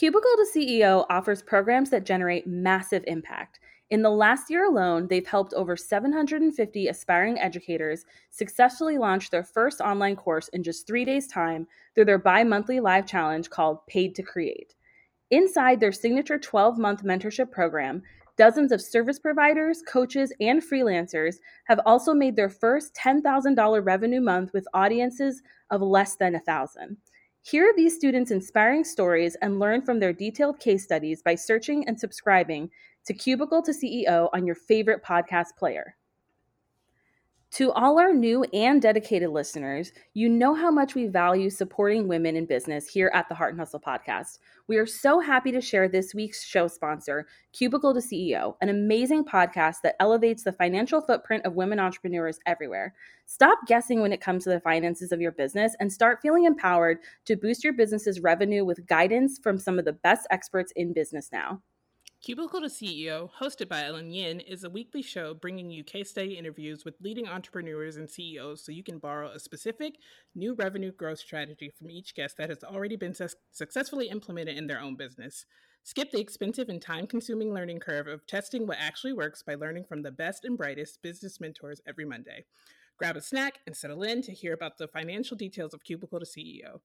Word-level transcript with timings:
Cubicle 0.00 0.30
to 0.34 0.46
CEO 0.50 1.04
offers 1.10 1.42
programs 1.42 1.90
that 1.90 2.06
generate 2.06 2.46
massive 2.46 3.04
impact. 3.06 3.60
In 3.90 4.00
the 4.00 4.08
last 4.08 4.48
year 4.48 4.64
alone, 4.64 5.06
they've 5.08 5.26
helped 5.26 5.52
over 5.52 5.76
750 5.76 6.88
aspiring 6.88 7.38
educators 7.38 8.06
successfully 8.30 8.96
launch 8.96 9.28
their 9.28 9.44
first 9.44 9.82
online 9.82 10.16
course 10.16 10.48
in 10.54 10.62
just 10.62 10.86
three 10.86 11.04
days' 11.04 11.26
time 11.26 11.66
through 11.94 12.06
their 12.06 12.16
bi 12.16 12.42
monthly 12.44 12.80
live 12.80 13.04
challenge 13.04 13.50
called 13.50 13.86
Paid 13.88 14.14
to 14.14 14.22
Create. 14.22 14.74
Inside 15.30 15.80
their 15.80 15.92
signature 15.92 16.38
12 16.38 16.78
month 16.78 17.04
mentorship 17.04 17.50
program, 17.50 18.00
dozens 18.38 18.72
of 18.72 18.80
service 18.80 19.18
providers, 19.18 19.82
coaches, 19.86 20.32
and 20.40 20.62
freelancers 20.62 21.34
have 21.66 21.80
also 21.84 22.14
made 22.14 22.36
their 22.36 22.48
first 22.48 22.94
$10,000 22.94 23.84
revenue 23.84 24.22
month 24.22 24.54
with 24.54 24.66
audiences 24.72 25.42
of 25.70 25.82
less 25.82 26.16
than 26.16 26.32
1,000. 26.32 26.96
Hear 27.42 27.72
these 27.74 27.94
students' 27.96 28.30
inspiring 28.30 28.84
stories 28.84 29.34
and 29.40 29.58
learn 29.58 29.80
from 29.80 29.98
their 29.98 30.12
detailed 30.12 30.60
case 30.60 30.84
studies 30.84 31.22
by 31.22 31.36
searching 31.36 31.88
and 31.88 31.98
subscribing 31.98 32.70
to 33.06 33.14
Cubicle 33.14 33.62
to 33.62 33.72
CEO 33.72 34.28
on 34.34 34.44
your 34.44 34.54
favorite 34.54 35.02
podcast 35.02 35.56
player. 35.58 35.96
To 37.54 37.72
all 37.72 37.98
our 37.98 38.14
new 38.14 38.44
and 38.52 38.80
dedicated 38.80 39.30
listeners, 39.30 39.90
you 40.14 40.28
know 40.28 40.54
how 40.54 40.70
much 40.70 40.94
we 40.94 41.08
value 41.08 41.50
supporting 41.50 42.06
women 42.06 42.36
in 42.36 42.46
business 42.46 42.86
here 42.86 43.10
at 43.12 43.28
the 43.28 43.34
Heart 43.34 43.54
and 43.54 43.58
Hustle 43.60 43.80
podcast. 43.80 44.38
We 44.68 44.76
are 44.76 44.86
so 44.86 45.18
happy 45.18 45.50
to 45.50 45.60
share 45.60 45.88
this 45.88 46.14
week's 46.14 46.44
show 46.44 46.68
sponsor, 46.68 47.26
Cubicle 47.52 47.92
to 47.92 47.98
CEO, 47.98 48.54
an 48.60 48.68
amazing 48.68 49.24
podcast 49.24 49.78
that 49.82 49.96
elevates 49.98 50.44
the 50.44 50.52
financial 50.52 51.00
footprint 51.00 51.44
of 51.44 51.56
women 51.56 51.80
entrepreneurs 51.80 52.38
everywhere. 52.46 52.94
Stop 53.26 53.58
guessing 53.66 54.00
when 54.00 54.12
it 54.12 54.20
comes 54.20 54.44
to 54.44 54.50
the 54.50 54.60
finances 54.60 55.10
of 55.10 55.20
your 55.20 55.32
business 55.32 55.74
and 55.80 55.92
start 55.92 56.20
feeling 56.22 56.44
empowered 56.44 56.98
to 57.24 57.34
boost 57.34 57.64
your 57.64 57.72
business's 57.72 58.20
revenue 58.20 58.64
with 58.64 58.86
guidance 58.86 59.40
from 59.42 59.58
some 59.58 59.76
of 59.76 59.84
the 59.84 59.92
best 59.92 60.24
experts 60.30 60.72
in 60.76 60.92
business 60.92 61.30
now. 61.32 61.60
Cubicle 62.22 62.60
to 62.60 62.66
CEO, 62.66 63.30
hosted 63.40 63.66
by 63.66 63.82
Ellen 63.82 64.12
Yin, 64.12 64.40
is 64.40 64.62
a 64.62 64.68
weekly 64.68 65.00
show 65.00 65.32
bringing 65.32 65.70
you 65.70 65.82
case 65.82 66.10
study 66.10 66.34
interviews 66.36 66.84
with 66.84 67.00
leading 67.00 67.26
entrepreneurs 67.26 67.96
and 67.96 68.10
CEOs 68.10 68.62
so 68.62 68.72
you 68.72 68.82
can 68.82 68.98
borrow 68.98 69.30
a 69.30 69.38
specific 69.38 69.94
new 70.34 70.52
revenue 70.52 70.92
growth 70.92 71.18
strategy 71.18 71.70
from 71.70 71.90
each 71.90 72.14
guest 72.14 72.36
that 72.36 72.50
has 72.50 72.62
already 72.62 72.94
been 72.94 73.14
su- 73.14 73.28
successfully 73.52 74.10
implemented 74.10 74.58
in 74.58 74.66
their 74.66 74.82
own 74.82 74.96
business. 74.96 75.46
Skip 75.82 76.10
the 76.10 76.20
expensive 76.20 76.68
and 76.68 76.82
time 76.82 77.06
consuming 77.06 77.54
learning 77.54 77.80
curve 77.80 78.06
of 78.06 78.26
testing 78.26 78.66
what 78.66 78.76
actually 78.78 79.14
works 79.14 79.42
by 79.42 79.54
learning 79.54 79.84
from 79.84 80.02
the 80.02 80.12
best 80.12 80.44
and 80.44 80.58
brightest 80.58 81.00
business 81.00 81.40
mentors 81.40 81.80
every 81.86 82.04
Monday. 82.04 82.44
Grab 82.98 83.16
a 83.16 83.22
snack 83.22 83.60
and 83.66 83.74
settle 83.74 84.02
in 84.02 84.20
to 84.20 84.32
hear 84.32 84.52
about 84.52 84.76
the 84.76 84.88
financial 84.88 85.38
details 85.38 85.72
of 85.72 85.82
Cubicle 85.82 86.20
to 86.20 86.26
CEO. 86.26 86.80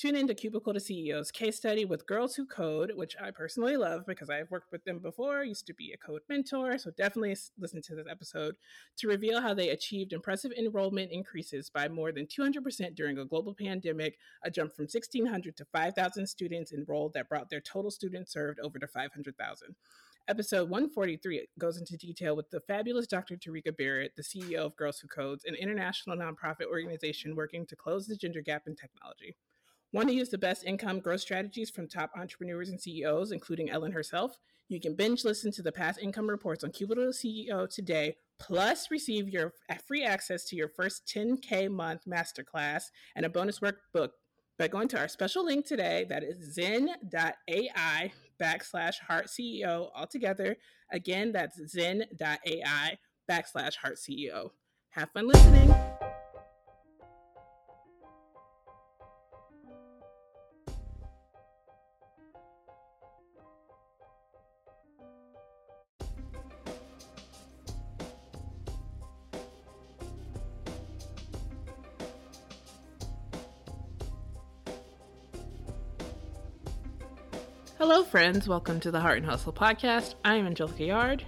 Tune 0.00 0.16
into 0.16 0.34
Cubicle 0.34 0.72
to 0.72 0.80
CEO's 0.80 1.30
case 1.30 1.58
study 1.58 1.84
with 1.84 2.06
Girls 2.06 2.34
Who 2.34 2.46
Code, 2.46 2.92
which 2.94 3.16
I 3.22 3.30
personally 3.32 3.76
love 3.76 4.06
because 4.06 4.30
I've 4.30 4.50
worked 4.50 4.72
with 4.72 4.82
them 4.84 4.98
before, 4.98 5.44
used 5.44 5.66
to 5.66 5.74
be 5.74 5.92
a 5.92 5.98
code 5.98 6.22
mentor. 6.26 6.78
So 6.78 6.90
definitely 6.90 7.36
listen 7.58 7.82
to 7.82 7.94
this 7.94 8.06
episode 8.10 8.54
to 8.96 9.08
reveal 9.08 9.42
how 9.42 9.52
they 9.52 9.68
achieved 9.68 10.14
impressive 10.14 10.52
enrollment 10.52 11.12
increases 11.12 11.68
by 11.68 11.86
more 11.88 12.12
than 12.12 12.26
200% 12.26 12.94
during 12.94 13.18
a 13.18 13.26
global 13.26 13.54
pandemic, 13.54 14.16
a 14.42 14.50
jump 14.50 14.74
from 14.74 14.84
1,600 14.84 15.54
to 15.54 15.66
5,000 15.66 16.26
students 16.26 16.72
enrolled 16.72 17.12
that 17.12 17.28
brought 17.28 17.50
their 17.50 17.60
total 17.60 17.90
students 17.90 18.32
served 18.32 18.58
over 18.60 18.78
to 18.78 18.86
500,000. 18.86 19.76
Episode 20.28 20.70
143 20.70 21.46
goes 21.58 21.76
into 21.76 21.98
detail 21.98 22.34
with 22.34 22.48
the 22.48 22.60
fabulous 22.60 23.06
Dr. 23.06 23.36
Tarika 23.36 23.76
Barrett, 23.76 24.12
the 24.16 24.22
CEO 24.22 24.60
of 24.60 24.76
Girls 24.76 25.00
Who 25.00 25.08
Codes, 25.08 25.44
an 25.44 25.56
international 25.56 26.16
nonprofit 26.16 26.68
organization 26.70 27.36
working 27.36 27.66
to 27.66 27.76
close 27.76 28.06
the 28.06 28.16
gender 28.16 28.40
gap 28.40 28.62
in 28.66 28.74
technology. 28.74 29.36
Want 29.92 30.08
to 30.08 30.14
use 30.14 30.28
the 30.28 30.38
best 30.38 30.64
income 30.64 31.00
growth 31.00 31.20
strategies 31.20 31.68
from 31.68 31.88
top 31.88 32.12
entrepreneurs 32.16 32.68
and 32.68 32.80
CEOs, 32.80 33.32
including 33.32 33.70
Ellen 33.70 33.90
herself? 33.90 34.38
You 34.68 34.80
can 34.80 34.94
binge 34.94 35.24
listen 35.24 35.50
to 35.52 35.62
the 35.62 35.72
past 35.72 35.98
income 36.00 36.30
reports 36.30 36.62
on 36.62 36.70
Cubicle 36.70 37.08
CEO 37.08 37.68
today, 37.68 38.14
plus 38.38 38.88
receive 38.92 39.28
your 39.28 39.52
free 39.84 40.04
access 40.04 40.44
to 40.44 40.56
your 40.56 40.68
first 40.68 41.12
10K 41.12 41.68
month 41.68 42.02
masterclass 42.08 42.84
and 43.16 43.26
a 43.26 43.28
bonus 43.28 43.58
workbook 43.58 44.10
by 44.60 44.68
going 44.68 44.86
to 44.88 44.98
our 44.98 45.08
special 45.08 45.44
link 45.44 45.66
today 45.66 46.06
that 46.08 46.22
is 46.22 46.54
zen.ai 46.54 48.12
backslash 48.40 49.00
heart 49.00 49.26
CEO 49.26 49.88
altogether. 49.96 50.56
Again, 50.92 51.32
that's 51.32 51.60
zen.ai 51.66 52.98
backslash 53.28 53.74
heart 53.74 53.96
CEO. 53.96 54.50
Have 54.90 55.10
fun 55.10 55.26
listening. 55.26 55.74
Hello, 77.92 78.04
friends. 78.04 78.46
Welcome 78.46 78.78
to 78.80 78.92
the 78.92 79.00
Heart 79.00 79.16
and 79.16 79.26
Hustle 79.26 79.52
podcast. 79.52 80.14
I 80.24 80.36
am 80.36 80.46
Angelica 80.46 80.84
Yard. 80.84 81.24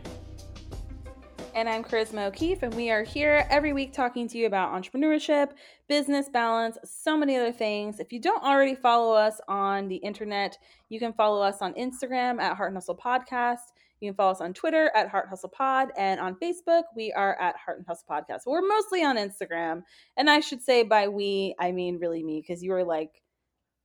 And 1.56 1.68
I'm 1.68 1.82
Charisma 1.82 2.28
O'Keefe, 2.28 2.62
and 2.62 2.72
we 2.74 2.88
are 2.88 3.02
here 3.02 3.48
every 3.50 3.72
week 3.72 3.92
talking 3.92 4.28
to 4.28 4.38
you 4.38 4.46
about 4.46 4.70
entrepreneurship, 4.72 5.54
business 5.88 6.28
balance, 6.28 6.78
so 6.84 7.16
many 7.16 7.36
other 7.36 7.50
things. 7.50 7.98
If 7.98 8.12
you 8.12 8.20
don't 8.20 8.44
already 8.44 8.76
follow 8.76 9.12
us 9.12 9.40
on 9.48 9.88
the 9.88 9.96
internet, 9.96 10.56
you 10.88 11.00
can 11.00 11.12
follow 11.12 11.42
us 11.42 11.56
on 11.62 11.74
Instagram 11.74 12.40
at 12.40 12.56
Heart 12.56 12.68
and 12.68 12.76
Hustle 12.76 12.96
Podcast. 12.96 13.72
You 13.98 14.10
can 14.10 14.16
follow 14.16 14.30
us 14.30 14.40
on 14.40 14.54
Twitter 14.54 14.92
at 14.94 15.08
Heart 15.08 15.30
Hustle 15.30 15.48
Pod, 15.48 15.88
and 15.98 16.20
on 16.20 16.36
Facebook 16.36 16.84
we 16.94 17.12
are 17.12 17.36
at 17.40 17.56
Heart 17.56 17.78
and 17.78 17.86
Hustle 17.88 18.06
Podcast. 18.08 18.42
We're 18.46 18.62
mostly 18.62 19.02
on 19.02 19.16
Instagram, 19.16 19.82
and 20.16 20.30
I 20.30 20.38
should 20.38 20.62
say 20.62 20.84
by 20.84 21.08
we 21.08 21.56
I 21.58 21.72
mean 21.72 21.98
really 21.98 22.22
me 22.22 22.40
because 22.40 22.62
you 22.62 22.70
were 22.70 22.84
like 22.84 23.21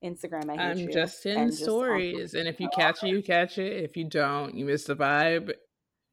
Instagram. 0.03 0.49
I 0.49 0.71
am 0.71 0.91
just 0.91 1.25
in 1.25 1.51
stories, 1.51 2.33
and 2.33 2.47
if 2.47 2.59
you 2.59 2.69
catch 2.69 3.03
it, 3.03 3.07
you 3.07 3.21
catch 3.23 3.57
it. 3.57 3.83
If 3.83 3.97
you 3.97 4.05
don't, 4.05 4.55
you 4.55 4.65
miss 4.65 4.83
the 4.85 4.95
vibe. 4.95 5.53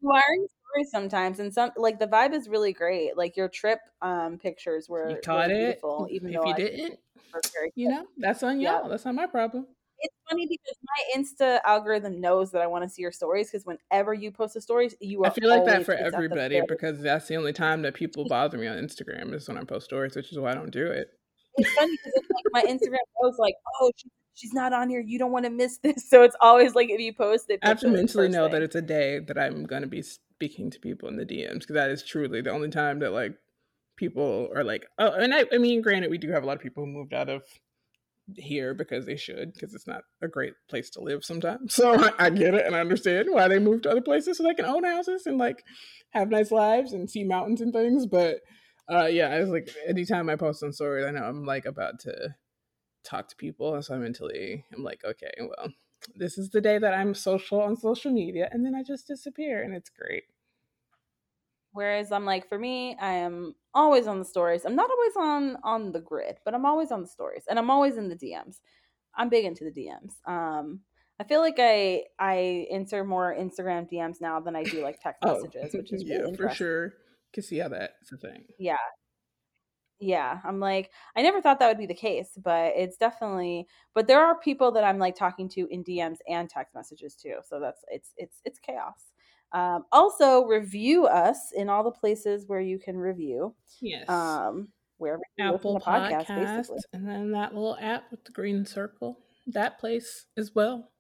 You 0.01 0.11
are 0.11 0.23
in 0.37 0.47
stories 0.47 0.91
sometimes, 0.91 1.41
and 1.41 1.53
some 1.53 1.71
like 1.77 1.99
the 1.99 2.07
vibe 2.07 2.33
is 2.33 2.49
really 2.49 2.73
great. 2.73 3.17
Like 3.17 3.37
your 3.37 3.49
trip 3.49 3.81
um 4.03 4.39
pictures 4.39 4.89
were 4.89 5.11
you 5.11 5.19
caught 5.25 5.49
really 5.49 5.61
it. 5.61 5.67
Beautiful, 5.67 6.09
even 6.11 6.29
if 6.31 6.35
though 6.37 6.47
you 6.47 6.53
I 6.53 6.57
didn't, 6.57 6.99
you 7.75 7.89
know 7.91 8.07
that's 8.19 8.43
on 8.43 8.61
y'all. 8.61 8.83
Yeah. 8.85 8.89
That's 8.89 9.05
not 9.05 9.15
my 9.15 9.27
problem. 9.27 9.67
It's 10.01 10.17
funny 10.29 10.47
because 10.47 10.77
my 10.83 11.21
Insta 11.21 11.61
algorithm 11.65 12.21
knows 12.21 12.51
that 12.51 12.61
I 12.61 12.67
want 12.67 12.85
to 12.85 12.91
see 12.91 13.01
your 13.01 13.13
stories 13.13 13.51
because 13.51 13.65
whenever 13.65 14.13
you 14.13 14.33
post 14.33 14.55
the 14.55 14.61
stories, 14.61 14.95
you 15.01 15.23
are. 15.23 15.31
I 15.31 15.31
feel 15.31 15.49
like 15.49 15.65
that 15.67 15.85
for 15.85 15.95
everybody 15.95 16.61
because 16.69 17.01
that's 17.01 17.29
the 17.29 17.37
only 17.37 17.53
time 17.53 17.83
that 17.83 17.95
people 17.95 18.27
bother 18.27 18.59
me 18.59 18.67
on 18.67 18.77
Instagram 18.77 19.33
is 19.33 19.47
when 19.49 19.57
I 19.57 19.65
post 19.65 19.87
stories, 19.87 20.17
which 20.17 20.33
is 20.33 20.39
why 20.39 20.53
I 20.53 20.55
don't 20.55 20.71
do 20.71 20.87
it 20.87 21.09
it's 21.57 21.73
funny 21.75 21.93
because 21.93 22.13
it's 22.15 22.29
like 22.31 22.65
my 22.65 22.71
Instagram 22.71 22.99
goes 23.23 23.39
like, 23.39 23.55
oh, 23.81 23.91
she, 23.97 24.09
she's 24.35 24.53
not 24.53 24.73
on 24.73 24.89
here. 24.89 25.01
You 25.01 25.19
don't 25.19 25.33
want 25.33 25.45
to 25.45 25.51
miss 25.51 25.79
this. 25.79 26.05
So 26.09 26.23
it's 26.23 26.37
always 26.41 26.75
like 26.75 26.91
if 26.91 27.01
you 27.01 27.13
post 27.13 27.47
it, 27.49 27.61
I 27.63 27.69
have 27.69 27.81
to 27.81 27.89
mentally 27.89 28.29
know 28.29 28.45
thing. 28.45 28.53
that 28.53 28.63
it's 28.63 28.77
a 28.77 28.83
day 28.83 29.21
that 29.21 29.39
I'm 29.39 29.65
going 29.65 29.83
to 29.83 29.89
be 29.89 30.03
speaking 30.03 30.71
to 30.71 30.81
people 30.81 31.09
in 31.09 31.17
the 31.17 31.25
DMs 31.25 31.61
because 31.61 31.75
that 31.75 31.91
is 31.91 32.03
truly 32.03 32.41
the 32.41 32.51
only 32.51 32.71
time 32.71 33.01
that 33.01 33.13
like 33.13 33.33
people 33.97 34.49
are 34.55 34.65
like, 34.65 34.87
oh, 34.99 35.13
and 35.13 35.35
I, 35.35 35.45
I 35.53 35.59
mean, 35.59 35.83
granted, 35.83 36.11
we 36.11 36.19
do 36.19 36.31
have 36.31 36.43
a 36.43 36.47
lot 36.47 36.57
of 36.57 36.63
people 36.63 36.85
who 36.85 36.91
moved 36.91 37.15
out 37.15 37.29
of 37.29 37.43
here 38.37 38.75
because 38.75 39.05
they 39.05 39.17
should 39.17 39.53
because 39.53 39.75
it's 39.75 39.87
not 39.87 40.03
a 40.23 40.29
great 40.29 40.55
place 40.71 40.89
to 40.89 41.01
live 41.01 41.23
sometimes 41.23 41.75
so 41.75 41.95
I, 41.95 42.13
I, 42.19 42.31
get 42.31 42.55
it 42.55 42.65
and 42.65 42.75
i 42.75 42.81
understand 42.81 43.29
why 43.31 43.49
they 43.49 43.59
moved 43.59 43.83
to 43.83 43.91
other 43.91 44.01
places 44.01 44.39
so 44.39 44.43
they 44.43 44.55
can 44.55 44.65
own 44.65 44.83
houses 44.83 45.27
and 45.27 45.37
like 45.37 45.63
have 46.11 46.31
nice 46.31 46.51
lives 46.51 46.95
and 46.95 47.11
see 47.11 47.23
mountains 47.23 47.61
and 47.61 47.73
things 47.73 48.07
but 48.07 48.37
uh 48.91 49.07
yeah 49.07 49.29
i 49.29 49.41
was 49.41 49.51
like 49.51 49.69
anytime 49.87 50.29
i 50.29 50.37
post 50.37 50.63
on 50.63 50.73
stories 50.73 51.05
i 51.07 51.11
know 51.11 51.23
i'm 51.23 51.45
like 51.45 51.65
about 51.65 51.99
to 51.99 52.35
talk 53.03 53.29
to 53.29 53.37
people 53.37 53.81
so 53.83 53.95
i 53.95 53.99
mentally 53.99 54.65
i'm 54.75 54.83
like 54.83 55.01
okay 55.05 55.33
well 55.41 55.71
this 56.17 56.37
is 56.37 56.51
the 56.51 56.61
day 56.61 56.79
that 56.79 56.93
i'm 56.93 57.15
social 57.15 57.61
on 57.61 57.77
social 57.77 58.13
media 58.13 58.49
and 58.53 58.65
then 58.65 58.75
i 58.75 58.83
just 58.83 59.07
disappear 59.07 59.63
and 59.63 59.75
it's 59.75 59.91
great. 59.91 60.25
Whereas 61.73 62.13
i'm 62.13 62.25
like 62.25 62.49
for 62.49 62.59
me 62.59 62.97
i 63.01 63.13
am 63.13 63.55
always 63.75 64.07
on 64.07 64.19
the 64.19 64.25
stories. 64.25 64.65
I'm 64.65 64.77
not 64.77 64.91
always 64.91 65.17
on 65.17 65.57
on 65.65 65.93
the 65.93 66.01
grid 66.01 66.37
but 66.45 66.55
i'm 66.55 66.67
always 66.67 66.93
on 66.93 67.01
the 67.03 67.09
stories 67.09 67.45
and 67.49 67.59
i'm 67.59 67.71
always 67.71 67.97
in 67.97 68.09
the 68.09 68.17
dms 68.17 68.61
i'm 69.17 69.29
big 69.29 69.45
into 69.45 69.65
the 69.65 69.73
dms 69.73 70.31
um 70.31 70.81
I 71.21 71.23
feel 71.23 71.39
like 71.39 71.59
I 71.61 72.07
I 72.19 72.67
answer 72.73 73.05
more 73.05 73.37
Instagram 73.39 73.89
DMs 73.89 74.21
now 74.21 74.41
than 74.41 74.57
I 74.57 74.65
do 74.65 74.83
like 74.83 75.01
text 75.01 75.21
oh, 75.23 75.35
messages, 75.35 75.73
which 75.73 75.93
is 75.93 76.03
yeah, 76.07 76.17
really 76.17 76.37
for 76.37 76.51
sure 76.51 76.95
can 77.35 77.43
see 77.43 77.59
how 77.59 77.69
that's 77.69 78.13
a 78.13 78.17
thing. 78.17 78.45
Yeah. 78.59 78.77
Yeah. 80.01 80.39
I'm 80.45 80.61
like, 80.61 80.91
I 81.17 81.23
never 81.23 81.41
thought 81.41 81.59
that 81.59 81.69
would 81.69 81.79
be 81.79 81.87
the 81.87 81.95
case, 81.95 82.39
but 82.43 82.73
it's 82.77 82.97
definitely 82.97 83.67
but 83.95 84.07
there 84.07 84.25
are 84.25 84.39
people 84.39 84.73
that 84.73 84.85
I'm 84.85 84.99
like 84.99 85.17
talking 85.17 85.49
to 85.51 85.67
in 85.71 85.85
DMs 85.85 86.19
and 86.29 86.49
text 86.49 86.75
messages 86.75 87.15
too. 87.15 87.37
So 87.49 87.61
that's 87.61 87.85
it's 87.89 88.13
it's 88.17 88.41
it's 88.45 88.59
chaos. 88.59 89.13
Um, 89.53 89.85
also 89.93 90.45
review 90.47 91.07
us 91.07 91.53
in 91.55 91.69
all 91.69 91.85
the 91.85 91.91
places 91.91 92.45
where 92.47 92.61
you 92.61 92.79
can 92.79 92.97
review. 92.97 93.55
Yes. 93.81 94.09
Um 94.09 94.69
wherever 94.99 95.23
Apple 95.41 95.81
podcast, 95.81 96.69
and 96.93 97.07
then 97.07 97.33
that 97.33 97.55
little 97.55 97.77
app 97.81 98.11
with 98.11 98.25
the 98.25 98.33
green 98.33 98.65
circle. 98.65 99.19
That 99.47 99.79
place 99.79 100.27
as 100.39 100.55
well. 100.55 100.91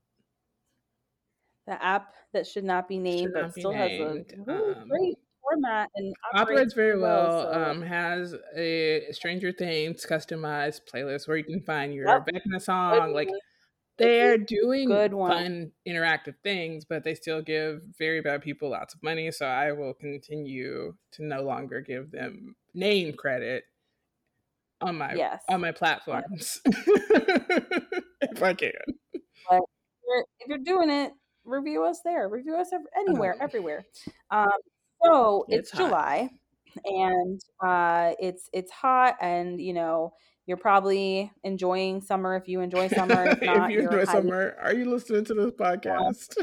the 1.66 1.82
app 1.82 2.12
that 2.34 2.46
should 2.46 2.64
not 2.64 2.88
be 2.88 2.98
named, 2.98 3.32
but 3.32 3.54
be 3.54 3.60
still 3.60 3.72
has 3.72 3.90
a 3.90 4.24
um, 4.48 4.88
great 4.88 5.16
format 5.54 5.90
and 5.94 6.14
operates 6.34 6.74
very 6.74 6.98
well. 6.98 7.52
so- 7.52 7.62
Um, 7.70 7.82
has 7.82 8.34
a 8.56 9.06
Stranger 9.12 9.52
Things 9.52 10.04
customized 10.06 10.82
playlist 10.92 11.26
where 11.28 11.36
you 11.36 11.44
can 11.44 11.60
find 11.62 11.94
your 11.94 12.06
Yep. 12.06 12.26
Vecna 12.26 12.50
Good 12.52 12.62
song. 12.62 13.12
Like 13.12 13.28
one. 13.28 13.38
they're 13.98 14.38
doing 14.38 14.88
Good 14.88 15.14
one. 15.14 15.30
fun 15.30 15.72
interactive 15.86 16.34
things, 16.42 16.84
but 16.84 17.04
they 17.04 17.14
still 17.14 17.40
give 17.42 17.82
very 17.98 18.20
bad 18.20 18.42
people 18.42 18.68
lots 18.70 18.94
of 18.94 19.02
money. 19.02 19.30
So 19.30 19.46
I 19.46 19.72
will 19.72 19.94
continue 19.94 20.94
to 21.12 21.24
no 21.24 21.42
longer 21.42 21.80
give 21.80 22.10
them 22.10 22.56
name 22.74 23.12
credit 23.14 23.64
on 24.80 24.98
my 24.98 25.14
Yes. 25.14 25.42
on 25.48 25.60
my 25.60 25.70
platforms 25.72 26.60
if 26.66 28.42
I 28.42 28.52
can. 28.54 28.72
you're- 29.50 30.24
if 30.40 30.48
you're 30.48 30.58
doing 30.58 30.90
it, 30.90 31.12
review 31.44 31.84
us 31.84 32.00
there. 32.04 32.28
Review 32.28 32.56
us 32.56 32.70
anywhere, 32.96 33.36
everywhere. 33.40 33.84
Um, 34.30 34.48
so 35.04 35.44
It's 35.48 35.70
it's. 35.70 35.78
July, 35.78 36.30
and 36.84 37.40
uh, 37.64 38.12
it's 38.18 38.48
it's 38.52 38.70
hot, 38.70 39.16
and 39.20 39.60
you 39.60 39.72
know 39.72 40.12
you're 40.46 40.56
probably 40.56 41.32
enjoying 41.42 42.00
summer 42.00 42.36
if 42.36 42.48
you 42.48 42.60
enjoy 42.68 42.88
summer. 42.88 43.24
If 43.26 43.42
not, 43.42 43.70
if 43.70 43.78
you 43.78 43.88
enjoy 43.88 44.04
summer, 44.04 44.56
are 44.60 44.74
you 44.74 44.90
listening 44.90 45.24
to 45.26 45.34
this 45.34 45.52
podcast? 45.52 46.36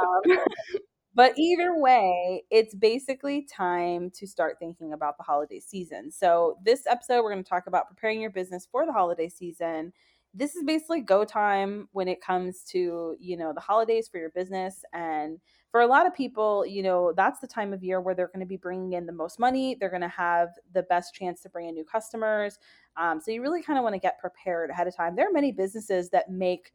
Um, 0.00 0.38
but 1.14 1.36
either 1.38 1.76
way, 1.76 2.44
it's 2.50 2.74
basically 2.74 3.46
time 3.52 4.10
to 4.16 4.26
start 4.26 4.56
thinking 4.58 4.92
about 4.92 5.16
the 5.18 5.24
holiday 5.24 5.60
season. 5.60 6.10
So, 6.10 6.58
this 6.64 6.86
episode, 6.86 7.22
we're 7.22 7.32
going 7.32 7.44
to 7.44 7.48
talk 7.48 7.66
about 7.66 7.88
preparing 7.88 8.20
your 8.20 8.30
business 8.30 8.68
for 8.70 8.86
the 8.86 8.92
holiday 8.92 9.28
season. 9.28 9.92
This 10.34 10.54
is 10.54 10.62
basically 10.64 11.00
go 11.00 11.24
time 11.24 11.88
when 11.92 12.06
it 12.06 12.20
comes 12.20 12.62
to, 12.70 13.16
you 13.18 13.36
know, 13.36 13.52
the 13.52 13.60
holidays 13.60 14.08
for 14.08 14.18
your 14.18 14.30
business. 14.30 14.84
And 14.92 15.40
for 15.70 15.80
a 15.80 15.86
lot 15.86 16.06
of 16.06 16.14
people, 16.14 16.64
you 16.66 16.82
know, 16.82 17.12
that's 17.16 17.40
the 17.40 17.46
time 17.46 17.72
of 17.72 17.84
year 17.84 18.00
where 18.00 18.14
they're 18.14 18.28
going 18.28 18.40
to 18.40 18.46
be 18.46 18.56
bringing 18.56 18.92
in 18.94 19.06
the 19.06 19.12
most 19.12 19.38
money. 19.38 19.76
They're 19.78 19.90
going 19.90 20.02
to 20.02 20.08
have 20.08 20.48
the 20.72 20.82
best 20.84 21.14
chance 21.14 21.42
to 21.42 21.48
bring 21.50 21.68
in 21.68 21.74
new 21.74 21.84
customers. 21.84 22.58
Um, 22.96 23.20
so, 23.20 23.30
you 23.30 23.42
really 23.42 23.62
kind 23.62 23.78
of 23.78 23.82
want 23.82 23.94
to 23.94 24.00
get 24.00 24.18
prepared 24.18 24.70
ahead 24.70 24.86
of 24.86 24.96
time. 24.96 25.14
There 25.16 25.28
are 25.28 25.32
many 25.32 25.52
businesses 25.52 26.10
that 26.10 26.30
make, 26.30 26.72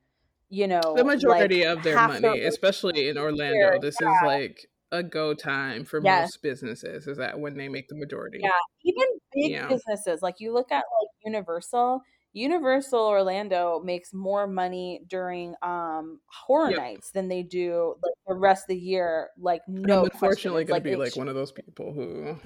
you 0.49 0.67
know, 0.67 0.93
the 0.95 1.03
majority 1.03 1.65
like 1.65 1.77
of 1.77 1.83
their 1.83 1.97
money, 2.07 2.21
their- 2.21 2.47
especially 2.47 3.09
in 3.09 3.17
Orlando, 3.17 3.53
year, 3.55 3.79
this 3.81 3.99
is 3.99 4.07
like 4.23 4.67
a 4.91 5.01
go 5.01 5.33
time 5.33 5.85
for 5.85 5.99
Yes. 5.99 6.25
most 6.27 6.41
businesses. 6.43 7.07
Is 7.07 7.17
that 7.17 7.39
when 7.39 7.57
they 7.57 7.67
make 7.69 7.87
the 7.87 7.95
majority? 7.95 8.39
Yeah, 8.43 8.51
even 8.83 9.07
big 9.33 9.51
Yeah. 9.51 9.67
businesses 9.67 10.21
like 10.21 10.39
you 10.39 10.53
look 10.53 10.71
at 10.71 10.83
like 11.01 11.09
Universal. 11.25 12.01
Universal 12.33 12.99
Orlando 12.99 13.79
makes 13.83 14.13
more 14.13 14.47
money 14.47 15.01
during 15.07 15.55
um 15.61 16.19
horror 16.25 16.71
Yep. 16.71 16.79
nights 16.79 17.11
than 17.11 17.27
they 17.27 17.43
do 17.43 17.95
like 18.03 18.13
the 18.27 18.35
rest 18.35 18.63
of 18.63 18.69
the 18.69 18.79
year. 18.79 19.29
Like 19.37 19.61
no, 19.67 19.99
I'm 19.99 20.05
unfortunately 20.05 20.63
going 20.63 20.81
going 20.81 20.83
to 20.83 20.89
be 20.89 21.03
like 21.03 21.15
one 21.15 21.27
of 21.27 21.35
those 21.35 21.51
people 21.51 21.93
who 21.93 22.37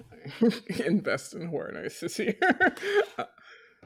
invest 0.85 1.33
in 1.33 1.47
horror 1.47 1.71
nights 1.71 2.01
this 2.01 2.19
year. 2.19 2.35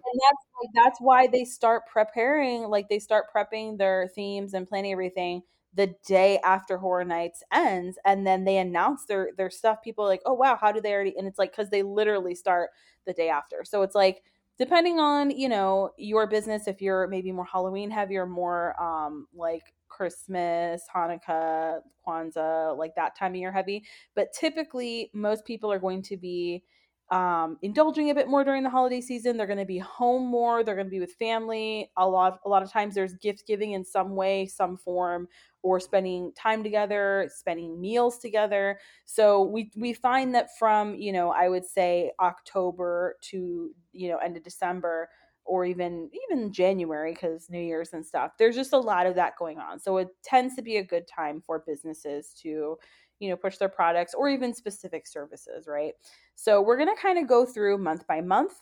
and 0.05 0.19
that's 0.21 0.45
like 0.61 0.69
that's 0.73 0.99
why 0.99 1.27
they 1.27 1.43
start 1.43 1.83
preparing 1.91 2.63
like 2.63 2.89
they 2.89 2.99
start 2.99 3.25
prepping 3.33 3.77
their 3.77 4.09
themes 4.15 4.53
and 4.53 4.67
planning 4.67 4.91
everything 4.91 5.41
the 5.73 5.93
day 6.05 6.37
after 6.43 6.77
horror 6.77 7.05
nights 7.05 7.43
ends 7.53 7.97
and 8.05 8.25
then 8.25 8.43
they 8.43 8.57
announce 8.57 9.05
their 9.05 9.29
their 9.37 9.49
stuff 9.49 9.77
people 9.83 10.03
are 10.05 10.09
like 10.09 10.21
oh 10.25 10.33
wow 10.33 10.57
how 10.59 10.71
do 10.71 10.81
they 10.81 10.91
already 10.93 11.13
and 11.17 11.27
it's 11.27 11.39
like 11.39 11.51
because 11.51 11.69
they 11.69 11.83
literally 11.83 12.35
start 12.35 12.69
the 13.05 13.13
day 13.13 13.29
after 13.29 13.63
so 13.63 13.81
it's 13.81 13.95
like 13.95 14.23
depending 14.57 14.99
on 14.99 15.31
you 15.31 15.49
know 15.49 15.91
your 15.97 16.27
business 16.27 16.67
if 16.67 16.81
you're 16.81 17.07
maybe 17.07 17.31
more 17.31 17.45
halloween 17.45 17.89
heavy 17.89 18.17
or 18.17 18.25
more 18.25 18.81
um 18.81 19.27
like 19.33 19.73
christmas 19.87 20.83
hanukkah 20.93 21.79
kwanzaa 22.07 22.77
like 22.77 22.95
that 22.95 23.15
time 23.15 23.31
of 23.31 23.35
year 23.35 23.51
heavy. 23.51 23.83
But 24.15 24.33
typically 24.33 25.11
most 25.13 25.45
people 25.45 25.71
are 25.71 25.79
going 25.79 26.01
to 26.03 26.17
be 26.17 26.63
um, 27.11 27.57
indulging 27.61 28.09
a 28.09 28.15
bit 28.15 28.29
more 28.29 28.45
during 28.45 28.63
the 28.63 28.69
holiday 28.69 29.01
season. 29.01 29.35
They're 29.35 29.45
going 29.45 29.59
to 29.59 29.65
be 29.65 29.79
home 29.79 30.25
more. 30.25 30.63
They're 30.63 30.75
going 30.75 30.87
to 30.87 30.91
be 30.91 31.01
with 31.01 31.11
family. 31.13 31.91
A 31.97 32.07
lot, 32.07 32.39
a 32.45 32.49
lot 32.49 32.63
of 32.63 32.71
times, 32.71 32.95
there's 32.95 33.15
gift 33.15 33.45
giving 33.45 33.73
in 33.73 33.83
some 33.83 34.15
way, 34.15 34.45
some 34.45 34.77
form, 34.77 35.27
or 35.61 35.79
spending 35.81 36.31
time 36.33 36.63
together, 36.63 37.29
spending 37.35 37.79
meals 37.79 38.17
together. 38.17 38.79
So 39.05 39.43
we 39.43 39.71
we 39.75 39.91
find 39.91 40.33
that 40.35 40.57
from 40.57 40.95
you 40.95 41.11
know 41.11 41.31
I 41.31 41.49
would 41.49 41.65
say 41.65 42.13
October 42.21 43.17
to 43.29 43.71
you 43.91 44.09
know 44.09 44.17
end 44.17 44.37
of 44.37 44.43
December 44.43 45.09
or 45.43 45.65
even 45.65 46.09
even 46.23 46.53
January 46.53 47.11
because 47.13 47.49
New 47.49 47.59
Year's 47.59 47.91
and 47.91 48.05
stuff. 48.05 48.31
There's 48.39 48.55
just 48.55 48.71
a 48.71 48.77
lot 48.77 49.05
of 49.05 49.15
that 49.15 49.37
going 49.37 49.59
on. 49.59 49.79
So 49.79 49.97
it 49.97 50.09
tends 50.23 50.55
to 50.55 50.61
be 50.61 50.77
a 50.77 50.83
good 50.83 51.07
time 51.07 51.41
for 51.45 51.63
businesses 51.65 52.33
to 52.41 52.77
you 53.21 53.29
know 53.29 53.37
push 53.37 53.57
their 53.57 53.69
products 53.69 54.13
or 54.13 54.27
even 54.27 54.53
specific 54.53 55.07
services, 55.07 55.67
right? 55.67 55.93
So 56.35 56.61
we're 56.61 56.77
going 56.77 56.93
to 56.93 57.01
kind 57.01 57.19
of 57.19 57.27
go 57.27 57.45
through 57.45 57.77
month 57.77 58.05
by 58.07 58.19
month 58.19 58.53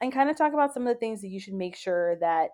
and 0.00 0.12
kind 0.12 0.28
of 0.28 0.36
talk 0.36 0.52
about 0.52 0.74
some 0.74 0.86
of 0.86 0.94
the 0.94 0.98
things 0.98 1.22
that 1.22 1.28
you 1.28 1.40
should 1.40 1.54
make 1.54 1.76
sure 1.76 2.16
that 2.16 2.50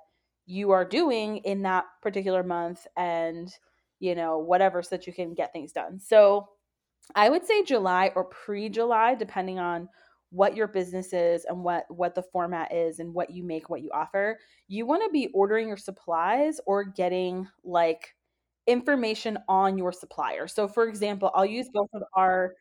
you 0.46 0.70
are 0.70 0.84
doing 0.84 1.38
in 1.38 1.62
that 1.62 1.84
particular 2.02 2.42
month 2.42 2.86
and 2.96 3.50
you 3.98 4.14
know 4.14 4.38
whatever 4.38 4.82
so 4.82 4.90
that 4.90 5.06
you 5.06 5.12
can 5.12 5.32
get 5.32 5.52
things 5.52 5.72
done. 5.72 5.98
So 5.98 6.48
I 7.14 7.30
would 7.30 7.46
say 7.46 7.64
July 7.64 8.12
or 8.14 8.24
pre-July 8.24 9.14
depending 9.14 9.58
on 9.58 9.88
what 10.30 10.56
your 10.56 10.68
business 10.68 11.12
is 11.14 11.46
and 11.46 11.62
what 11.62 11.84
what 11.88 12.14
the 12.14 12.22
format 12.22 12.74
is 12.74 12.98
and 12.98 13.14
what 13.14 13.30
you 13.30 13.42
make 13.42 13.70
what 13.70 13.80
you 13.80 13.90
offer. 13.94 14.38
You 14.68 14.84
want 14.84 15.02
to 15.02 15.10
be 15.10 15.30
ordering 15.32 15.68
your 15.68 15.78
supplies 15.78 16.60
or 16.66 16.84
getting 16.84 17.46
like 17.64 18.14
information 18.66 19.38
on 19.48 19.76
your 19.78 19.92
supplier. 19.92 20.46
So 20.48 20.66
for 20.66 20.88
example, 20.88 21.30
I'll 21.34 21.46
use 21.46 21.68
both 21.72 21.90
of 21.94 22.02
our 22.14 22.54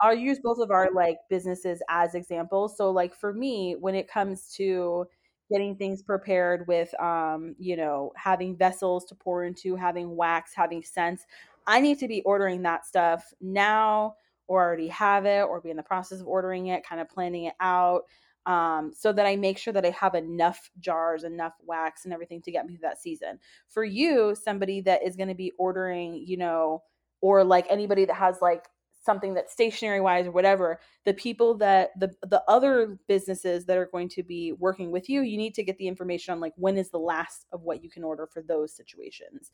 I'll 0.00 0.14
use 0.14 0.38
both 0.42 0.58
of 0.58 0.70
our 0.70 0.90
like 0.94 1.16
businesses 1.30 1.80
as 1.88 2.14
examples. 2.14 2.76
So 2.76 2.90
like 2.90 3.14
for 3.14 3.32
me, 3.32 3.76
when 3.80 3.94
it 3.94 4.08
comes 4.08 4.52
to 4.56 5.06
getting 5.50 5.76
things 5.76 6.02
prepared 6.02 6.66
with 6.66 6.92
um, 7.00 7.54
you 7.58 7.76
know, 7.76 8.12
having 8.16 8.56
vessels 8.56 9.04
to 9.06 9.14
pour 9.14 9.44
into, 9.44 9.74
having 9.76 10.14
wax, 10.14 10.52
having 10.54 10.82
scents, 10.82 11.24
I 11.66 11.80
need 11.80 11.98
to 12.00 12.08
be 12.08 12.22
ordering 12.22 12.62
that 12.62 12.84
stuff 12.84 13.32
now 13.40 14.16
or 14.48 14.62
already 14.62 14.88
have 14.88 15.24
it 15.24 15.42
or 15.42 15.60
be 15.60 15.70
in 15.70 15.76
the 15.76 15.82
process 15.82 16.20
of 16.20 16.26
ordering 16.26 16.68
it, 16.68 16.86
kind 16.86 17.00
of 17.00 17.08
planning 17.08 17.44
it 17.44 17.54
out. 17.60 18.02
Um, 18.46 18.92
so 18.96 19.12
that 19.12 19.26
I 19.26 19.34
make 19.36 19.58
sure 19.58 19.72
that 19.72 19.84
I 19.84 19.90
have 19.90 20.14
enough 20.14 20.70
jars, 20.78 21.24
enough 21.24 21.54
wax, 21.64 22.04
and 22.04 22.14
everything 22.14 22.40
to 22.42 22.52
get 22.52 22.64
me 22.64 22.74
through 22.74 22.88
that 22.88 23.02
season. 23.02 23.40
For 23.68 23.84
you, 23.84 24.36
somebody 24.40 24.80
that 24.82 25.04
is 25.04 25.16
going 25.16 25.28
to 25.28 25.34
be 25.34 25.52
ordering, 25.58 26.24
you 26.24 26.36
know, 26.36 26.82
or 27.20 27.42
like 27.42 27.66
anybody 27.68 28.04
that 28.04 28.14
has 28.14 28.38
like 28.40 28.66
something 29.06 29.34
that's 29.34 29.52
stationary 29.52 30.00
wise 30.00 30.26
or 30.26 30.32
whatever 30.32 30.80
the 31.04 31.14
people 31.14 31.56
that 31.56 31.90
the 31.98 32.12
the 32.26 32.42
other 32.48 32.98
businesses 33.06 33.64
that 33.64 33.78
are 33.78 33.88
going 33.92 34.08
to 34.08 34.22
be 34.24 34.52
working 34.52 34.90
with 34.90 35.08
you 35.08 35.22
you 35.22 35.38
need 35.38 35.54
to 35.54 35.62
get 35.62 35.78
the 35.78 35.86
information 35.86 36.32
on 36.32 36.40
like 36.40 36.52
when 36.56 36.76
is 36.76 36.90
the 36.90 36.98
last 36.98 37.46
of 37.52 37.62
what 37.62 37.82
you 37.84 37.88
can 37.88 38.02
order 38.02 38.26
for 38.26 38.42
those 38.42 38.74
situations 38.74 39.52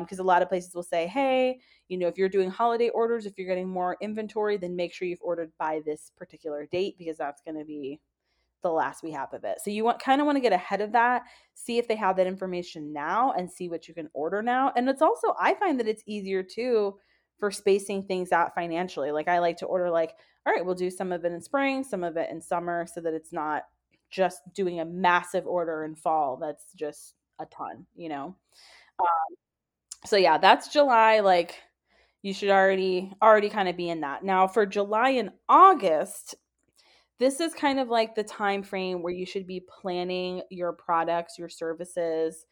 because 0.00 0.20
um, 0.20 0.24
a 0.24 0.28
lot 0.28 0.42
of 0.42 0.48
places 0.50 0.74
will 0.74 0.82
say 0.82 1.06
hey 1.06 1.58
you 1.88 1.96
know 1.96 2.06
if 2.06 2.18
you're 2.18 2.28
doing 2.28 2.50
holiday 2.50 2.90
orders 2.90 3.24
if 3.24 3.38
you're 3.38 3.48
getting 3.48 3.68
more 3.68 3.96
inventory 4.02 4.58
then 4.58 4.76
make 4.76 4.92
sure 4.92 5.08
you've 5.08 5.22
ordered 5.22 5.50
by 5.58 5.80
this 5.86 6.12
particular 6.18 6.68
date 6.70 6.96
because 6.98 7.16
that's 7.16 7.40
going 7.42 7.58
to 7.58 7.64
be 7.64 7.98
the 8.62 8.70
last 8.70 9.02
we 9.02 9.10
have 9.10 9.32
of 9.32 9.44
it 9.44 9.58
so 9.62 9.70
you 9.70 9.84
want 9.84 10.00
kind 10.00 10.20
of 10.20 10.26
want 10.26 10.36
to 10.36 10.40
get 10.40 10.52
ahead 10.52 10.80
of 10.80 10.92
that 10.92 11.22
see 11.54 11.78
if 11.78 11.88
they 11.88 11.96
have 11.96 12.16
that 12.16 12.26
information 12.26 12.92
now 12.92 13.32
and 13.32 13.50
see 13.50 13.68
what 13.68 13.88
you 13.88 13.94
can 13.94 14.08
order 14.12 14.42
now 14.42 14.72
and 14.76 14.88
it's 14.88 15.02
also 15.02 15.34
i 15.40 15.54
find 15.54 15.78
that 15.78 15.88
it's 15.88 16.02
easier 16.06 16.42
too 16.42 16.94
for 17.40 17.50
spacing 17.50 18.04
things 18.04 18.30
out 18.30 18.54
financially. 18.54 19.10
Like 19.10 19.26
I 19.26 19.40
like 19.40 19.56
to 19.56 19.66
order 19.66 19.90
like, 19.90 20.14
all 20.46 20.52
right, 20.52 20.64
we'll 20.64 20.74
do 20.74 20.90
some 20.90 21.10
of 21.10 21.24
it 21.24 21.32
in 21.32 21.40
spring, 21.40 21.82
some 21.82 22.04
of 22.04 22.16
it 22.16 22.30
in 22.30 22.40
summer 22.40 22.86
so 22.86 23.00
that 23.00 23.14
it's 23.14 23.32
not 23.32 23.64
just 24.10 24.40
doing 24.54 24.80
a 24.80 24.84
massive 24.84 25.46
order 25.46 25.84
in 25.84 25.96
fall 25.96 26.36
that's 26.36 26.72
just 26.74 27.14
a 27.40 27.46
ton, 27.46 27.86
you 27.96 28.08
know. 28.08 28.36
Um, 29.00 29.36
so 30.04 30.16
yeah, 30.16 30.38
that's 30.38 30.68
July 30.68 31.20
like 31.20 31.58
you 32.22 32.34
should 32.34 32.50
already 32.50 33.12
already 33.22 33.48
kind 33.48 33.68
of 33.68 33.76
be 33.76 33.88
in 33.88 34.02
that. 34.02 34.22
Now 34.22 34.46
for 34.46 34.66
July 34.66 35.10
and 35.10 35.30
August, 35.48 36.34
this 37.20 37.38
is 37.38 37.54
kind 37.54 37.78
of 37.78 37.88
like 37.88 38.16
the 38.16 38.24
time 38.24 38.64
frame 38.64 39.02
where 39.02 39.12
you 39.12 39.26
should 39.26 39.46
be 39.46 39.60
planning 39.60 40.42
your 40.50 40.72
products, 40.72 41.38
your 41.38 41.48
services, 41.48 42.46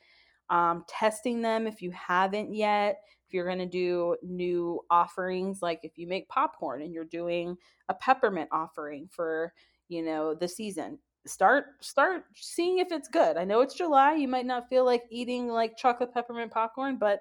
um, 0.50 0.84
testing 0.86 1.42
them 1.42 1.66
if 1.66 1.82
you 1.82 1.90
haven't 1.90 2.54
yet 2.54 2.98
if 3.28 3.34
you're 3.34 3.46
going 3.46 3.58
to 3.58 3.66
do 3.66 4.16
new 4.22 4.80
offerings 4.90 5.60
like 5.60 5.80
if 5.82 5.98
you 5.98 6.06
make 6.06 6.28
popcorn 6.28 6.80
and 6.80 6.94
you're 6.94 7.04
doing 7.04 7.56
a 7.90 7.94
peppermint 7.94 8.48
offering 8.52 9.08
for 9.10 9.52
you 9.88 10.02
know 10.02 10.34
the 10.34 10.48
season. 10.48 10.98
Start 11.26 11.66
start 11.82 12.22
seeing 12.34 12.78
if 12.78 12.90
it's 12.90 13.08
good. 13.08 13.36
I 13.36 13.44
know 13.44 13.60
it's 13.60 13.74
july 13.74 14.14
you 14.14 14.28
might 14.28 14.46
not 14.46 14.68
feel 14.68 14.84
like 14.84 15.04
eating 15.10 15.48
like 15.48 15.76
chocolate 15.76 16.14
peppermint 16.14 16.50
popcorn 16.50 16.96
but 16.98 17.20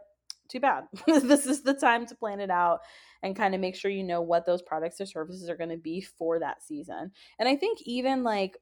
too 0.49 0.59
bad 0.59 0.85
this 1.07 1.45
is 1.45 1.61
the 1.63 1.73
time 1.73 2.05
to 2.05 2.15
plan 2.15 2.39
it 2.39 2.49
out 2.49 2.79
and 3.23 3.35
kind 3.35 3.55
of 3.55 3.61
make 3.61 3.75
sure 3.75 3.91
you 3.91 4.03
know 4.03 4.21
what 4.21 4.45
those 4.45 4.61
products 4.61 5.01
or 5.01 5.05
services 5.05 5.49
are 5.49 5.57
going 5.57 5.69
to 5.69 5.77
be 5.77 6.01
for 6.01 6.39
that 6.39 6.63
season 6.63 7.11
and 7.39 7.49
i 7.49 7.55
think 7.55 7.79
even 7.83 8.23
like 8.23 8.57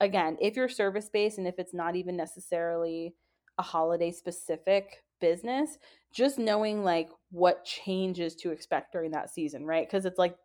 again 0.00 0.36
if 0.40 0.56
you're 0.56 0.68
service 0.68 1.08
based 1.12 1.38
and 1.38 1.46
if 1.46 1.58
it's 1.58 1.74
not 1.74 1.96
even 1.96 2.16
necessarily 2.16 3.14
a 3.58 3.62
holiday 3.62 4.10
specific 4.10 5.02
business, 5.20 5.78
just 6.12 6.38
knowing 6.38 6.84
like 6.84 7.10
what 7.30 7.64
changes 7.64 8.34
to 8.36 8.50
expect 8.50 8.92
during 8.92 9.10
that 9.12 9.30
season, 9.30 9.66
right? 9.66 9.86
Because 9.86 10.06
it's 10.06 10.18
like 10.18 10.36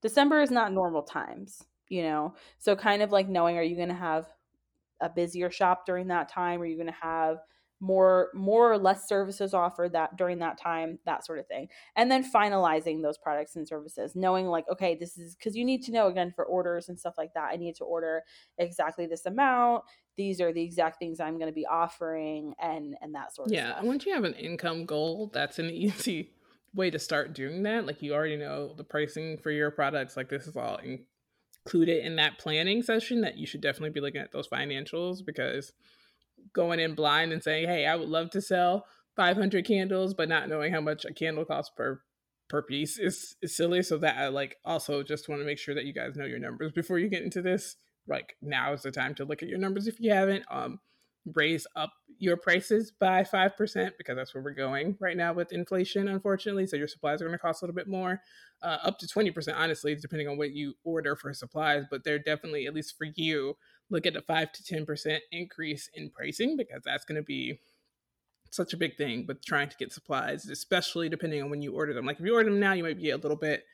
December 0.00 0.40
is 0.40 0.50
not 0.50 0.72
normal 0.72 1.02
times, 1.02 1.62
you 1.88 2.02
know? 2.02 2.34
So, 2.58 2.76
kind 2.76 3.02
of 3.02 3.12
like 3.12 3.28
knowing 3.28 3.58
are 3.58 3.62
you 3.62 3.76
going 3.76 3.88
to 3.88 3.94
have 3.94 4.26
a 5.00 5.08
busier 5.08 5.50
shop 5.50 5.84
during 5.86 6.08
that 6.08 6.28
time? 6.28 6.60
Are 6.60 6.66
you 6.66 6.76
going 6.76 6.86
to 6.86 6.92
have 7.00 7.38
more 7.82 8.30
more 8.32 8.72
or 8.72 8.78
less 8.78 9.08
services 9.08 9.52
offered 9.52 9.92
that 9.92 10.16
during 10.16 10.38
that 10.38 10.58
time 10.58 10.98
that 11.04 11.26
sort 11.26 11.38
of 11.38 11.46
thing. 11.46 11.68
And 11.96 12.10
then 12.10 12.24
finalizing 12.24 13.02
those 13.02 13.18
products 13.18 13.56
and 13.56 13.68
services 13.68 14.12
knowing 14.14 14.46
like 14.46 14.64
okay 14.70 14.96
this 14.98 15.18
is 15.18 15.34
because 15.34 15.56
you 15.56 15.64
need 15.64 15.82
to 15.82 15.92
know 15.92 16.06
again 16.06 16.32
for 16.34 16.44
orders 16.44 16.88
and 16.88 16.98
stuff 16.98 17.14
like 17.18 17.34
that 17.34 17.50
i 17.52 17.56
need 17.56 17.74
to 17.76 17.84
order 17.84 18.22
exactly 18.58 19.06
this 19.06 19.26
amount 19.26 19.82
these 20.16 20.40
are 20.40 20.52
the 20.52 20.62
exact 20.62 20.98
things 20.98 21.20
i'm 21.20 21.38
going 21.38 21.50
to 21.50 21.54
be 21.54 21.66
offering 21.66 22.54
and 22.60 22.94
and 23.00 23.14
that 23.14 23.34
sort 23.34 23.48
of 23.48 23.52
yeah 23.52 23.80
once 23.82 24.06
you 24.06 24.14
have 24.14 24.24
an 24.24 24.34
income 24.34 24.84
goal 24.84 25.30
that's 25.32 25.58
an 25.58 25.70
easy 25.70 26.30
way 26.74 26.90
to 26.90 26.98
start 26.98 27.34
doing 27.34 27.62
that. 27.64 27.86
Like 27.86 28.02
you 28.02 28.14
already 28.14 28.36
know 28.36 28.74
the 28.74 28.84
pricing 28.84 29.38
for 29.38 29.50
your 29.50 29.70
products 29.70 30.16
like 30.16 30.28
this 30.28 30.46
is 30.46 30.56
all 30.56 30.78
included 31.64 32.04
in 32.04 32.16
that 32.16 32.38
planning 32.38 32.82
session 32.82 33.20
that 33.22 33.36
you 33.36 33.46
should 33.46 33.60
definitely 33.60 33.90
be 33.90 34.00
looking 34.00 34.20
at 34.20 34.32
those 34.32 34.48
financials 34.48 35.24
because 35.24 35.72
going 36.52 36.80
in 36.80 36.94
blind 36.94 37.32
and 37.32 37.42
saying, 37.42 37.68
"Hey, 37.68 37.86
I 37.86 37.96
would 37.96 38.08
love 38.08 38.30
to 38.30 38.40
sell 38.40 38.86
500 39.16 39.64
candles," 39.64 40.14
but 40.14 40.28
not 40.28 40.48
knowing 40.48 40.72
how 40.72 40.80
much 40.80 41.04
a 41.04 41.12
candle 41.12 41.44
costs 41.44 41.72
per 41.76 42.02
per 42.48 42.62
piece 42.62 42.98
is, 42.98 43.34
is 43.42 43.56
silly. 43.56 43.82
So 43.82 43.98
that 43.98 44.18
I 44.18 44.28
like 44.28 44.56
also 44.64 45.02
just 45.02 45.28
want 45.28 45.40
to 45.40 45.46
make 45.46 45.58
sure 45.58 45.74
that 45.74 45.84
you 45.84 45.94
guys 45.94 46.16
know 46.16 46.26
your 46.26 46.38
numbers 46.38 46.72
before 46.72 46.98
you 46.98 47.08
get 47.08 47.22
into 47.22 47.42
this. 47.42 47.76
Like 48.06 48.36
now 48.42 48.72
is 48.72 48.82
the 48.82 48.90
time 48.90 49.14
to 49.16 49.24
look 49.24 49.42
at 49.42 49.48
your 49.48 49.58
numbers 49.58 49.86
if 49.86 50.00
you 50.00 50.12
haven't. 50.12 50.44
Um, 50.50 50.80
raise 51.34 51.66
up 51.76 51.92
your 52.18 52.36
prices 52.36 52.92
by 52.98 53.22
5% 53.22 53.92
because 53.98 54.16
that's 54.16 54.34
where 54.34 54.42
we're 54.42 54.50
going 54.50 54.96
right 55.00 55.16
now 55.16 55.32
with 55.32 55.52
inflation, 55.52 56.08
unfortunately. 56.08 56.66
So 56.66 56.76
your 56.76 56.88
supplies 56.88 57.20
are 57.20 57.26
going 57.26 57.36
to 57.36 57.42
cost 57.42 57.62
a 57.62 57.64
little 57.64 57.74
bit 57.74 57.88
more, 57.88 58.20
uh, 58.62 58.78
up 58.82 58.98
to 58.98 59.06
20%, 59.06 59.54
honestly, 59.56 59.94
depending 59.94 60.28
on 60.28 60.36
what 60.36 60.52
you 60.52 60.74
order 60.84 61.16
for 61.16 61.32
supplies. 61.32 61.84
But 61.90 62.04
they're 62.04 62.18
definitely, 62.18 62.66
at 62.66 62.74
least 62.74 62.96
for 62.96 63.06
you, 63.14 63.56
look 63.90 64.06
at 64.06 64.16
a 64.16 64.22
5 64.22 64.52
to 64.52 64.62
10% 64.62 65.18
increase 65.30 65.88
in 65.94 66.10
pricing 66.10 66.56
because 66.56 66.82
that's 66.84 67.04
going 67.04 67.16
to 67.16 67.22
be 67.22 67.60
such 68.50 68.72
a 68.72 68.76
big 68.76 68.96
thing 68.96 69.24
with 69.26 69.44
trying 69.44 69.68
to 69.68 69.76
get 69.76 69.92
supplies, 69.92 70.46
especially 70.48 71.08
depending 71.08 71.42
on 71.42 71.50
when 71.50 71.62
you 71.62 71.74
order 71.74 71.94
them. 71.94 72.04
Like 72.04 72.20
if 72.20 72.26
you 72.26 72.34
order 72.34 72.50
them 72.50 72.60
now, 72.60 72.72
you 72.72 72.82
might 72.82 73.00
be 73.00 73.10
a 73.10 73.16
little 73.16 73.36
bit 73.36 73.64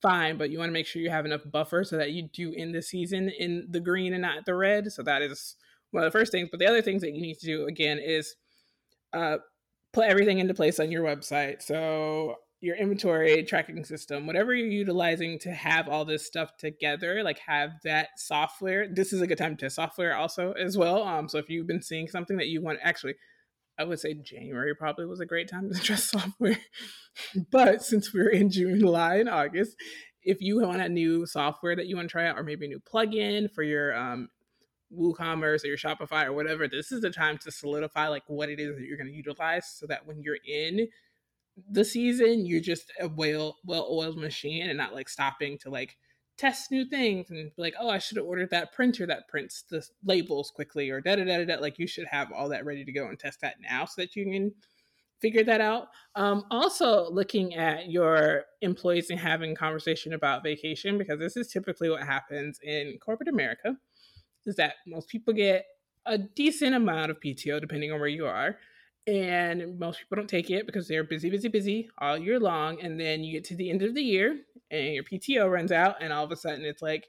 fine, 0.00 0.36
but 0.36 0.50
you 0.50 0.58
want 0.58 0.68
to 0.68 0.72
make 0.74 0.86
sure 0.86 1.02
you 1.02 1.10
have 1.10 1.24
enough 1.24 1.40
buffer 1.50 1.82
so 1.82 1.96
that 1.96 2.12
you 2.12 2.28
do 2.32 2.54
end 2.54 2.74
the 2.74 2.82
season 2.82 3.28
in 3.28 3.66
the 3.68 3.80
green 3.80 4.12
and 4.12 4.22
not 4.22 4.46
the 4.46 4.54
red. 4.54 4.92
So 4.92 5.02
that 5.02 5.22
is 5.22 5.56
one 5.90 6.04
of 6.04 6.12
the 6.12 6.18
first 6.18 6.32
things. 6.32 6.48
But 6.50 6.60
the 6.60 6.66
other 6.66 6.82
things 6.82 7.02
that 7.02 7.14
you 7.14 7.20
need 7.20 7.38
to 7.38 7.46
do 7.46 7.66
again 7.66 7.98
is 7.98 8.34
uh, 9.12 9.38
put 9.92 10.08
everything 10.08 10.38
into 10.38 10.54
place 10.54 10.78
on 10.80 10.90
your 10.90 11.04
website. 11.04 11.62
So 11.62 12.36
your 12.60 12.76
inventory 12.76 13.44
tracking 13.44 13.84
system, 13.84 14.26
whatever 14.26 14.54
you're 14.54 14.66
utilizing 14.66 15.38
to 15.40 15.52
have 15.52 15.88
all 15.88 16.04
this 16.04 16.26
stuff 16.26 16.56
together, 16.58 17.22
like 17.22 17.38
have 17.46 17.70
that 17.84 18.08
software. 18.16 18.88
This 18.90 19.12
is 19.12 19.20
a 19.20 19.26
good 19.26 19.38
time 19.38 19.56
to 19.58 19.70
software 19.70 20.16
also 20.16 20.52
as 20.52 20.76
well. 20.76 21.02
Um, 21.02 21.28
so 21.28 21.38
if 21.38 21.48
you've 21.48 21.66
been 21.66 21.82
seeing 21.82 22.08
something 22.08 22.36
that 22.38 22.48
you 22.48 22.62
want, 22.62 22.78
actually, 22.82 23.14
I 23.78 23.84
would 23.84 24.00
say 24.00 24.14
January 24.14 24.74
probably 24.74 25.06
was 25.06 25.20
a 25.20 25.26
great 25.26 25.50
time 25.50 25.70
to 25.70 25.78
test 25.82 26.10
software. 26.10 26.58
but 27.50 27.82
since 27.82 28.12
we're 28.12 28.30
in 28.30 28.50
June, 28.50 28.80
July, 28.80 29.16
and 29.16 29.28
August, 29.28 29.76
if 30.22 30.38
you 30.40 30.60
want 30.60 30.82
a 30.82 30.88
new 30.88 31.26
software 31.26 31.76
that 31.76 31.86
you 31.86 31.94
want 31.94 32.08
to 32.08 32.12
try 32.12 32.26
out, 32.26 32.38
or 32.38 32.42
maybe 32.42 32.66
a 32.66 32.68
new 32.68 32.80
plugin 32.80 33.48
for 33.54 33.62
your 33.62 33.96
um, 33.96 34.28
WooCommerce 34.94 35.64
or 35.64 35.68
your 35.68 35.76
Shopify 35.76 36.26
or 36.26 36.32
whatever, 36.32 36.68
this 36.68 36.92
is 36.92 37.00
the 37.00 37.10
time 37.10 37.38
to 37.38 37.50
solidify 37.50 38.08
like 38.08 38.24
what 38.26 38.48
it 38.48 38.60
is 38.60 38.76
that 38.76 38.84
you're 38.84 38.96
going 38.96 39.08
to 39.08 39.12
utilize 39.12 39.66
so 39.66 39.86
that 39.86 40.06
when 40.06 40.22
you're 40.22 40.38
in 40.46 40.88
the 41.70 41.84
season, 41.84 42.46
you're 42.46 42.60
just 42.60 42.92
a 43.00 43.08
well 43.08 43.56
well 43.64 43.88
oiled 43.90 44.18
machine 44.18 44.68
and 44.68 44.76
not 44.76 44.94
like 44.94 45.08
stopping 45.08 45.58
to 45.58 45.70
like 45.70 45.96
test 46.36 46.70
new 46.70 46.84
things 46.84 47.30
and 47.30 47.50
be 47.56 47.62
like, 47.62 47.74
oh, 47.80 47.88
I 47.88 47.98
should 47.98 48.18
have 48.18 48.26
ordered 48.26 48.50
that 48.50 48.72
printer 48.72 49.06
that 49.06 49.28
prints 49.28 49.64
the 49.70 49.86
labels 50.04 50.50
quickly 50.50 50.90
or 50.90 51.00
da 51.00 51.16
da 51.16 51.24
da 51.24 51.44
da. 51.44 51.56
Like 51.60 51.78
you 51.78 51.86
should 51.86 52.06
have 52.06 52.30
all 52.32 52.48
that 52.50 52.66
ready 52.66 52.84
to 52.84 52.92
go 52.92 53.08
and 53.08 53.18
test 53.18 53.40
that 53.40 53.56
now 53.60 53.86
so 53.86 54.02
that 54.02 54.14
you 54.14 54.24
can 54.24 54.52
figure 55.20 55.44
that 55.44 55.60
out. 55.60 55.88
Um, 56.14 56.44
also, 56.50 57.10
looking 57.10 57.54
at 57.54 57.90
your 57.90 58.44
employees 58.60 59.10
and 59.10 59.18
having 59.18 59.54
conversation 59.54 60.12
about 60.12 60.42
vacation 60.42 60.98
because 60.98 61.18
this 61.18 61.36
is 61.36 61.48
typically 61.48 61.88
what 61.88 62.02
happens 62.02 62.58
in 62.62 62.98
corporate 63.04 63.28
America, 63.28 63.76
is 64.46 64.56
that 64.56 64.74
most 64.86 65.08
people 65.08 65.34
get 65.34 65.64
a 66.04 66.18
decent 66.18 66.74
amount 66.74 67.10
of 67.10 67.20
PTO 67.20 67.60
depending 67.60 67.92
on 67.92 67.98
where 67.98 68.08
you 68.08 68.26
are 68.26 68.56
and 69.06 69.78
most 69.78 70.00
people 70.00 70.16
don't 70.16 70.28
take 70.28 70.50
it 70.50 70.66
because 70.66 70.88
they're 70.88 71.04
busy, 71.04 71.30
busy, 71.30 71.48
busy 71.48 71.88
all 71.98 72.18
year 72.18 72.40
long. 72.40 72.80
And 72.80 72.98
then 72.98 73.22
you 73.22 73.32
get 73.32 73.44
to 73.44 73.56
the 73.56 73.70
end 73.70 73.82
of 73.82 73.94
the 73.94 74.02
year 74.02 74.40
and 74.70 74.94
your 74.94 75.04
PTO 75.04 75.50
runs 75.50 75.70
out, 75.70 75.96
and 76.00 76.12
all 76.12 76.24
of 76.24 76.32
a 76.32 76.36
sudden 76.36 76.64
it's 76.64 76.82
like 76.82 77.06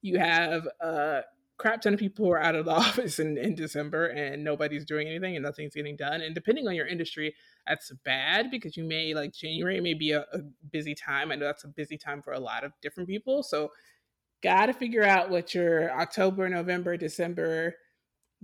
you 0.00 0.18
have 0.18 0.66
a 0.80 1.22
crap 1.58 1.82
ton 1.82 1.94
of 1.94 2.00
people 2.00 2.24
who 2.24 2.30
are 2.30 2.42
out 2.42 2.54
of 2.54 2.64
the 2.64 2.70
office 2.72 3.18
in, 3.18 3.36
in 3.36 3.54
December 3.54 4.06
and 4.06 4.42
nobody's 4.42 4.84
doing 4.86 5.06
anything 5.06 5.36
and 5.36 5.44
nothing's 5.44 5.74
getting 5.74 5.96
done. 5.96 6.22
And 6.22 6.34
depending 6.34 6.66
on 6.66 6.74
your 6.74 6.86
industry, 6.86 7.34
that's 7.66 7.92
bad 8.04 8.50
because 8.50 8.76
you 8.76 8.84
may 8.84 9.12
like 9.14 9.34
January 9.34 9.80
may 9.80 9.94
be 9.94 10.12
a, 10.12 10.20
a 10.32 10.38
busy 10.72 10.94
time. 10.94 11.30
I 11.30 11.36
know 11.36 11.44
that's 11.44 11.64
a 11.64 11.68
busy 11.68 11.98
time 11.98 12.22
for 12.22 12.32
a 12.32 12.40
lot 12.40 12.64
of 12.64 12.72
different 12.80 13.08
people. 13.08 13.42
So 13.42 13.70
got 14.44 14.66
to 14.66 14.72
figure 14.72 15.02
out 15.02 15.30
what 15.30 15.54
your 15.54 15.90
October, 15.98 16.48
November, 16.48 16.96
December 16.96 17.74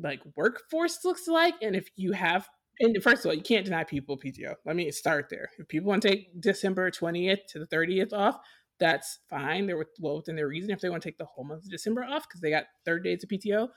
like 0.03 0.21
workforce 0.35 1.05
looks 1.05 1.29
like 1.29 1.55
and 1.61 1.77
if 1.77 1.89
you 1.95 2.13
have 2.13 2.49
and 2.81 2.97
first 3.03 3.25
of 3.25 3.29
all, 3.29 3.35
you 3.35 3.43
can't 3.43 3.67
deny 3.67 3.85
people 3.85 4.19
PTO. 4.19 4.55
Let 4.65 4.75
me 4.75 4.91
start 4.91 5.27
there. 5.29 5.51
If 5.59 5.69
people 5.69 5.91
want 5.91 6.01
to 6.01 6.09
take 6.09 6.41
December 6.41 6.91
20th 6.91 7.41
to 7.51 7.59
the 7.59 7.67
30th 7.67 8.15
off, 8.15 8.39
that's 8.79 9.19
fine. 9.29 9.67
They're 9.67 9.85
well 10.01 10.17
within 10.17 10.35
their 10.35 10.49
reason. 10.49 10.71
If 10.71 10.81
they 10.81 10.89
want 10.89 11.03
to 11.03 11.09
take 11.09 11.19
the 11.19 11.27
whole 11.27 11.45
month 11.45 11.65
of 11.65 11.71
December 11.71 12.05
off 12.05 12.27
because 12.27 12.41
they 12.41 12.49
got 12.49 12.65
30 12.87 13.11
days 13.11 13.23
of 13.23 13.29
PTO, 13.29 13.69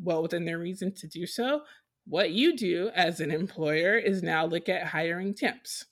well 0.00 0.22
within 0.22 0.46
their 0.46 0.58
reason 0.58 0.94
to 0.94 1.06
do 1.06 1.26
so. 1.26 1.60
What 2.06 2.30
you 2.30 2.56
do 2.56 2.90
as 2.94 3.20
an 3.20 3.30
employer 3.30 3.98
is 3.98 4.22
now 4.22 4.46
look 4.46 4.70
at 4.70 4.86
hiring 4.86 5.34
temps. 5.34 5.84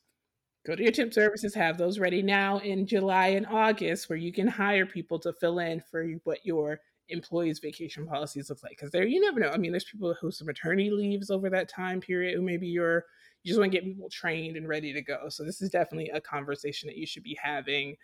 Go 0.67 0.75
to 0.75 0.83
your 0.83 0.93
temp 0.93 1.13
services, 1.13 1.55
have 1.55 1.77
those 1.77 1.99
ready 1.99 2.23
now 2.23 2.59
in 2.59 2.87
July 2.87 3.29
and 3.29 3.47
August 3.47 4.09
where 4.09 4.19
you 4.19 4.33
can 4.33 4.47
hire 4.47 4.87
people 4.87 5.19
to 5.21 5.33
fill 5.33 5.59
in 5.59 5.81
for 5.91 6.07
what 6.25 6.45
your 6.45 6.81
employees' 7.11 7.59
vacation 7.59 8.07
policies 8.07 8.49
look 8.49 8.63
like 8.63 8.71
because 8.73 8.91
there 8.91 9.07
you 9.07 9.21
never 9.21 9.41
know. 9.41 9.51
I 9.51 9.59
mean, 9.59 9.73
there's 9.73 9.85
people 9.85 10.15
who 10.15 10.31
some 10.31 10.47
maternity 10.47 10.91
leaves 10.91 11.31
over 11.31 11.51
that 11.51 11.69
time 11.69 12.01
period 12.01 12.35
who 12.35 12.43
maybe 12.43 12.67
you're 12.67 13.05
you 13.43 13.51
just 13.51 13.61
want 13.61 13.73
to 13.73 13.79
get 13.79 13.85
people 13.85 14.09
trained 14.09 14.57
and 14.57 14.67
ready 14.67 14.95
to 14.95 15.03
go. 15.03 15.29
So 15.29 15.45
this 15.45 15.61
is 15.61 15.69
definitely 15.69 16.09
a 16.11 16.21
conversation 16.21 16.87
that 16.87 16.97
you 16.97 17.07
should 17.07 17.23
be 17.23 17.39
having 17.43 17.97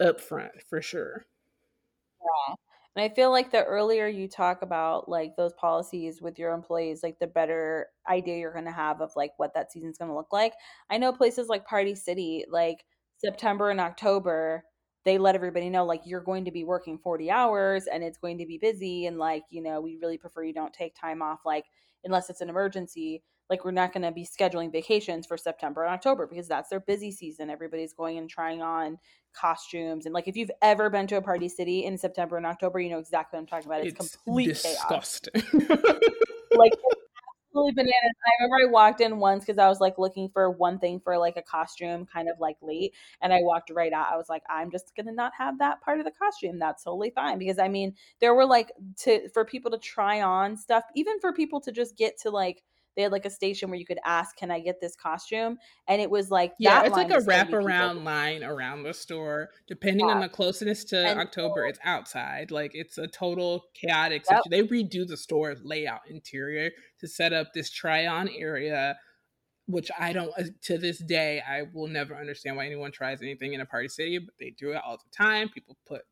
up 0.00 0.20
front 0.20 0.52
for 0.68 0.80
sure. 0.80 1.26
Yeah. 2.22 2.54
And 2.96 3.04
I 3.04 3.14
feel 3.14 3.30
like 3.30 3.52
the 3.52 3.62
earlier 3.64 4.08
you 4.08 4.28
talk 4.28 4.62
about 4.62 5.08
like 5.08 5.36
those 5.36 5.52
policies 5.54 6.20
with 6.20 6.38
your 6.38 6.52
employees, 6.52 7.02
like 7.02 7.18
the 7.20 7.26
better 7.26 7.86
idea 8.08 8.38
you're 8.38 8.52
going 8.52 8.64
to 8.64 8.72
have 8.72 9.00
of 9.00 9.12
like 9.14 9.32
what 9.36 9.54
that 9.54 9.70
season's 9.70 9.98
going 9.98 10.10
to 10.10 10.16
look 10.16 10.32
like. 10.32 10.54
I 10.90 10.98
know 10.98 11.12
places 11.12 11.48
like 11.48 11.66
Party 11.66 11.94
City, 11.94 12.44
like 12.50 12.84
September 13.18 13.70
and 13.70 13.80
October, 13.80 14.64
they 15.04 15.18
let 15.18 15.34
everybody 15.34 15.70
know 15.70 15.84
like 15.84 16.02
you're 16.04 16.20
going 16.20 16.44
to 16.44 16.50
be 16.50 16.64
working 16.64 16.98
40 16.98 17.30
hours 17.30 17.86
and 17.86 18.02
it's 18.02 18.18
going 18.18 18.38
to 18.38 18.46
be 18.46 18.58
busy 18.58 19.06
and 19.06 19.18
like 19.18 19.44
you 19.50 19.62
know 19.62 19.80
we 19.80 19.98
really 20.00 20.18
prefer 20.18 20.42
you 20.44 20.52
don't 20.52 20.74
take 20.74 20.94
time 20.94 21.22
off 21.22 21.40
like 21.44 21.64
unless 22.04 22.28
it's 22.30 22.40
an 22.40 22.50
emergency 22.50 23.22
like 23.50 23.64
we're 23.64 23.70
not 23.70 23.92
going 23.92 24.02
to 24.02 24.12
be 24.12 24.24
scheduling 24.24 24.72
vacations 24.72 25.26
for 25.26 25.36
september 25.36 25.84
and 25.84 25.92
october 25.92 26.26
because 26.26 26.48
that's 26.48 26.70
their 26.70 26.80
busy 26.80 27.10
season 27.10 27.50
everybody's 27.50 27.92
going 27.92 28.16
and 28.16 28.30
trying 28.30 28.62
on 28.62 28.96
costumes 29.32 30.06
and 30.06 30.14
like 30.14 30.26
if 30.26 30.36
you've 30.36 30.50
ever 30.62 30.88
been 30.88 31.06
to 31.06 31.16
a 31.16 31.22
party 31.22 31.48
city 31.48 31.84
in 31.84 31.98
september 31.98 32.36
and 32.36 32.46
october 32.46 32.80
you 32.80 32.90
know 32.90 32.98
exactly 32.98 33.36
what 33.36 33.40
i'm 33.42 33.46
talking 33.46 33.66
about 33.66 33.84
it's, 33.84 34.00
it's 34.00 34.16
complete 34.16 34.48
disgusting. 34.48 35.42
chaos 35.42 35.98
like 36.56 36.72
absolutely 37.50 37.72
bananas. 37.72 38.14
I 38.24 38.42
remember 38.42 38.68
I 38.68 38.70
walked 38.70 39.00
in 39.00 39.18
once 39.18 39.44
because 39.44 39.58
I 39.58 39.68
was 39.68 39.80
like 39.80 39.98
looking 39.98 40.28
for 40.32 40.50
one 40.50 40.78
thing 40.78 41.00
for 41.00 41.18
like 41.18 41.36
a 41.36 41.42
costume, 41.42 42.06
kind 42.06 42.28
of 42.28 42.38
like 42.38 42.56
late, 42.62 42.94
and 43.20 43.32
I 43.32 43.40
walked 43.42 43.70
right 43.70 43.92
out. 43.92 44.12
I 44.12 44.16
was 44.16 44.28
like, 44.28 44.42
I'm 44.48 44.70
just 44.70 44.92
gonna 44.96 45.12
not 45.12 45.32
have 45.36 45.58
that 45.58 45.80
part 45.82 45.98
of 45.98 46.04
the 46.04 46.12
costume. 46.12 46.58
That's 46.58 46.84
totally 46.84 47.10
fine 47.10 47.38
because 47.38 47.58
I 47.58 47.68
mean, 47.68 47.94
there 48.20 48.34
were 48.34 48.46
like 48.46 48.72
to 49.00 49.28
for 49.30 49.44
people 49.44 49.70
to 49.72 49.78
try 49.78 50.22
on 50.22 50.56
stuff, 50.56 50.84
even 50.94 51.18
for 51.20 51.32
people 51.32 51.60
to 51.62 51.72
just 51.72 51.96
get 51.96 52.18
to 52.20 52.30
like 52.30 52.62
they 52.96 53.02
had 53.02 53.12
like 53.12 53.24
a 53.24 53.30
station 53.30 53.70
where 53.70 53.78
you 53.78 53.86
could 53.86 53.98
ask, 54.04 54.36
"Can 54.36 54.50
I 54.50 54.60
get 54.60 54.80
this 54.80 54.96
costume?" 54.96 55.58
And 55.88 56.00
it 56.00 56.10
was 56.10 56.30
like 56.30 56.52
yeah, 56.58 56.82
it's 56.82 56.96
like 56.96 57.10
a 57.10 57.18
wraparound 57.18 58.04
line 58.04 58.42
around 58.42 58.82
the 58.82 58.94
store. 58.94 59.50
Depending 59.68 60.08
yeah. 60.08 60.14
on 60.14 60.20
the 60.20 60.28
closeness 60.28 60.84
to 60.86 60.98
and 60.98 61.20
October, 61.20 61.64
so, 61.64 61.68
it's 61.68 61.78
outside. 61.84 62.50
Like 62.50 62.72
it's 62.74 62.98
a 62.98 63.06
total 63.06 63.64
chaotic. 63.74 64.24
Yep. 64.30 64.42
Situation. 64.44 64.68
They 64.68 64.82
redo 64.82 65.06
the 65.06 65.16
store 65.16 65.56
layout 65.62 66.00
interior 66.08 66.70
to 67.00 67.08
set 67.08 67.32
up 67.32 67.52
this 67.54 67.70
try-on 67.70 68.28
area. 68.28 68.96
Which 69.66 69.88
I 69.96 70.12
don't, 70.12 70.32
uh, 70.36 70.44
to 70.62 70.78
this 70.78 70.98
day, 70.98 71.40
I 71.48 71.62
will 71.72 71.86
never 71.86 72.16
understand 72.16 72.56
why 72.56 72.66
anyone 72.66 72.90
tries 72.90 73.22
anything 73.22 73.52
in 73.52 73.60
a 73.60 73.66
party 73.66 73.86
city, 73.86 74.18
but 74.18 74.34
they 74.40 74.50
do 74.50 74.72
it 74.72 74.80
all 74.84 74.96
the 74.96 75.16
time. 75.16 75.48
People 75.48 75.76
put 75.86 76.02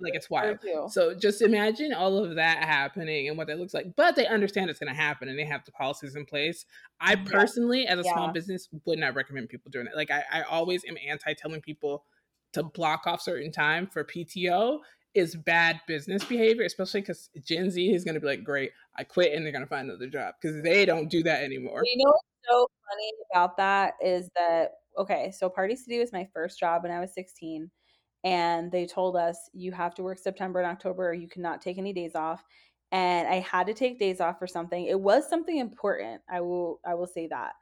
like 0.00 0.14
it's 0.14 0.30
wild. 0.30 0.58
So 0.90 1.14
just 1.14 1.42
imagine 1.42 1.92
all 1.92 2.22
of 2.22 2.36
that 2.36 2.64
happening 2.64 3.28
and 3.28 3.36
what 3.36 3.46
that 3.48 3.58
looks 3.58 3.74
like. 3.74 3.94
But 3.96 4.16
they 4.16 4.26
understand 4.26 4.70
it's 4.70 4.78
going 4.78 4.92
to 4.92 5.00
happen 5.00 5.28
and 5.28 5.38
they 5.38 5.44
have 5.44 5.64
the 5.64 5.72
policies 5.72 6.16
in 6.16 6.24
place. 6.24 6.64
I 7.00 7.16
personally, 7.16 7.86
as 7.86 7.98
a 7.98 8.02
yeah. 8.02 8.12
small 8.12 8.32
business, 8.32 8.68
would 8.84 8.98
not 8.98 9.14
recommend 9.14 9.48
people 9.48 9.70
doing 9.70 9.86
it. 9.86 9.96
Like 9.96 10.10
I, 10.10 10.24
I 10.32 10.42
always 10.42 10.84
am 10.88 10.96
anti 11.06 11.34
telling 11.34 11.60
people 11.60 12.04
to 12.52 12.62
block 12.62 13.06
off 13.06 13.20
certain 13.20 13.52
time 13.52 13.86
for 13.86 14.04
PTO 14.04 14.80
is 15.14 15.34
bad 15.34 15.80
business 15.86 16.24
behavior, 16.24 16.64
especially 16.64 17.00
because 17.00 17.30
Gen 17.44 17.70
Z 17.70 17.92
is 17.92 18.04
going 18.04 18.14
to 18.14 18.20
be 18.20 18.26
like, 18.26 18.44
great, 18.44 18.70
I 18.96 19.04
quit 19.04 19.32
and 19.32 19.44
they're 19.44 19.52
going 19.52 19.64
to 19.64 19.68
find 19.68 19.88
another 19.88 20.08
job 20.08 20.34
because 20.40 20.62
they 20.62 20.84
don't 20.84 21.08
do 21.08 21.22
that 21.24 21.42
anymore. 21.42 21.82
You 21.84 22.04
know 22.04 22.10
what's 22.10 22.48
so 22.48 22.66
funny 22.88 23.12
about 23.32 23.56
that 23.56 23.94
is 24.02 24.30
that, 24.36 24.72
okay, 24.98 25.32
so 25.36 25.48
Party 25.48 25.76
City 25.76 25.98
was 25.98 26.12
my 26.12 26.28
first 26.32 26.58
job 26.58 26.82
when 26.82 26.92
I 26.92 27.00
was 27.00 27.12
16. 27.14 27.70
And 28.22 28.70
they 28.70 28.86
told 28.86 29.16
us 29.16 29.48
you 29.52 29.72
have 29.72 29.94
to 29.94 30.02
work 30.02 30.18
September 30.18 30.60
and 30.60 30.70
October, 30.70 31.08
or 31.08 31.14
you 31.14 31.28
cannot 31.28 31.62
take 31.62 31.78
any 31.78 31.92
days 31.92 32.14
off. 32.14 32.44
And 32.92 33.28
I 33.28 33.40
had 33.40 33.66
to 33.68 33.74
take 33.74 33.98
days 33.98 34.20
off 34.20 34.38
for 34.38 34.46
something. 34.46 34.84
It 34.84 35.00
was 35.00 35.28
something 35.28 35.56
important. 35.56 36.20
I 36.28 36.40
will 36.40 36.80
I 36.84 36.94
will 36.94 37.06
say 37.06 37.28
that 37.28 37.52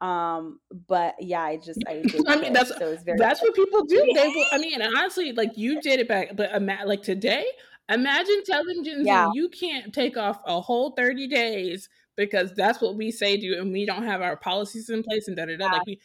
um 0.00 0.60
but 0.88 1.14
yeah 1.20 1.42
i 1.42 1.56
just 1.56 1.82
i, 1.88 2.02
I 2.28 2.36
mean 2.36 2.52
that's 2.52 2.68
so 2.68 2.98
that's 3.16 3.40
what 3.40 3.54
people 3.54 3.84
do 3.84 3.96
they 4.14 4.28
will 4.28 4.44
i 4.52 4.58
mean 4.58 4.80
honestly 4.82 5.32
like 5.32 5.56
you 5.56 5.80
did 5.80 6.00
it 6.00 6.08
back 6.08 6.36
but 6.36 6.54
ima- 6.54 6.82
like 6.84 7.02
today 7.02 7.46
imagine 7.88 8.42
telling 8.44 8.84
Gen 8.84 9.06
yeah. 9.06 9.28
you 9.32 9.48
can't 9.48 9.94
take 9.94 10.18
off 10.18 10.38
a 10.44 10.60
whole 10.60 10.90
30 10.90 11.28
days 11.28 11.88
because 12.14 12.52
that's 12.54 12.80
what 12.82 12.96
we 12.96 13.10
say 13.10 13.38
do 13.38 13.58
and 13.58 13.72
we 13.72 13.86
don't 13.86 14.02
have 14.02 14.20
our 14.20 14.36
policies 14.36 14.90
in 14.90 15.02
place 15.02 15.28
and 15.28 15.36
da 15.36 15.46
da 15.46 15.56
da 15.56 15.66
like 15.66 15.86
we 15.86 15.98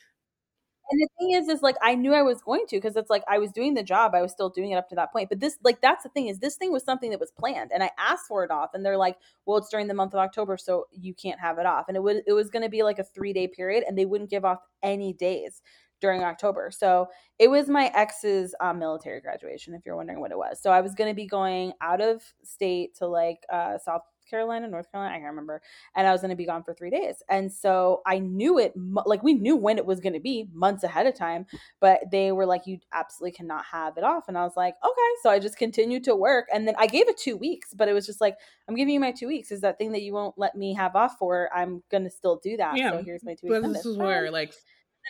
and 0.92 1.02
the 1.02 1.08
thing 1.20 1.32
is, 1.32 1.48
is 1.48 1.62
like 1.62 1.76
I 1.82 1.96
knew 1.96 2.14
I 2.14 2.22
was 2.22 2.42
going 2.42 2.66
to 2.70 2.78
because 2.78 2.96
it's 2.96 3.10
like 3.10 3.24
I 3.30 3.38
was 3.40 3.52
doing 3.52 3.74
the 3.74 3.84
job, 3.84 4.14
I 4.14 4.22
was 4.22 4.32
still 4.32 4.50
doing 4.50 4.72
it 4.72 4.76
up 4.76 4.90
to 4.90 4.96
that 4.96 5.12
point. 5.12 5.30
But 5.30 5.40
this, 5.40 5.58
like, 5.64 5.82
that's 5.82 6.04
the 6.04 6.10
thing 6.10 6.28
is 6.28 6.40
this 6.40 6.56
thing 6.56 6.72
was 6.72 6.84
something 6.84 7.12
that 7.12 7.20
was 7.20 7.32
planned, 7.32 7.72
and 7.74 7.84
I 7.84 7.92
asked 7.98 8.28
for 8.28 8.44
it 8.44 8.52
off, 8.52 8.72
and 8.74 8.86
they're 8.86 8.98
like, 8.98 9.18
"Well, 9.46 9.58
it's 9.58 9.70
during 9.70 9.88
the 9.88 9.94
month 9.94 10.14
of 10.14 10.20
October, 10.20 10.58
so 10.58 10.86
you 10.92 11.14
can't 11.14 11.40
have 11.40 11.58
it 11.60 11.66
off." 11.66 11.86
And 11.88 11.98
it 11.98 12.02
was 12.02 12.18
it 12.28 12.34
was 12.34 12.50
going 12.50 12.64
to 12.64 12.70
be 12.70 12.84
like 12.84 13.00
a 13.00 13.04
three 13.04 13.34
day 13.34 13.48
period, 13.48 13.84
and 13.88 13.98
they 13.98 14.06
wouldn't 14.06 14.30
give 14.30 14.46
off 14.46 14.60
any 14.84 15.14
days 15.14 15.62
during 16.02 16.24
October. 16.24 16.72
So 16.72 17.08
it 17.40 17.50
was 17.50 17.70
my 17.70 17.92
ex's 17.96 18.54
um, 18.60 18.80
military 18.80 19.22
graduation, 19.22 19.74
if 19.74 19.86
you're 19.86 19.96
wondering 19.96 20.20
what 20.20 20.32
it 20.32 20.38
was. 20.38 20.60
So 20.62 20.72
I 20.72 20.82
was 20.82 20.96
going 20.96 21.10
to 21.10 21.16
be 21.16 21.28
going 21.28 21.74
out 21.80 22.02
of 22.02 22.22
state 22.44 22.96
to 22.98 23.08
like 23.08 23.40
uh, 23.52 23.78
South 23.78 24.02
Carolina, 24.30 24.68
North 24.68 24.92
Carolina, 24.92 25.16
I 25.16 25.20
can't 25.20 25.30
remember. 25.30 25.62
And 25.96 26.08
I 26.08 26.12
was 26.12 26.22
going 26.22 26.30
to 26.30 26.36
be 26.36 26.46
gone 26.46 26.64
for 26.64 26.74
three 26.74 26.90
days. 26.90 27.22
And 27.30 27.52
so 27.52 28.02
I 28.06 28.20
knew 28.20 28.58
it, 28.60 28.74
like 29.06 29.24
we 29.24 29.34
knew 29.34 29.56
when 29.56 29.78
it 29.78 29.86
was 29.86 30.00
going 30.00 30.14
to 30.14 30.20
be 30.20 30.48
months 30.54 30.84
ahead 30.84 31.08
of 31.08 31.16
time, 31.16 31.46
but 31.80 32.00
they 32.12 32.32
were 32.32 32.46
like, 32.46 32.68
you 32.68 32.80
absolutely 32.94 33.32
cannot 33.32 33.66
have 33.66 33.98
it 33.98 34.04
off. 34.04 34.26
And 34.28 34.38
I 34.38 34.44
was 34.44 34.56
like, 34.56 34.76
okay. 34.84 35.12
So 35.24 35.30
I 35.30 35.40
just 35.40 35.58
continued 35.58 36.04
to 36.06 36.16
work. 36.16 36.48
And 36.54 36.68
then 36.68 36.76
I 36.78 36.88
gave 36.88 37.08
it 37.08 37.18
two 37.18 37.38
weeks, 37.38 37.74
but 37.74 37.88
it 37.88 37.94
was 37.94 38.06
just 38.06 38.22
like, 38.22 38.38
I'm 38.68 38.76
giving 38.76 38.94
you 38.94 39.00
my 39.00 39.12
two 39.12 39.28
weeks. 39.28 39.52
Is 39.52 39.62
that 39.62 39.78
thing 39.78 39.92
that 39.92 40.02
you 40.02 40.14
won't 40.14 40.38
let 40.38 40.56
me 40.56 40.74
have 40.74 40.96
off 40.96 41.18
for? 41.18 41.50
I'm 41.54 41.84
going 41.92 42.04
to 42.04 42.10
still 42.10 42.40
do 42.44 42.58
that. 42.58 42.78
Yeah. 42.78 42.92
So 42.92 43.04
here's 43.04 43.24
my 43.24 43.36
two 43.36 43.48
weeks. 43.48 43.62
But 43.62 43.74
this 43.74 43.86
is 43.86 43.98
where 43.98 44.32
like, 44.32 44.54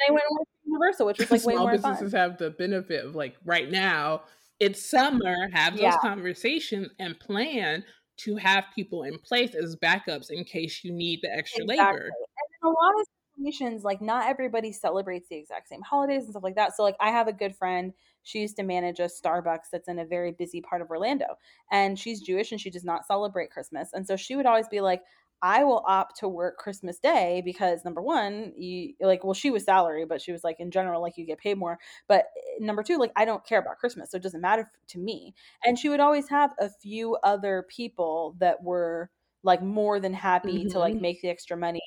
and 0.08 0.10
I 0.10 0.12
went 0.12 0.24
to 0.24 0.46
Universal, 0.66 1.06
which 1.06 1.20
was 1.30 1.32
like 1.32 1.46
way 1.46 1.56
more 1.56 1.72
businesses 1.72 2.12
fun. 2.12 2.20
have 2.20 2.38
the 2.38 2.52
benefit 2.52 3.06
of 3.06 3.16
like 3.16 3.36
right 3.46 3.70
now, 3.70 4.22
it's 4.60 4.88
summer, 4.90 5.50
have 5.54 5.74
those 5.74 5.82
yeah. 5.82 5.98
conversations 5.98 6.90
and 7.00 7.20
plan 7.20 7.84
to 8.24 8.36
have 8.36 8.66
people 8.76 9.04
in 9.04 9.18
place 9.20 9.56
as 9.56 9.76
backups 9.76 10.30
in 10.30 10.44
case 10.44 10.84
you 10.84 10.92
need 10.92 11.20
the 11.22 11.32
extra 11.32 11.64
exactly. 11.64 11.86
labor. 11.86 12.06
And 12.06 12.64
a 12.64 12.68
lot 12.68 13.00
of 13.00 13.08
situations, 13.36 13.84
like 13.84 14.02
not 14.02 14.28
everybody 14.28 14.72
celebrates 14.72 15.30
the 15.30 15.38
exact 15.38 15.70
same 15.70 15.82
holidays 15.82 16.24
and 16.24 16.32
stuff 16.32 16.44
like 16.44 16.56
that. 16.56 16.76
So 16.76 16.84
like 16.84 16.96
I 17.00 17.10
have 17.10 17.28
a 17.28 17.34
good 17.34 17.56
friend, 17.56 17.94
she 18.24 18.40
used 18.40 18.56
to 18.58 18.64
manage 18.64 19.00
a 19.00 19.04
Starbucks 19.04 19.70
that's 19.72 19.88
in 19.88 20.00
a 20.00 20.06
very 20.06 20.32
busy 20.32 20.62
part 20.62 20.82
of 20.82 20.90
Orlando. 20.90 21.26
And 21.72 21.98
she's 21.98 22.22
Jewish 22.22 22.52
and 22.52 22.62
she 22.62 22.70
does 22.70 22.84
not 22.84 23.06
celebrate 23.06 23.52
Christmas. 23.52 23.90
And 23.94 24.06
so 24.06 24.16
she 24.16 24.36
would 24.36 24.46
always 24.46 24.68
be 24.68 24.82
like, 24.82 25.02
I 25.42 25.64
will 25.64 25.84
opt 25.88 26.20
to 26.20 26.28
work 26.28 26.58
Christmas 26.58 27.00
Day 27.00 27.42
because 27.44 27.84
number 27.84 28.02
one, 28.02 28.54
you 28.56 28.94
like, 29.02 29.24
well, 29.24 29.34
she 29.34 29.50
was 29.50 29.64
salary, 29.64 30.06
but 30.06 30.22
she 30.22 30.32
was 30.32 30.44
like, 30.44 30.60
in 30.60 30.72
general, 30.72 31.02
like 31.02 31.18
you 31.18 31.26
get 31.26 31.40
paid 31.40 31.58
more. 31.58 31.80
But 32.08 32.26
eh, 32.38 32.64
number 32.64 32.84
two, 32.84 32.98
like, 32.98 33.12
I 33.16 33.26
don't 33.26 33.46
care 33.46 33.60
about 33.60 33.78
Christmas, 33.78 34.12
so 34.12 34.18
it 34.18 34.24
doesn't 34.24 34.42
matter 34.42 34.70
to 34.90 35.00
me. 35.00 35.34
And 35.64 35.78
she 35.78 35.90
would 35.90 36.00
always 36.00 36.30
have 36.30 36.52
a 36.60 36.70
few 36.70 37.18
other 37.24 37.66
people 37.70 38.36
that 38.40 38.64
were 38.64 39.10
like 39.44 39.64
more 39.64 40.00
than 40.00 40.14
happy 40.14 40.60
mm-hmm. 40.60 40.70
to 40.70 40.80
like 40.80 40.94
mm-hmm. 40.94 41.02
make 41.02 41.22
the 41.22 41.30
extra 41.30 41.58
money 41.58 41.82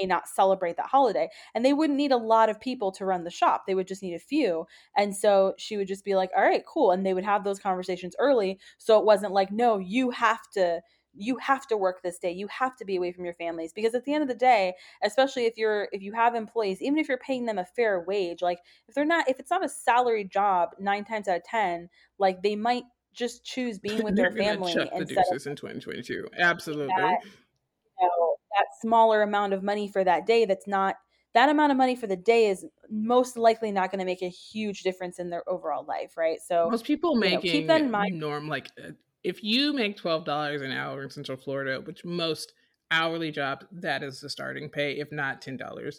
may 0.00 0.06
not 0.06 0.28
celebrate 0.28 0.76
that 0.76 0.86
holiday. 0.86 1.28
And 1.54 1.64
they 1.64 1.72
wouldn't 1.72 1.96
need 1.96 2.12
a 2.12 2.16
lot 2.16 2.48
of 2.48 2.60
people 2.60 2.92
to 2.92 3.04
run 3.04 3.24
the 3.24 3.30
shop. 3.30 3.64
They 3.66 3.74
would 3.74 3.88
just 3.88 4.02
need 4.02 4.14
a 4.14 4.18
few. 4.18 4.66
And 4.96 5.14
so 5.14 5.54
she 5.58 5.76
would 5.76 5.88
just 5.88 6.04
be 6.04 6.14
like, 6.14 6.30
all 6.36 6.42
right, 6.42 6.64
cool. 6.66 6.90
And 6.90 7.04
they 7.04 7.14
would 7.14 7.24
have 7.24 7.44
those 7.44 7.58
conversations 7.58 8.16
early. 8.18 8.58
So 8.78 8.98
it 8.98 9.04
wasn't 9.04 9.32
like, 9.32 9.50
no, 9.52 9.78
you 9.78 10.10
have 10.10 10.40
to 10.54 10.80
you 11.16 11.36
have 11.38 11.66
to 11.66 11.76
work 11.76 12.02
this 12.02 12.18
day 12.18 12.30
you 12.30 12.46
have 12.48 12.76
to 12.76 12.84
be 12.84 12.96
away 12.96 13.12
from 13.12 13.24
your 13.24 13.34
families 13.34 13.72
because 13.72 13.94
at 13.94 14.04
the 14.04 14.12
end 14.12 14.22
of 14.22 14.28
the 14.28 14.34
day 14.34 14.74
especially 15.02 15.46
if 15.46 15.56
you're 15.56 15.88
if 15.92 16.02
you 16.02 16.12
have 16.12 16.34
employees 16.34 16.82
even 16.82 16.98
if 16.98 17.08
you're 17.08 17.18
paying 17.18 17.46
them 17.46 17.58
a 17.58 17.64
fair 17.64 18.00
wage 18.00 18.42
like 18.42 18.58
if 18.88 18.94
they're 18.94 19.04
not 19.04 19.28
if 19.28 19.38
it's 19.38 19.50
not 19.50 19.64
a 19.64 19.68
salary 19.68 20.24
job 20.24 20.70
nine 20.78 21.04
times 21.04 21.28
out 21.28 21.36
of 21.36 21.44
ten 21.44 21.88
like 22.18 22.42
they 22.42 22.56
might 22.56 22.84
just 23.12 23.44
choose 23.44 23.78
being 23.78 24.02
with 24.02 24.16
their 24.16 24.32
family 24.32 24.72
chuck 24.74 24.90
the 24.98 25.04
deuces 25.04 25.46
in 25.46 25.54
2022 25.54 26.26
absolutely 26.38 26.88
that, 26.88 27.18
you 27.22 28.08
know, 28.08 28.36
that 28.58 28.66
smaller 28.80 29.22
amount 29.22 29.52
of 29.52 29.62
money 29.62 29.88
for 29.88 30.02
that 30.02 30.26
day 30.26 30.44
that's 30.44 30.66
not 30.66 30.96
that 31.34 31.48
amount 31.48 31.72
of 31.72 31.76
money 31.76 31.96
for 31.96 32.06
the 32.06 32.16
day 32.16 32.46
is 32.46 32.64
most 32.88 33.36
likely 33.36 33.72
not 33.72 33.90
going 33.90 33.98
to 33.98 34.04
make 34.04 34.22
a 34.22 34.28
huge 34.28 34.82
difference 34.82 35.18
in 35.18 35.30
their 35.30 35.42
overall 35.48 35.84
life, 35.84 36.16
right? 36.16 36.38
So 36.40 36.68
most 36.70 36.84
people 36.84 37.16
making 37.16 37.34
know, 37.34 37.40
keep 37.40 37.66
that 37.66 37.80
in 37.80 37.90
mind. 37.90 38.20
Norm 38.20 38.48
like 38.48 38.70
uh, 38.78 38.92
if 39.24 39.42
you 39.42 39.72
make 39.72 40.00
$12 40.00 40.62
an 40.62 40.70
hour 40.70 41.02
in 41.02 41.10
Central 41.10 41.38
Florida, 41.38 41.80
which 41.80 42.04
most 42.04 42.52
hourly 42.90 43.30
jobs, 43.30 43.66
that 43.72 44.02
is 44.02 44.20
the 44.20 44.28
starting 44.28 44.68
pay, 44.68 44.98
if 44.98 45.10
not 45.10 45.40
$10. 45.40 45.94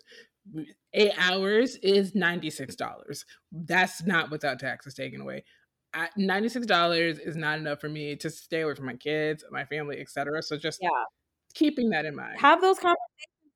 Eight 0.94 1.12
hours 1.18 1.76
is 1.78 2.14
$96. 2.14 3.26
That's 3.52 4.04
not 4.04 4.30
without 4.30 4.60
taxes 4.60 4.94
taken 4.94 5.22
away. 5.22 5.44
$96 6.18 7.20
is 7.26 7.36
not 7.36 7.58
enough 7.58 7.80
for 7.82 7.90
me 7.90 8.16
to 8.18 8.30
stay 8.30 8.62
away 8.62 8.76
from 8.76 8.86
my 8.86 8.96
kids, 8.96 9.44
my 9.50 9.66
family, 9.66 10.00
etc. 10.00 10.44
So 10.44 10.58
just 10.58 10.80
yeah. 10.82 10.90
keeping 11.54 11.90
that 11.90 12.06
in 12.06 12.16
mind. 12.16 12.40
Have 12.40 12.62
those 12.62 12.78
conversations 12.78 13.00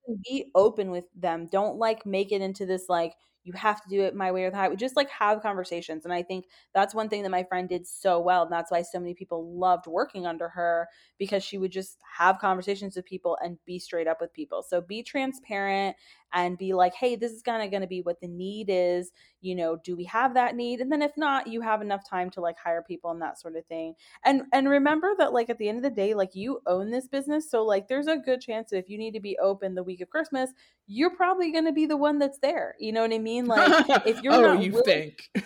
and 0.08 0.23
be 0.23 0.49
open 0.55 0.89
with 0.89 1.05
them. 1.15 1.47
Don't 1.51 1.77
like 1.77 2.05
make 2.05 2.32
it 2.32 2.41
into 2.41 2.65
this 2.65 2.86
like 2.89 3.13
you 3.49 3.53
have 3.57 3.81
to 3.81 3.89
do 3.89 4.01
it 4.03 4.15
my 4.15 4.31
way 4.31 4.43
or 4.43 4.51
the 4.51 4.57
highway. 4.57 4.75
Just 4.75 4.95
like 4.95 5.09
have 5.09 5.41
conversations. 5.41 6.05
And 6.05 6.13
I 6.13 6.21
think 6.21 6.45
that's 6.71 6.93
one 6.93 7.09
thing 7.09 7.23
that 7.23 7.31
my 7.31 7.43
friend 7.43 7.67
did 7.67 7.88
so 7.88 8.19
well. 8.19 8.43
And 8.43 8.51
that's 8.51 8.69
why 8.69 8.83
so 8.83 8.99
many 8.99 9.15
people 9.15 9.57
loved 9.57 9.88
working 9.88 10.27
under 10.27 10.49
her 10.49 10.88
because 11.17 11.43
she 11.43 11.57
would 11.57 11.71
just 11.71 11.97
have 12.15 12.38
conversations 12.38 12.95
with 12.95 13.05
people 13.05 13.39
and 13.43 13.57
be 13.65 13.79
straight 13.79 14.07
up 14.07 14.21
with 14.21 14.31
people. 14.33 14.62
So 14.62 14.81
be 14.81 15.01
transparent 15.01 15.95
and 16.33 16.57
be 16.57 16.73
like, 16.73 16.93
hey, 16.93 17.15
this 17.15 17.31
is 17.31 17.41
kind 17.41 17.63
of 17.63 17.71
going 17.71 17.81
to 17.81 17.87
be 17.87 18.01
what 18.01 18.19
the 18.21 18.27
need 18.27 18.67
is. 18.69 19.11
You 19.41 19.55
know, 19.55 19.77
do 19.83 19.95
we 19.95 20.03
have 20.05 20.33
that 20.33 20.55
need? 20.55 20.81
And 20.81 20.91
then 20.91 21.01
if 21.01 21.15
not, 21.17 21.47
you 21.47 21.61
have 21.61 21.81
enough 21.81 22.07
time 22.07 22.29
to 22.31 22.41
like 22.41 22.57
hire 22.57 22.83
people 22.85 23.11
and 23.11 23.21
that 23.21 23.39
sort 23.39 23.55
of 23.55 23.65
thing. 23.65 23.95
And 24.25 24.43
and 24.53 24.69
remember 24.69 25.13
that 25.17 25.33
like 25.33 25.49
at 25.49 25.57
the 25.57 25.69
end 25.69 25.77
of 25.77 25.83
the 25.83 25.89
day, 25.89 26.13
like 26.13 26.35
you 26.35 26.59
own 26.65 26.91
this 26.91 27.07
business, 27.07 27.49
so 27.49 27.63
like 27.63 27.87
there's 27.87 28.07
a 28.07 28.17
good 28.17 28.41
chance 28.41 28.69
that 28.69 28.77
if 28.77 28.89
you 28.89 28.97
need 28.97 29.13
to 29.13 29.19
be 29.19 29.37
open 29.39 29.75
the 29.75 29.83
week 29.83 30.01
of 30.01 30.09
Christmas, 30.09 30.51
you're 30.87 31.15
probably 31.15 31.51
going 31.51 31.65
to 31.65 31.71
be 31.71 31.85
the 31.85 31.97
one 31.97 32.19
that's 32.19 32.39
there. 32.39 32.75
You 32.79 32.91
know 32.91 33.01
what 33.01 33.13
I 33.13 33.19
mean? 33.19 33.45
Like 33.45 34.05
if 34.05 34.21
you're 34.23 34.33
oh, 34.33 34.55
not 34.55 34.63
you 34.63 34.83
think. 34.83 35.29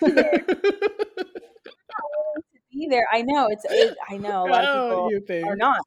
be 2.74 2.88
there. 2.88 3.06
I 3.12 3.22
know 3.22 3.48
it's. 3.50 3.64
It, 3.68 3.96
I 4.08 4.16
know 4.16 4.46
a 4.46 4.50
lot 4.50 4.64
of 4.64 4.92
oh, 4.92 5.08
people 5.08 5.48
are 5.48 5.56
not. 5.56 5.78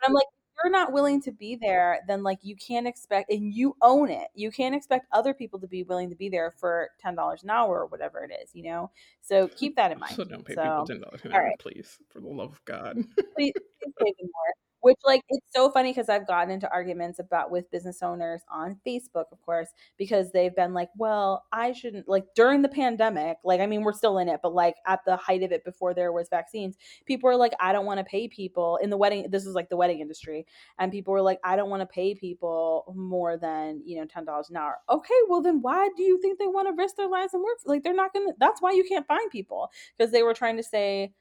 But 0.00 0.08
I'm 0.08 0.14
like, 0.14 0.26
you're 0.62 0.72
not 0.72 0.92
willing 0.92 1.20
to 1.22 1.32
be 1.32 1.56
there, 1.56 2.00
then 2.06 2.22
like 2.22 2.38
you 2.42 2.56
can't 2.56 2.86
expect, 2.86 3.30
and 3.30 3.52
you 3.54 3.76
own 3.82 4.10
it. 4.10 4.28
You 4.34 4.50
can't 4.50 4.74
expect 4.74 5.06
other 5.12 5.34
people 5.34 5.58
to 5.60 5.66
be 5.66 5.82
willing 5.82 6.10
to 6.10 6.16
be 6.16 6.28
there 6.28 6.54
for 6.58 6.90
ten 7.00 7.14
dollars 7.14 7.42
an 7.42 7.50
hour 7.50 7.80
or 7.80 7.86
whatever 7.86 8.22
it 8.24 8.32
is, 8.42 8.50
you 8.54 8.64
know. 8.64 8.90
So 9.22 9.48
keep 9.48 9.76
that 9.76 9.92
in 9.92 9.98
mind. 10.00 10.14
So 10.14 10.24
don't 10.24 10.44
pay 10.44 10.54
so, 10.54 10.62
people 10.62 10.86
ten 10.86 11.00
dollars 11.00 11.20
an 11.24 11.32
hour, 11.32 11.44
right. 11.44 11.58
please, 11.58 11.98
for 12.08 12.20
the 12.20 12.28
love 12.28 12.52
of 12.52 12.64
God. 12.64 12.96
please, 13.36 13.52
please 13.82 13.92
pay 13.98 14.14
more 14.20 14.54
which 14.80 14.96
like 15.04 15.22
it's 15.28 15.46
so 15.54 15.70
funny 15.70 15.90
because 15.90 16.08
i've 16.08 16.26
gotten 16.26 16.50
into 16.50 16.70
arguments 16.70 17.18
about 17.18 17.50
with 17.50 17.70
business 17.70 18.02
owners 18.02 18.42
on 18.50 18.76
facebook 18.86 19.24
of 19.32 19.40
course 19.42 19.68
because 19.96 20.30
they've 20.32 20.54
been 20.56 20.74
like 20.74 20.88
well 20.96 21.44
i 21.52 21.72
shouldn't 21.72 22.08
like 22.08 22.24
during 22.34 22.62
the 22.62 22.68
pandemic 22.68 23.36
like 23.44 23.60
i 23.60 23.66
mean 23.66 23.82
we're 23.82 23.92
still 23.92 24.18
in 24.18 24.28
it 24.28 24.40
but 24.42 24.54
like 24.54 24.76
at 24.86 25.00
the 25.06 25.16
height 25.16 25.42
of 25.42 25.52
it 25.52 25.64
before 25.64 25.94
there 25.94 26.12
was 26.12 26.28
vaccines 26.28 26.76
people 27.06 27.28
were 27.28 27.36
like 27.36 27.52
i 27.60 27.72
don't 27.72 27.86
want 27.86 27.98
to 27.98 28.04
pay 28.04 28.28
people 28.28 28.78
in 28.82 28.90
the 28.90 28.96
wedding 28.96 29.26
this 29.30 29.46
is 29.46 29.54
like 29.54 29.68
the 29.68 29.76
wedding 29.76 30.00
industry 30.00 30.46
and 30.78 30.92
people 30.92 31.12
were 31.12 31.22
like 31.22 31.38
i 31.44 31.56
don't 31.56 31.70
want 31.70 31.80
to 31.80 31.86
pay 31.86 32.14
people 32.14 32.92
more 32.96 33.36
than 33.36 33.80
you 33.84 33.96
know 33.96 34.06
$10 34.06 34.50
an 34.50 34.56
hour 34.56 34.76
okay 34.88 35.14
well 35.28 35.42
then 35.42 35.60
why 35.62 35.88
do 35.96 36.02
you 36.02 36.20
think 36.20 36.38
they 36.38 36.46
want 36.46 36.68
to 36.68 36.74
risk 36.80 36.96
their 36.96 37.08
lives 37.08 37.34
and 37.34 37.42
work 37.42 37.58
like 37.66 37.82
they're 37.82 37.94
not 37.94 38.12
gonna 38.12 38.32
that's 38.38 38.60
why 38.60 38.72
you 38.72 38.84
can't 38.84 39.06
find 39.06 39.30
people 39.30 39.70
because 39.96 40.12
they 40.12 40.22
were 40.22 40.34
trying 40.34 40.56
to 40.56 40.62
say 40.62 41.12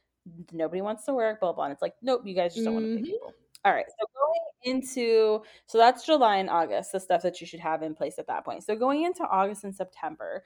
nobody 0.51 0.81
wants 0.81 1.05
to 1.05 1.13
work, 1.13 1.39
blah 1.39 1.53
blah. 1.53 1.65
And 1.65 1.73
it's 1.73 1.81
like, 1.81 1.95
nope, 2.01 2.21
you 2.25 2.35
guys 2.35 2.53
just 2.53 2.65
don't 2.65 2.75
mm-hmm. 2.75 2.85
want 2.85 2.97
to 2.97 3.03
pay 3.03 3.11
people. 3.11 3.33
All 3.65 3.73
right. 3.73 3.85
So 3.99 4.05
going 4.15 4.75
into 4.77 5.41
so 5.65 5.77
that's 5.77 6.05
July 6.05 6.37
and 6.37 6.49
August, 6.49 6.91
the 6.93 6.99
stuff 6.99 7.21
that 7.23 7.41
you 7.41 7.47
should 7.47 7.59
have 7.59 7.83
in 7.83 7.93
place 7.95 8.17
at 8.17 8.27
that 8.27 8.45
point. 8.45 8.63
So 8.63 8.75
going 8.75 9.03
into 9.03 9.23
August 9.23 9.63
and 9.63 9.75
September, 9.75 10.43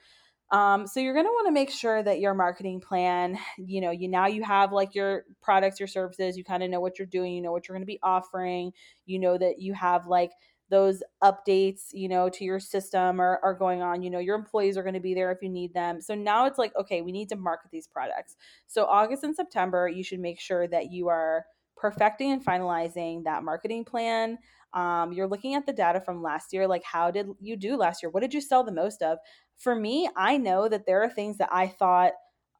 Um, 0.52 0.86
so 0.86 1.00
you're 1.00 1.14
going 1.14 1.26
to 1.26 1.32
want 1.32 1.48
to 1.48 1.52
make 1.52 1.70
sure 1.70 2.02
that 2.04 2.20
your 2.20 2.34
marketing 2.34 2.80
plan, 2.80 3.38
you 3.58 3.80
know, 3.80 3.90
you 3.90 4.08
now 4.08 4.26
you 4.28 4.44
have 4.44 4.72
like 4.72 4.94
your 4.94 5.24
products, 5.42 5.80
your 5.80 5.88
services, 5.88 6.38
you 6.38 6.44
kind 6.44 6.62
of 6.62 6.70
know 6.70 6.80
what 6.80 6.98
you're 7.00 7.06
doing, 7.06 7.34
you 7.34 7.42
know 7.42 7.52
what 7.52 7.68
you're 7.68 7.76
going 7.76 7.82
to 7.82 7.86
be 7.86 8.00
offering, 8.02 8.72
you 9.06 9.18
know 9.18 9.38
that 9.38 9.60
you 9.60 9.74
have 9.74 10.06
like 10.06 10.32
those 10.70 11.02
updates, 11.22 11.88
you 11.92 12.08
know, 12.08 12.28
to 12.30 12.44
your 12.44 12.60
system 12.60 13.20
are, 13.20 13.40
are 13.42 13.54
going 13.54 13.82
on. 13.82 14.02
You 14.02 14.10
know, 14.10 14.20
your 14.20 14.36
employees 14.36 14.76
are 14.76 14.82
going 14.84 14.94
to 14.94 15.00
be 15.00 15.14
there 15.14 15.32
if 15.32 15.42
you 15.42 15.50
need 15.50 15.74
them. 15.74 16.00
So 16.00 16.14
now 16.14 16.46
it's 16.46 16.58
like, 16.58 16.74
okay, 16.76 17.02
we 17.02 17.12
need 17.12 17.28
to 17.30 17.36
market 17.36 17.70
these 17.72 17.88
products. 17.88 18.36
So 18.68 18.86
August 18.86 19.24
and 19.24 19.36
September, 19.36 19.88
you 19.88 20.04
should 20.04 20.20
make 20.20 20.40
sure 20.40 20.68
that 20.68 20.92
you 20.92 21.08
are 21.08 21.46
perfecting 21.76 22.32
and 22.32 22.44
finalizing 22.44 23.24
that 23.24 23.44
marketing 23.44 23.84
plan. 23.84 24.38
Um, 24.72 25.12
you're 25.12 25.28
looking 25.28 25.54
at 25.54 25.66
the 25.66 25.72
data 25.72 26.00
from 26.00 26.22
last 26.22 26.52
year, 26.52 26.66
like 26.66 26.82
how 26.84 27.10
did 27.10 27.28
you 27.40 27.56
do 27.56 27.76
last 27.76 28.02
year? 28.02 28.10
What 28.10 28.20
did 28.20 28.34
you 28.34 28.40
sell 28.40 28.64
the 28.64 28.72
most 28.72 29.02
of? 29.02 29.18
For 29.56 29.74
me, 29.74 30.08
I 30.16 30.36
know 30.36 30.68
that 30.68 30.84
there 30.86 31.02
are 31.02 31.08
things 31.08 31.38
that 31.38 31.48
I 31.52 31.68
thought 31.68 32.12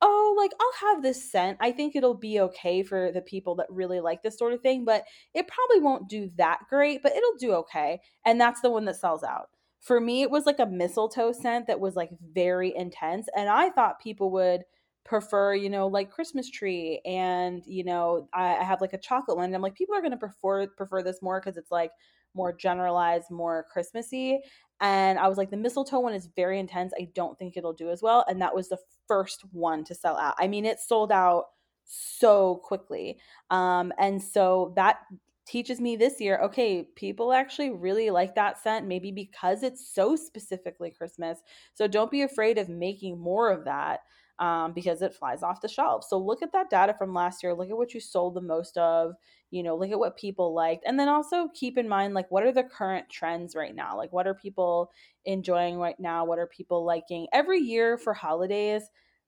oh, 0.05 0.35
like 0.37 0.53
I'll 0.61 0.94
have 0.94 1.03
this 1.03 1.31
scent. 1.31 1.57
I 1.61 1.72
think 1.72 1.96
it'll 1.96 2.14
be 2.14 2.38
okay 2.40 2.83
for 2.83 3.11
the 3.11 3.22
people 3.22 3.55
that 3.57 3.66
really 3.70 4.00
like 4.00 4.22
this 4.22 4.38
sort 4.38 4.53
of 4.53 4.61
thing, 4.61 4.85
but 4.85 5.05
it 5.33 5.48
probably 5.48 5.83
won't 5.83 6.09
do 6.09 6.31
that 6.37 6.61
great, 6.68 7.03
but 7.03 7.12
it'll 7.16 7.37
do 7.38 7.53
okay. 7.55 8.00
And 8.27 8.38
that's 8.38 8.61
the 8.61 8.70
one 8.70 8.85
that 8.85 8.96
sells 8.96 9.24
out. 9.24 9.48
For 9.81 10.00
me, 10.00 10.22
it 10.22 10.31
was 10.31 10.44
like 10.44 10.59
a 10.59 10.66
mistletoe 10.66 11.33
scent 11.33 11.66
that 11.66 11.81
was 11.81 11.96
like 11.96 12.11
very 12.33 12.74
intense. 12.77 13.29
And 13.35 13.48
I 13.48 13.70
thought 13.70 14.00
people 14.00 14.31
would 14.33 14.64
prefer, 15.04 15.54
you 15.54 15.68
know, 15.68 15.86
like 15.86 16.10
Christmas 16.10 16.50
tree 16.50 17.00
and, 17.04 17.62
you 17.66 17.84
know, 17.84 18.28
I, 18.32 18.56
I 18.56 18.64
have 18.64 18.80
like 18.80 18.94
a 18.94 18.98
chocolate 18.98 19.36
one. 19.36 19.46
And 19.46 19.54
I'm 19.54 19.62
like, 19.62 19.74
people 19.74 19.94
are 19.94 20.00
going 20.00 20.12
to 20.12 20.16
prefer 20.16 20.66
prefer 20.66 21.02
this 21.02 21.20
more 21.20 21.40
because 21.40 21.56
it's 21.56 21.70
like 21.70 21.90
more 22.34 22.52
generalized, 22.52 23.30
more 23.30 23.66
Christmassy. 23.70 24.40
And 24.80 25.18
I 25.18 25.28
was 25.28 25.38
like, 25.38 25.50
the 25.50 25.56
mistletoe 25.56 26.00
one 26.00 26.14
is 26.14 26.28
very 26.34 26.58
intense. 26.58 26.92
I 26.98 27.08
don't 27.14 27.38
think 27.38 27.56
it'll 27.56 27.72
do 27.72 27.90
as 27.90 28.02
well. 28.02 28.24
And 28.28 28.40
that 28.40 28.54
was 28.54 28.68
the 28.68 28.78
first 29.06 29.44
one 29.52 29.84
to 29.84 29.94
sell 29.94 30.16
out. 30.16 30.34
I 30.38 30.48
mean, 30.48 30.64
it 30.64 30.80
sold 30.80 31.12
out 31.12 31.44
so 31.84 32.56
quickly. 32.56 33.18
Um, 33.50 33.92
and 33.98 34.22
so 34.22 34.72
that 34.76 35.00
teaches 35.46 35.78
me 35.78 35.94
this 35.94 36.20
year 36.22 36.38
okay, 36.38 36.88
people 36.96 37.32
actually 37.32 37.70
really 37.70 38.10
like 38.10 38.34
that 38.34 38.62
scent, 38.62 38.86
maybe 38.86 39.12
because 39.12 39.62
it's 39.62 39.94
so 39.94 40.16
specifically 40.16 40.90
Christmas. 40.90 41.38
So 41.74 41.86
don't 41.86 42.10
be 42.10 42.22
afraid 42.22 42.56
of 42.56 42.70
making 42.70 43.18
more 43.18 43.50
of 43.50 43.64
that 43.66 44.00
um, 44.38 44.73
because 44.73 45.03
it 45.03 45.14
flies 45.14 45.42
off 45.42 45.61
the 45.61 45.68
shelf. 45.68 46.05
So 46.09 46.18
look 46.18 46.42
at 46.42 46.53
that 46.53 46.70
data 46.70 46.94
from 46.99 47.14
last 47.14 47.42
year. 47.42 47.55
Look 47.55 47.70
at 47.70 47.77
what 47.77 47.94
you 47.94 48.01
sold 48.01 48.35
the 48.35 48.40
most 48.40 48.77
of. 48.77 49.14
You 49.51 49.62
know, 49.62 49.77
look 49.77 49.90
at 49.90 49.99
what 49.99 50.16
people 50.16 50.53
liked, 50.53 50.85
and 50.87 50.99
then 50.99 51.09
also 51.09 51.49
keep 51.55 51.79
in 51.79 51.88
mind 51.88 52.14
like 52.14 52.31
what 52.31 52.42
are 52.44 52.53
the 52.53 52.64
current 52.64 53.09
trends 53.09 53.55
right 53.55 53.75
now? 53.75 53.97
Like 53.97 54.12
what 54.12 54.27
are 54.27 54.35
people 54.35 54.90
enjoying 55.25 55.79
right 55.79 55.99
now? 56.01 56.25
What 56.25 56.40
are 56.40 56.49
people 56.49 56.85
liking? 56.85 57.29
Every 57.33 57.61
year 57.61 57.97
for 57.97 58.14
holidays, 58.14 58.83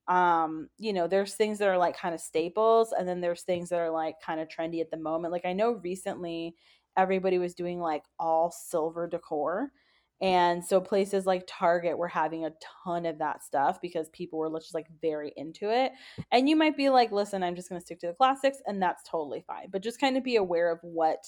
um, 0.08 0.68
you 0.78 0.92
know, 0.92 1.06
there's 1.06 1.34
things 1.34 1.58
that 1.58 1.68
are 1.68 1.78
like 1.78 1.96
kind 1.96 2.14
of 2.14 2.20
staples, 2.20 2.92
and 2.92 3.08
then 3.08 3.20
there's 3.20 3.42
things 3.42 3.68
that 3.68 3.78
are 3.78 3.90
like 3.90 4.16
kind 4.24 4.40
of 4.40 4.48
trendy 4.48 4.80
at 4.80 4.90
the 4.90 4.96
moment. 4.96 5.32
Like 5.32 5.44
I 5.44 5.52
know 5.52 5.80
recently 5.84 6.56
everybody 6.96 7.38
was 7.38 7.54
doing 7.54 7.78
like 7.78 8.02
all 8.18 8.50
silver 8.50 9.06
decor 9.06 9.70
and 10.20 10.64
so 10.64 10.80
places 10.80 11.26
like 11.26 11.44
Target 11.46 11.98
were 11.98 12.08
having 12.08 12.46
a 12.46 12.52
ton 12.84 13.04
of 13.04 13.18
that 13.18 13.44
stuff 13.44 13.80
because 13.82 14.08
people 14.10 14.38
were 14.38 14.50
just 14.58 14.74
like 14.74 14.86
very 15.02 15.32
into 15.36 15.70
it. 15.70 15.92
And 16.32 16.48
you 16.48 16.56
might 16.56 16.76
be 16.76 16.88
like, 16.88 17.12
listen, 17.12 17.42
I'm 17.42 17.54
just 17.54 17.68
going 17.68 17.80
to 17.80 17.84
stick 17.84 18.00
to 18.00 18.06
the 18.06 18.14
classics, 18.14 18.58
and 18.66 18.82
that's 18.82 19.02
totally 19.02 19.44
fine. 19.46 19.68
But 19.70 19.82
just 19.82 20.00
kind 20.00 20.16
of 20.16 20.24
be 20.24 20.36
aware 20.36 20.72
of 20.72 20.78
what, 20.82 21.24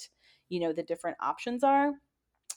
you 0.49 0.61
know, 0.61 0.73
the 0.73 0.83
different 0.83 1.19
options 1.21 1.63
are. 1.63 1.93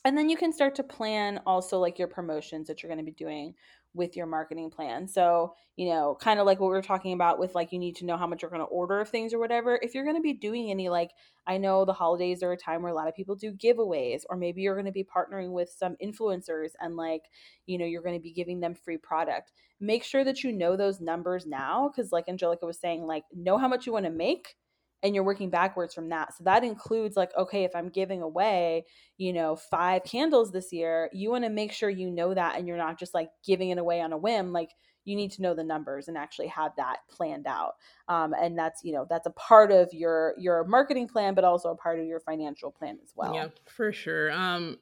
And 0.03 0.17
then 0.17 0.29
you 0.29 0.37
can 0.37 0.51
start 0.51 0.73
to 0.75 0.83
plan 0.83 1.41
also 1.45 1.77
like 1.77 1.99
your 1.99 2.07
promotions 2.07 2.67
that 2.67 2.81
you're 2.81 2.89
going 2.89 3.05
to 3.05 3.11
be 3.11 3.11
doing 3.11 3.53
with 3.93 4.15
your 4.15 4.25
marketing 4.25 4.69
plan. 4.69 5.07
So, 5.07 5.53
you 5.75 5.89
know, 5.89 6.17
kind 6.19 6.39
of 6.39 6.45
like 6.45 6.59
what 6.59 6.67
we 6.67 6.75
were 6.75 6.81
talking 6.81 7.13
about 7.13 7.39
with 7.39 7.55
like 7.55 7.71
you 7.71 7.79
need 7.79 7.97
to 7.97 8.05
know 8.05 8.17
how 8.17 8.27
much 8.27 8.41
you're 8.41 8.51
going 8.51 8.61
to 8.61 8.65
order 8.65 9.01
of 9.01 9.09
things 9.09 9.33
or 9.33 9.39
whatever. 9.39 9.79
If 9.81 9.93
you're 9.93 10.05
going 10.05 10.15
to 10.15 10.21
be 10.21 10.33
doing 10.33 10.69
any 10.69 10.89
like 10.89 11.11
I 11.45 11.57
know 11.57 11.83
the 11.83 11.93
holidays 11.93 12.41
are 12.43 12.53
a 12.53 12.57
time 12.57 12.81
where 12.83 12.91
a 12.91 12.95
lot 12.95 13.07
of 13.07 13.15
people 13.15 13.35
do 13.35 13.51
giveaways 13.51 14.21
or 14.29 14.37
maybe 14.37 14.61
you're 14.61 14.75
going 14.75 14.85
to 14.85 14.91
be 14.91 15.03
partnering 15.03 15.51
with 15.51 15.69
some 15.69 15.97
influencers 16.03 16.69
and 16.79 16.95
like, 16.95 17.23
you 17.65 17.77
know, 17.77 17.85
you're 17.85 18.03
going 18.03 18.17
to 18.17 18.21
be 18.21 18.33
giving 18.33 18.59
them 18.59 18.75
free 18.75 18.97
product. 18.97 19.51
Make 19.79 20.03
sure 20.03 20.23
that 20.23 20.43
you 20.43 20.53
know 20.53 20.77
those 20.77 21.01
numbers 21.01 21.45
now 21.45 21.91
cuz 21.93 22.11
like 22.11 22.29
Angelica 22.29 22.65
was 22.65 22.79
saying 22.79 23.05
like 23.05 23.23
know 23.33 23.57
how 23.57 23.67
much 23.67 23.85
you 23.85 23.93
want 23.93 24.05
to 24.05 24.11
make 24.11 24.55
and 25.03 25.15
you're 25.15 25.23
working 25.23 25.49
backwards 25.49 25.93
from 25.93 26.09
that. 26.09 26.35
So 26.37 26.43
that 26.43 26.63
includes 26.63 27.17
like, 27.17 27.31
okay, 27.37 27.63
if 27.63 27.75
I'm 27.75 27.89
giving 27.89 28.21
away, 28.21 28.85
you 29.17 29.33
know, 29.33 29.55
five 29.55 30.03
candles 30.03 30.51
this 30.51 30.71
year, 30.71 31.09
you 31.13 31.31
want 31.31 31.43
to 31.43 31.49
make 31.49 31.71
sure 31.71 31.89
you 31.89 32.09
know 32.11 32.33
that 32.33 32.57
and 32.57 32.67
you're 32.67 32.77
not 32.77 32.99
just 32.99 33.13
like 33.13 33.29
giving 33.45 33.69
it 33.69 33.77
away 33.77 34.01
on 34.01 34.13
a 34.13 34.17
whim. 34.17 34.51
Like 34.51 34.71
you 35.03 35.15
need 35.15 35.31
to 35.31 35.41
know 35.41 35.55
the 35.55 35.63
numbers 35.63 36.07
and 36.07 36.17
actually 36.17 36.47
have 36.47 36.73
that 36.77 36.97
planned 37.09 37.47
out. 37.47 37.73
Um, 38.07 38.33
and 38.39 38.57
that's, 38.57 38.83
you 38.83 38.93
know, 38.93 39.07
that's 39.09 39.25
a 39.25 39.31
part 39.31 39.71
of 39.71 39.89
your 39.93 40.35
your 40.37 40.63
marketing 40.65 41.07
plan, 41.07 41.33
but 41.33 41.43
also 41.43 41.69
a 41.69 41.75
part 41.75 41.99
of 41.99 42.05
your 42.05 42.19
financial 42.19 42.71
plan 42.71 42.99
as 43.03 43.11
well. 43.15 43.33
Yeah, 43.33 43.47
for 43.67 43.91
sure. 43.91 44.31
Um 44.31 44.77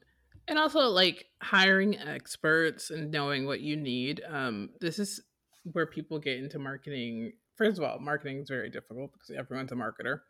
and 0.50 0.58
also 0.58 0.80
like 0.82 1.28
hiring 1.42 1.98
experts 1.98 2.90
and 2.90 3.12
knowing 3.12 3.46
what 3.46 3.62
you 3.62 3.78
need. 3.78 4.22
Um, 4.28 4.72
this 4.82 4.98
is 4.98 5.22
where 5.64 5.86
people 5.86 6.18
get 6.18 6.40
into 6.40 6.58
marketing 6.58 7.34
first 7.60 7.78
of 7.78 7.84
all, 7.84 8.00
marketing 8.00 8.40
is 8.40 8.50
very 8.50 8.72
difficult 8.72 9.12
because 9.14 9.30
everyone's 9.38 9.72
a 9.72 9.76
marketer. 9.76 10.22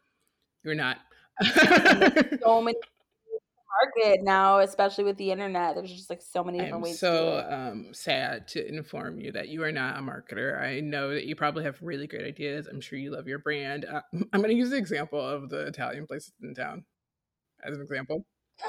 You're 0.63 0.75
not. 0.75 0.97
so 2.41 2.61
many 2.61 2.77
market 3.81 4.23
now, 4.23 4.59
especially 4.59 5.05
with 5.05 5.17
the 5.17 5.31
internet. 5.31 5.75
There's 5.75 5.93
just 5.93 6.09
like 6.09 6.21
so 6.21 6.43
many 6.43 6.57
different 6.57 6.75
I'm 6.75 6.81
ways. 6.81 6.99
So 6.99 7.45
um, 7.49 7.93
sad 7.93 8.47
to 8.49 8.67
inform 8.67 9.19
you 9.19 9.31
that 9.31 9.47
you 9.47 9.63
are 9.63 9.71
not 9.71 9.97
a 9.97 10.01
marketer. 10.01 10.59
I 10.59 10.81
know 10.81 11.13
that 11.13 11.25
you 11.25 11.35
probably 11.35 11.63
have 11.63 11.77
really 11.81 12.07
great 12.07 12.25
ideas. 12.25 12.67
I'm 12.67 12.81
sure 12.81 12.99
you 12.99 13.11
love 13.11 13.27
your 13.27 13.39
brand. 13.39 13.85
Uh, 13.85 14.01
I'm 14.33 14.41
going 14.41 14.49
to 14.49 14.57
use 14.57 14.71
the 14.71 14.77
example 14.77 15.21
of 15.21 15.49
the 15.49 15.67
Italian 15.67 16.07
place 16.07 16.31
in 16.41 16.53
town 16.53 16.83
as 17.63 17.75
an 17.75 17.81
example. 17.81 18.25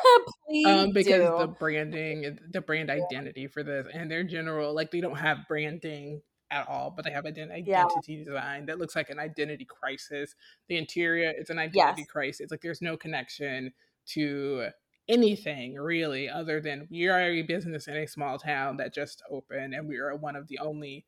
Please 0.46 0.66
um, 0.66 0.92
because 0.92 1.28
do. 1.28 1.38
the 1.38 1.54
branding, 1.58 2.38
the 2.52 2.60
brand 2.60 2.90
identity 2.90 3.48
for 3.48 3.64
this, 3.64 3.88
and 3.92 4.08
their 4.08 4.22
general 4.22 4.72
like 4.72 4.92
they 4.92 5.00
don't 5.00 5.18
have 5.18 5.38
branding 5.48 6.20
at 6.50 6.68
all, 6.68 6.92
but 6.94 7.04
they 7.04 7.10
have 7.10 7.24
an 7.24 7.50
identity 7.50 8.12
yeah. 8.12 8.24
design 8.24 8.66
that 8.66 8.78
looks 8.78 8.96
like 8.96 9.10
an 9.10 9.18
identity 9.18 9.64
crisis. 9.64 10.34
The 10.68 10.76
interior, 10.76 11.32
it's 11.36 11.50
an 11.50 11.58
identity 11.58 12.02
yes. 12.02 12.10
crisis. 12.10 12.50
Like 12.50 12.60
there's 12.60 12.82
no 12.82 12.96
connection 12.96 13.72
to 14.08 14.68
anything 15.08 15.74
really 15.74 16.28
other 16.28 16.60
than 16.60 16.86
we 16.90 17.08
are 17.08 17.20
a 17.20 17.42
business 17.42 17.88
in 17.88 17.96
a 17.96 18.06
small 18.06 18.38
town 18.38 18.76
that 18.76 18.94
just 18.94 19.22
opened 19.30 19.74
and 19.74 19.88
we 19.88 19.96
are 19.96 20.14
one 20.14 20.36
of 20.36 20.46
the 20.48 20.58
only 20.58 21.04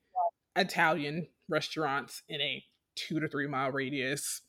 Italian 0.56 1.28
restaurants 1.48 2.22
in 2.28 2.40
a 2.40 2.64
two 2.94 3.20
to 3.20 3.28
three 3.28 3.46
mile 3.46 3.70
radius. 3.70 4.42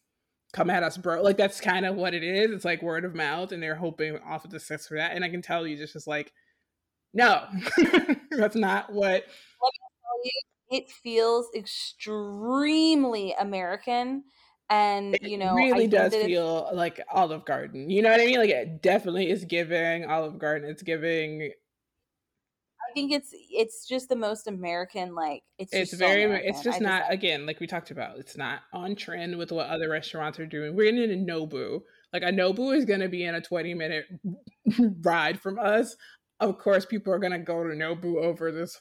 Come 0.53 0.69
at 0.69 0.83
us, 0.83 0.97
bro. 0.97 1.21
Like 1.21 1.37
that's 1.37 1.61
kind 1.61 1.85
of 1.85 1.95
what 1.95 2.13
it 2.13 2.23
is. 2.23 2.51
It's 2.51 2.65
like 2.65 2.83
word 2.83 3.05
of 3.05 3.15
mouth, 3.15 3.51
and 3.51 3.63
they're 3.63 3.75
hoping 3.75 4.19
off 4.19 4.45
of 4.45 4.51
the 4.51 4.59
success 4.59 4.87
for 4.87 4.97
that. 4.97 5.13
And 5.15 5.23
I 5.23 5.29
can 5.29 5.41
tell 5.41 5.65
you 5.65 5.75
just, 5.77 5.93
just 5.93 6.05
like, 6.05 6.31
no, 7.13 7.45
that's 8.31 8.55
not 8.55 8.93
what 8.93 9.23
it 10.73 10.89
feels 10.89 11.47
extremely 11.55 13.35
American. 13.39 14.23
And 14.69 15.17
you 15.21 15.37
know, 15.37 15.55
it 15.55 15.71
really 15.71 15.87
does 15.87 16.15
feel 16.15 16.69
like 16.73 16.99
Olive 17.11 17.45
Garden. 17.45 17.91
You 17.91 18.01
know 18.01 18.09
what 18.09 18.19
I 18.19 18.25
mean? 18.25 18.39
Like 18.39 18.49
it 18.49 18.81
definitely 18.81 19.29
is 19.29 19.45
giving 19.45 20.05
Olive 20.05 20.39
Garden. 20.39 20.67
It's 20.67 20.81
giving 20.81 21.51
I 22.89 22.93
think 22.93 23.11
it's 23.11 23.29
it's 23.51 23.87
just 23.87 24.09
the 24.09 24.15
most 24.15 24.47
American. 24.47 25.13
Like 25.13 25.43
it's 25.59 25.73
it's 25.73 25.93
very 25.93 26.23
it's 26.23 26.63
just 26.63 26.81
I 26.81 26.83
not 26.83 27.01
just, 27.01 27.13
again 27.13 27.45
like 27.45 27.59
we 27.59 27.67
talked 27.67 27.91
about. 27.91 28.17
It's 28.17 28.35
not 28.35 28.61
on 28.73 28.95
trend 28.95 29.37
with 29.37 29.51
what 29.51 29.67
other 29.67 29.89
restaurants 29.89 30.39
are 30.39 30.47
doing. 30.47 30.75
We're 30.75 30.89
in 30.89 30.97
a 30.97 31.31
Nobu. 31.31 31.81
Like 32.11 32.23
a 32.23 32.31
Nobu 32.31 32.75
is 32.75 32.85
going 32.85 33.01
to 33.01 33.09
be 33.09 33.25
in 33.25 33.35
a 33.35 33.41
twenty 33.41 33.75
minute 33.75 34.05
ride 35.03 35.39
from 35.39 35.59
us. 35.59 35.95
Of 36.39 36.57
course, 36.57 36.85
people 36.85 37.13
are 37.13 37.19
going 37.19 37.31
to 37.31 37.39
go 37.39 37.63
to 37.63 37.75
Nobu 37.75 38.23
over 38.23 38.51
this 38.51 38.79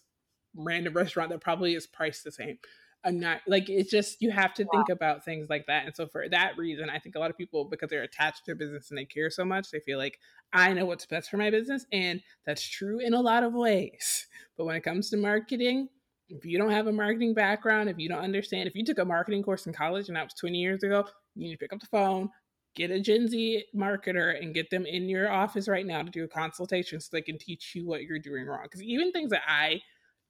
random 0.56 0.94
restaurant 0.94 1.30
that 1.30 1.40
probably 1.40 1.74
is 1.74 1.86
priced 1.86 2.24
the 2.24 2.32
same. 2.32 2.58
I'm 3.04 3.18
not 3.18 3.40
like 3.48 3.68
it's 3.68 3.90
just 3.90 4.22
you 4.22 4.30
have 4.30 4.54
to 4.54 4.64
think 4.64 4.88
about 4.88 5.24
things 5.24 5.48
like 5.50 5.66
that. 5.66 5.86
And 5.86 5.94
so 5.94 6.06
for 6.06 6.28
that 6.28 6.56
reason, 6.56 6.88
I 6.88 6.98
think 7.00 7.16
a 7.16 7.18
lot 7.18 7.30
of 7.30 7.36
people 7.36 7.64
because 7.64 7.90
they're 7.90 8.04
attached 8.04 8.44
to 8.46 8.54
business 8.54 8.90
and 8.90 8.98
they 8.98 9.04
care 9.04 9.28
so 9.28 9.44
much, 9.44 9.70
they 9.70 9.80
feel 9.80 9.98
like 9.98 10.20
I 10.52 10.72
know 10.72 10.86
what's 10.86 11.06
best 11.06 11.28
for 11.28 11.36
my 11.36 11.50
business. 11.50 11.84
And 11.92 12.22
that's 12.46 12.62
true 12.62 13.00
in 13.00 13.14
a 13.14 13.20
lot 13.20 13.42
of 13.42 13.54
ways. 13.54 14.26
But 14.56 14.66
when 14.66 14.76
it 14.76 14.82
comes 14.82 15.08
to 15.10 15.16
marketing, 15.16 15.88
if 16.28 16.44
you 16.44 16.58
don't 16.58 16.70
have 16.70 16.86
a 16.86 16.92
marketing 16.92 17.32
background, 17.32 17.88
if 17.88 17.98
you 17.98 18.08
don't 18.08 18.22
understand, 18.22 18.68
if 18.68 18.74
you 18.76 18.84
took 18.84 18.98
a 18.98 19.04
marketing 19.04 19.42
course 19.42 19.66
in 19.66 19.72
college 19.72 20.08
and 20.08 20.16
that 20.16 20.24
was 20.24 20.34
20 20.34 20.58
years 20.58 20.82
ago, 20.82 21.06
you 21.34 21.44
need 21.44 21.52
to 21.52 21.58
pick 21.58 21.72
up 21.72 21.80
the 21.80 21.86
phone, 21.86 22.28
get 22.74 22.90
a 22.90 23.00
Gen 23.00 23.28
Z 23.28 23.64
marketer 23.74 24.40
and 24.40 24.54
get 24.54 24.70
them 24.70 24.86
in 24.86 25.08
your 25.08 25.30
office 25.32 25.68
right 25.68 25.86
now 25.86 26.02
to 26.02 26.10
do 26.10 26.24
a 26.24 26.28
consultation 26.28 27.00
so 27.00 27.08
they 27.12 27.22
can 27.22 27.38
teach 27.38 27.74
you 27.74 27.86
what 27.86 28.02
you're 28.02 28.18
doing 28.18 28.46
wrong. 28.46 28.62
Because 28.64 28.82
even 28.82 29.10
things 29.10 29.30
that 29.30 29.42
I 29.48 29.80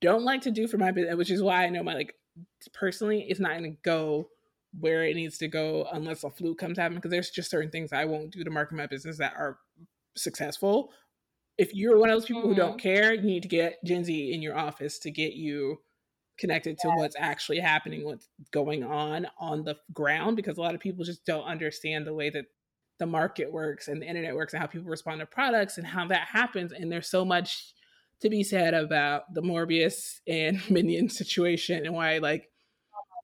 don't 0.02 0.24
like 0.24 0.42
to 0.42 0.50
do 0.50 0.68
for 0.68 0.76
my 0.76 0.90
business, 0.90 1.16
which 1.16 1.30
is 1.30 1.42
why 1.42 1.64
I 1.64 1.70
know 1.70 1.82
my 1.82 1.94
like 1.94 2.14
personally 2.74 3.26
it's 3.28 3.40
not 3.40 3.58
going 3.58 3.72
to 3.72 3.78
go 3.82 4.28
where 4.78 5.04
it 5.04 5.16
needs 5.16 5.38
to 5.38 5.48
go 5.48 5.86
unless 5.92 6.24
a 6.24 6.30
fluke 6.30 6.58
comes 6.58 6.78
happen 6.78 6.96
because 6.96 7.10
there's 7.10 7.30
just 7.30 7.50
certain 7.50 7.70
things 7.70 7.92
I 7.92 8.04
won't 8.06 8.32
do 8.32 8.42
to 8.42 8.50
market 8.50 8.76
my 8.76 8.86
business 8.86 9.18
that 9.18 9.34
are 9.36 9.58
successful. 10.16 10.90
If 11.58 11.74
you're 11.74 11.98
one 11.98 12.08
of 12.08 12.16
those 12.16 12.24
people 12.24 12.42
mm-hmm. 12.42 12.50
who 12.50 12.56
don't 12.56 12.78
mm-hmm. 12.78 12.88
care, 12.88 13.14
you 13.14 13.22
need 13.22 13.42
to 13.42 13.48
get 13.48 13.84
Gen 13.84 14.04
Z 14.04 14.32
in 14.32 14.42
your 14.42 14.56
office 14.56 14.98
to 15.00 15.10
get 15.10 15.34
you 15.34 15.80
connected 16.38 16.78
to 16.78 16.88
what's 16.88 17.16
actually 17.18 17.60
happening, 17.60 18.04
what's 18.04 18.28
going 18.50 18.82
on 18.82 19.26
on 19.38 19.64
the 19.64 19.76
ground, 19.92 20.36
because 20.36 20.56
a 20.56 20.60
lot 20.62 20.74
of 20.74 20.80
people 20.80 21.04
just 21.04 21.26
don't 21.26 21.44
understand 21.44 22.06
the 22.06 22.14
way 22.14 22.30
that 22.30 22.46
the 22.98 23.06
market 23.06 23.52
works 23.52 23.88
and 23.88 24.00
the 24.00 24.06
internet 24.06 24.34
works 24.34 24.54
and 24.54 24.60
how 24.60 24.66
people 24.66 24.88
respond 24.88 25.20
to 25.20 25.26
products 25.26 25.76
and 25.76 25.86
how 25.86 26.06
that 26.06 26.28
happens. 26.28 26.72
And 26.72 26.90
there's 26.90 27.08
so 27.08 27.24
much 27.24 27.74
to 28.22 28.30
be 28.30 28.42
said 28.42 28.74
about 28.74 29.32
the 29.34 29.42
Morbius 29.42 30.20
and 30.26 30.60
Minion 30.70 31.08
situation 31.08 31.84
and 31.84 31.94
why 31.94 32.18
like 32.18 32.48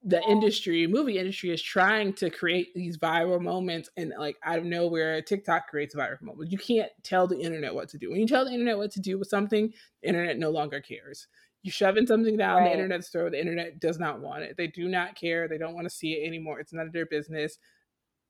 the 0.04 0.22
industry, 0.28 0.86
movie 0.86 1.18
industry, 1.18 1.50
is 1.50 1.60
trying 1.60 2.12
to 2.14 2.30
create 2.30 2.72
these 2.74 2.96
viral 2.96 3.40
moments, 3.40 3.90
and 3.96 4.12
like 4.18 4.36
out 4.44 4.58
of 4.58 4.64
nowhere, 4.64 5.20
TikTok 5.20 5.68
creates 5.68 5.94
a 5.94 5.98
viral 5.98 6.22
moment. 6.22 6.52
You 6.52 6.58
can't 6.58 6.90
tell 7.02 7.26
the 7.26 7.38
internet 7.38 7.74
what 7.74 7.88
to 7.90 7.98
do. 7.98 8.10
When 8.10 8.20
you 8.20 8.26
tell 8.26 8.44
the 8.44 8.52
internet 8.52 8.78
what 8.78 8.92
to 8.92 9.00
do 9.00 9.18
with 9.18 9.28
something, 9.28 9.72
the 10.02 10.08
internet 10.08 10.38
no 10.38 10.50
longer 10.50 10.80
cares. 10.80 11.26
You 11.62 11.72
shoving 11.72 12.06
something 12.06 12.36
down 12.36 12.58
right. 12.58 12.68
the 12.68 12.72
internet's 12.72 13.08
throat, 13.08 13.32
the 13.32 13.40
internet 13.40 13.80
does 13.80 13.98
not 13.98 14.20
want 14.20 14.44
it. 14.44 14.56
They 14.56 14.68
do 14.68 14.88
not 14.88 15.16
care. 15.16 15.48
They 15.48 15.58
don't 15.58 15.74
want 15.74 15.86
to 15.86 15.94
see 15.94 16.12
it 16.12 16.26
anymore. 16.26 16.60
It's 16.60 16.72
none 16.72 16.86
of 16.86 16.92
their 16.92 17.06
business. 17.06 17.58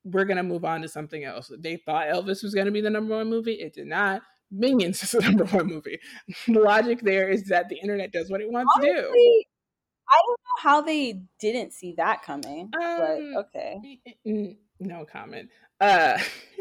We're 0.04 0.24
gonna 0.24 0.42
move 0.42 0.64
on 0.64 0.80
to 0.82 0.88
something 0.88 1.24
else. 1.24 1.52
They 1.58 1.76
thought 1.76 2.08
Elvis 2.08 2.42
was 2.42 2.54
gonna 2.54 2.70
be 2.70 2.80
the 2.80 2.88
number 2.88 3.14
one 3.14 3.28
movie. 3.28 3.54
It 3.54 3.74
did 3.74 3.86
not. 3.86 4.22
Minions 4.50 5.02
is 5.02 5.12
the 5.12 5.20
number 5.20 5.44
one 5.44 5.66
movie. 5.66 5.98
the 6.46 6.60
logic 6.60 7.00
there 7.02 7.28
is 7.28 7.44
that 7.44 7.68
the 7.68 7.76
internet 7.76 8.12
does 8.12 8.30
what 8.30 8.40
it 8.40 8.50
wants 8.50 8.72
Honestly, 8.76 8.94
to 8.94 9.02
do. 9.02 9.44
I 10.10 10.22
don't 10.26 10.40
know 10.40 10.70
how 10.70 10.80
they 10.80 11.22
didn't 11.38 11.72
see 11.72 11.94
that 11.98 12.22
coming, 12.22 12.70
um, 12.74 12.98
but 12.98 13.20
okay. 13.40 14.56
No 14.80 15.04
comment. 15.04 15.50
Uh, 15.80 16.18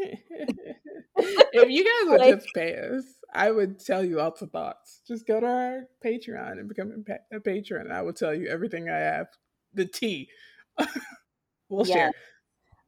if 1.16 1.70
you 1.70 1.84
guys 1.84 2.10
would 2.10 2.20
like, 2.20 2.34
just 2.34 2.54
pay 2.54 2.76
us, 2.76 3.04
I 3.32 3.50
would 3.50 3.78
tell 3.78 4.04
you 4.04 4.16
lots 4.16 4.42
of 4.42 4.50
thoughts. 4.50 5.00
Just 5.06 5.26
go 5.26 5.40
to 5.40 5.46
our 5.46 5.80
Patreon 6.04 6.52
and 6.52 6.68
become 6.68 7.04
a, 7.32 7.36
a 7.36 7.40
patron, 7.40 7.86
and 7.86 7.92
I 7.92 8.02
will 8.02 8.12
tell 8.12 8.34
you 8.34 8.48
everything 8.48 8.88
I 8.88 8.98
have. 8.98 9.26
The 9.74 9.86
tea. 9.86 10.28
we'll 11.68 11.86
yeah. 11.86 11.94
share. 11.94 12.12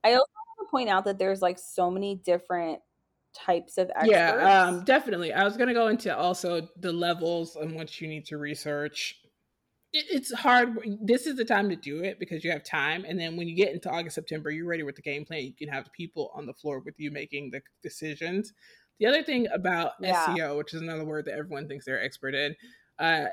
I 0.02 0.12
also 0.12 0.30
want 0.34 0.66
to 0.66 0.70
point 0.70 0.88
out 0.88 1.04
that 1.04 1.18
there's 1.18 1.42
like 1.42 1.58
so 1.58 1.90
many 1.90 2.16
different 2.16 2.80
types 3.34 3.78
of 3.78 3.90
experts. 3.90 4.10
Yeah, 4.10 4.64
um, 4.66 4.84
definitely. 4.84 5.32
I 5.32 5.44
was 5.44 5.56
going 5.56 5.68
to 5.68 5.74
go 5.74 5.88
into 5.88 6.16
also 6.16 6.68
the 6.78 6.92
levels 6.92 7.56
and 7.56 7.76
which 7.76 8.00
you 8.00 8.08
need 8.08 8.26
to 8.26 8.38
research 8.38 9.20
it's 9.92 10.32
hard. 10.32 10.78
This 11.02 11.26
is 11.26 11.36
the 11.36 11.44
time 11.44 11.68
to 11.68 11.76
do 11.76 12.02
it 12.02 12.18
because 12.20 12.44
you 12.44 12.50
have 12.52 12.62
time. 12.62 13.04
And 13.06 13.18
then 13.18 13.36
when 13.36 13.48
you 13.48 13.56
get 13.56 13.72
into 13.72 13.90
August, 13.90 14.14
September, 14.14 14.50
you're 14.50 14.66
ready 14.66 14.82
with 14.82 14.94
the 14.94 15.02
game 15.02 15.24
plan. 15.24 15.42
You 15.42 15.52
can 15.52 15.68
have 15.68 15.84
the 15.84 15.90
people 15.90 16.30
on 16.34 16.46
the 16.46 16.54
floor 16.54 16.80
with 16.80 16.94
you 16.98 17.10
making 17.10 17.50
the 17.50 17.60
decisions. 17.82 18.52
The 19.00 19.06
other 19.06 19.22
thing 19.22 19.48
about 19.52 19.92
yeah. 20.00 20.26
SEO, 20.26 20.58
which 20.58 20.74
is 20.74 20.82
another 20.82 21.04
word 21.04 21.24
that 21.24 21.34
everyone 21.34 21.66
thinks 21.66 21.86
they're 21.86 22.02
expert 22.02 22.34
in, 22.34 22.54
uh, 22.98 23.26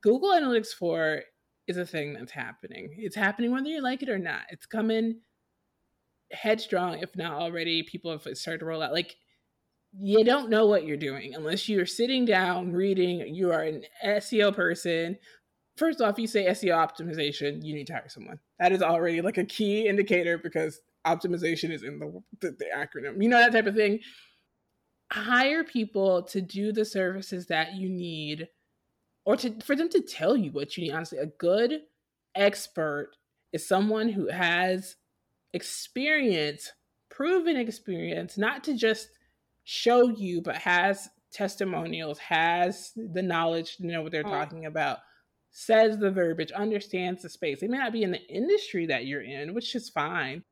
Google 0.00 0.30
Analytics 0.30 0.74
4 0.78 1.22
is 1.66 1.76
a 1.76 1.86
thing 1.86 2.12
that's 2.12 2.32
happening. 2.32 2.94
It's 2.98 3.16
happening 3.16 3.50
whether 3.50 3.68
you 3.68 3.82
like 3.82 4.02
it 4.02 4.08
or 4.08 4.18
not. 4.18 4.42
It's 4.50 4.66
coming 4.66 5.20
headstrong, 6.30 7.00
if 7.00 7.16
not 7.16 7.32
already. 7.32 7.82
People 7.82 8.12
have 8.12 8.22
started 8.36 8.58
to 8.58 8.66
roll 8.66 8.82
out. 8.82 8.92
Like, 8.92 9.16
you 9.98 10.24
don't 10.24 10.50
know 10.50 10.66
what 10.66 10.84
you're 10.84 10.96
doing 10.96 11.34
unless 11.34 11.68
you're 11.68 11.86
sitting 11.86 12.24
down 12.24 12.72
reading. 12.72 13.34
You 13.34 13.52
are 13.52 13.62
an 13.62 13.82
SEO 14.04 14.54
person 14.54 15.16
first 15.76 16.00
off, 16.00 16.18
you 16.18 16.26
say 16.26 16.46
SEO 16.46 16.74
optimization, 16.74 17.64
you 17.64 17.74
need 17.74 17.86
to 17.86 17.92
hire 17.92 18.08
someone. 18.08 18.38
That 18.58 18.72
is 18.72 18.82
already 18.82 19.20
like 19.20 19.38
a 19.38 19.44
key 19.44 19.86
indicator 19.86 20.38
because 20.38 20.80
optimization 21.06 21.70
is 21.70 21.82
in 21.82 21.98
the, 21.98 22.20
the, 22.40 22.56
the 22.58 22.66
acronym. 22.74 23.22
You 23.22 23.28
know 23.28 23.38
that 23.38 23.52
type 23.52 23.66
of 23.66 23.74
thing. 23.74 24.00
Hire 25.12 25.62
people 25.62 26.22
to 26.24 26.40
do 26.40 26.72
the 26.72 26.84
services 26.84 27.46
that 27.46 27.74
you 27.74 27.88
need, 27.88 28.48
or 29.24 29.36
to 29.36 29.54
for 29.64 29.76
them 29.76 29.88
to 29.90 30.00
tell 30.00 30.36
you 30.36 30.50
what 30.50 30.76
you 30.76 30.84
need. 30.84 30.92
Honestly, 30.92 31.18
a 31.18 31.26
good 31.26 31.82
expert 32.34 33.12
is 33.52 33.68
someone 33.68 34.08
who 34.08 34.28
has 34.28 34.96
experience, 35.52 36.72
proven 37.08 37.56
experience, 37.56 38.36
not 38.36 38.64
to 38.64 38.76
just 38.76 39.10
show 39.68 40.08
you, 40.08 40.40
but 40.40 40.56
has 40.56 41.08
testimonials, 41.32 42.18
has 42.18 42.92
the 42.96 43.22
knowledge 43.22 43.76
to 43.76 43.86
know 43.86 44.00
what 44.00 44.12
they're 44.12 44.24
mm. 44.24 44.30
talking 44.30 44.66
about 44.66 44.98
says 45.58 45.96
the 45.96 46.10
verbiage, 46.10 46.52
understands 46.52 47.22
the 47.22 47.30
space. 47.30 47.60
They 47.60 47.66
may 47.66 47.78
not 47.78 47.92
be 47.92 48.02
in 48.02 48.10
the 48.10 48.22
industry 48.28 48.84
that 48.86 49.06
you're 49.06 49.22
in, 49.22 49.54
which 49.54 49.74
is 49.74 49.88
fine. 49.88 50.44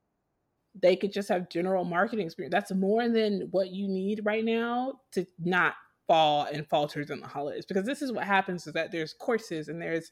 They 0.80 0.96
could 0.96 1.12
just 1.12 1.28
have 1.28 1.50
general 1.50 1.84
marketing 1.84 2.24
experience. 2.24 2.52
That's 2.52 2.72
more 2.72 3.10
than 3.10 3.48
what 3.50 3.70
you 3.70 3.86
need 3.86 4.22
right 4.24 4.42
now 4.42 5.00
to 5.12 5.26
not 5.38 5.74
fall 6.06 6.48
and 6.50 6.66
falters 6.66 7.10
in 7.10 7.20
the 7.20 7.26
holidays. 7.26 7.66
Because 7.66 7.84
this 7.84 8.00
is 8.00 8.12
what 8.12 8.24
happens 8.24 8.66
is 8.66 8.72
that 8.72 8.92
there's 8.92 9.12
courses 9.12 9.68
and 9.68 9.80
there's 9.80 10.10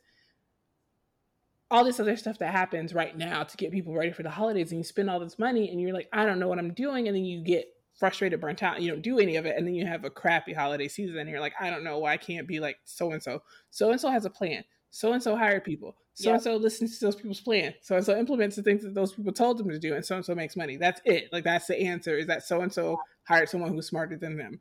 all 1.70 1.84
this 1.84 1.98
other 1.98 2.18
stuff 2.18 2.38
that 2.40 2.52
happens 2.52 2.92
right 2.92 3.16
now 3.16 3.44
to 3.44 3.56
get 3.56 3.72
people 3.72 3.94
ready 3.94 4.12
for 4.12 4.22
the 4.22 4.28
holidays 4.28 4.72
and 4.72 4.80
you 4.80 4.84
spend 4.84 5.08
all 5.08 5.18
this 5.18 5.38
money 5.38 5.70
and 5.70 5.80
you're 5.80 5.94
like, 5.94 6.08
I 6.12 6.26
don't 6.26 6.38
know 6.38 6.48
what 6.48 6.58
I'm 6.58 6.74
doing, 6.74 7.08
and 7.08 7.16
then 7.16 7.24
you 7.24 7.42
get 7.42 7.66
frustrated, 7.98 8.40
burnt 8.40 8.62
out, 8.62 8.76
and 8.76 8.84
you 8.84 8.90
don't 8.90 9.02
do 9.02 9.18
any 9.18 9.36
of 9.36 9.46
it, 9.46 9.56
and 9.56 9.66
then 9.66 9.74
you 9.74 9.86
have 9.86 10.04
a 10.04 10.10
crappy 10.10 10.52
holiday 10.52 10.88
season 10.88 11.18
and 11.18 11.30
you're 11.30 11.40
like, 11.40 11.54
I 11.60 11.70
don't 11.70 11.84
know 11.84 11.98
why 11.98 12.12
I 12.12 12.16
can't 12.16 12.48
be 12.48 12.60
like 12.60 12.78
so 12.84 13.12
and 13.12 13.22
so. 13.22 13.42
So 13.70 13.90
and 13.90 14.00
so 14.00 14.10
has 14.10 14.24
a 14.24 14.30
plan 14.30 14.64
so 14.92 15.12
and 15.14 15.22
so 15.22 15.34
hired 15.36 15.64
people. 15.64 15.96
So 16.14 16.34
and 16.34 16.42
so 16.42 16.56
listens 16.56 16.98
to 16.98 17.06
those 17.06 17.16
people's 17.16 17.40
plan. 17.40 17.74
So 17.80 17.96
and 17.96 18.04
so 18.04 18.16
implements 18.16 18.56
the 18.56 18.62
things 18.62 18.82
that 18.82 18.94
those 18.94 19.14
people 19.14 19.32
told 19.32 19.56
them 19.56 19.70
to 19.70 19.78
do, 19.78 19.94
and 19.94 20.04
so 20.04 20.16
and 20.16 20.24
so 20.24 20.34
makes 20.34 20.54
money. 20.54 20.76
That's 20.76 21.00
it. 21.06 21.32
Like 21.32 21.44
that's 21.44 21.66
the 21.66 21.80
answer. 21.80 22.18
Is 22.18 22.26
that 22.26 22.44
so 22.44 22.60
and 22.60 22.72
so 22.72 23.00
hired 23.24 23.48
someone 23.48 23.72
who's 23.72 23.86
smarter 23.86 24.16
than 24.16 24.36
them? 24.36 24.60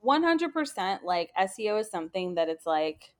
One 0.00 0.22
hundred 0.22 0.54
percent. 0.54 1.04
Like 1.04 1.30
SEO 1.38 1.78
is 1.80 1.90
something 1.90 2.36
that 2.36 2.48
it's 2.48 2.64
like 2.64 3.12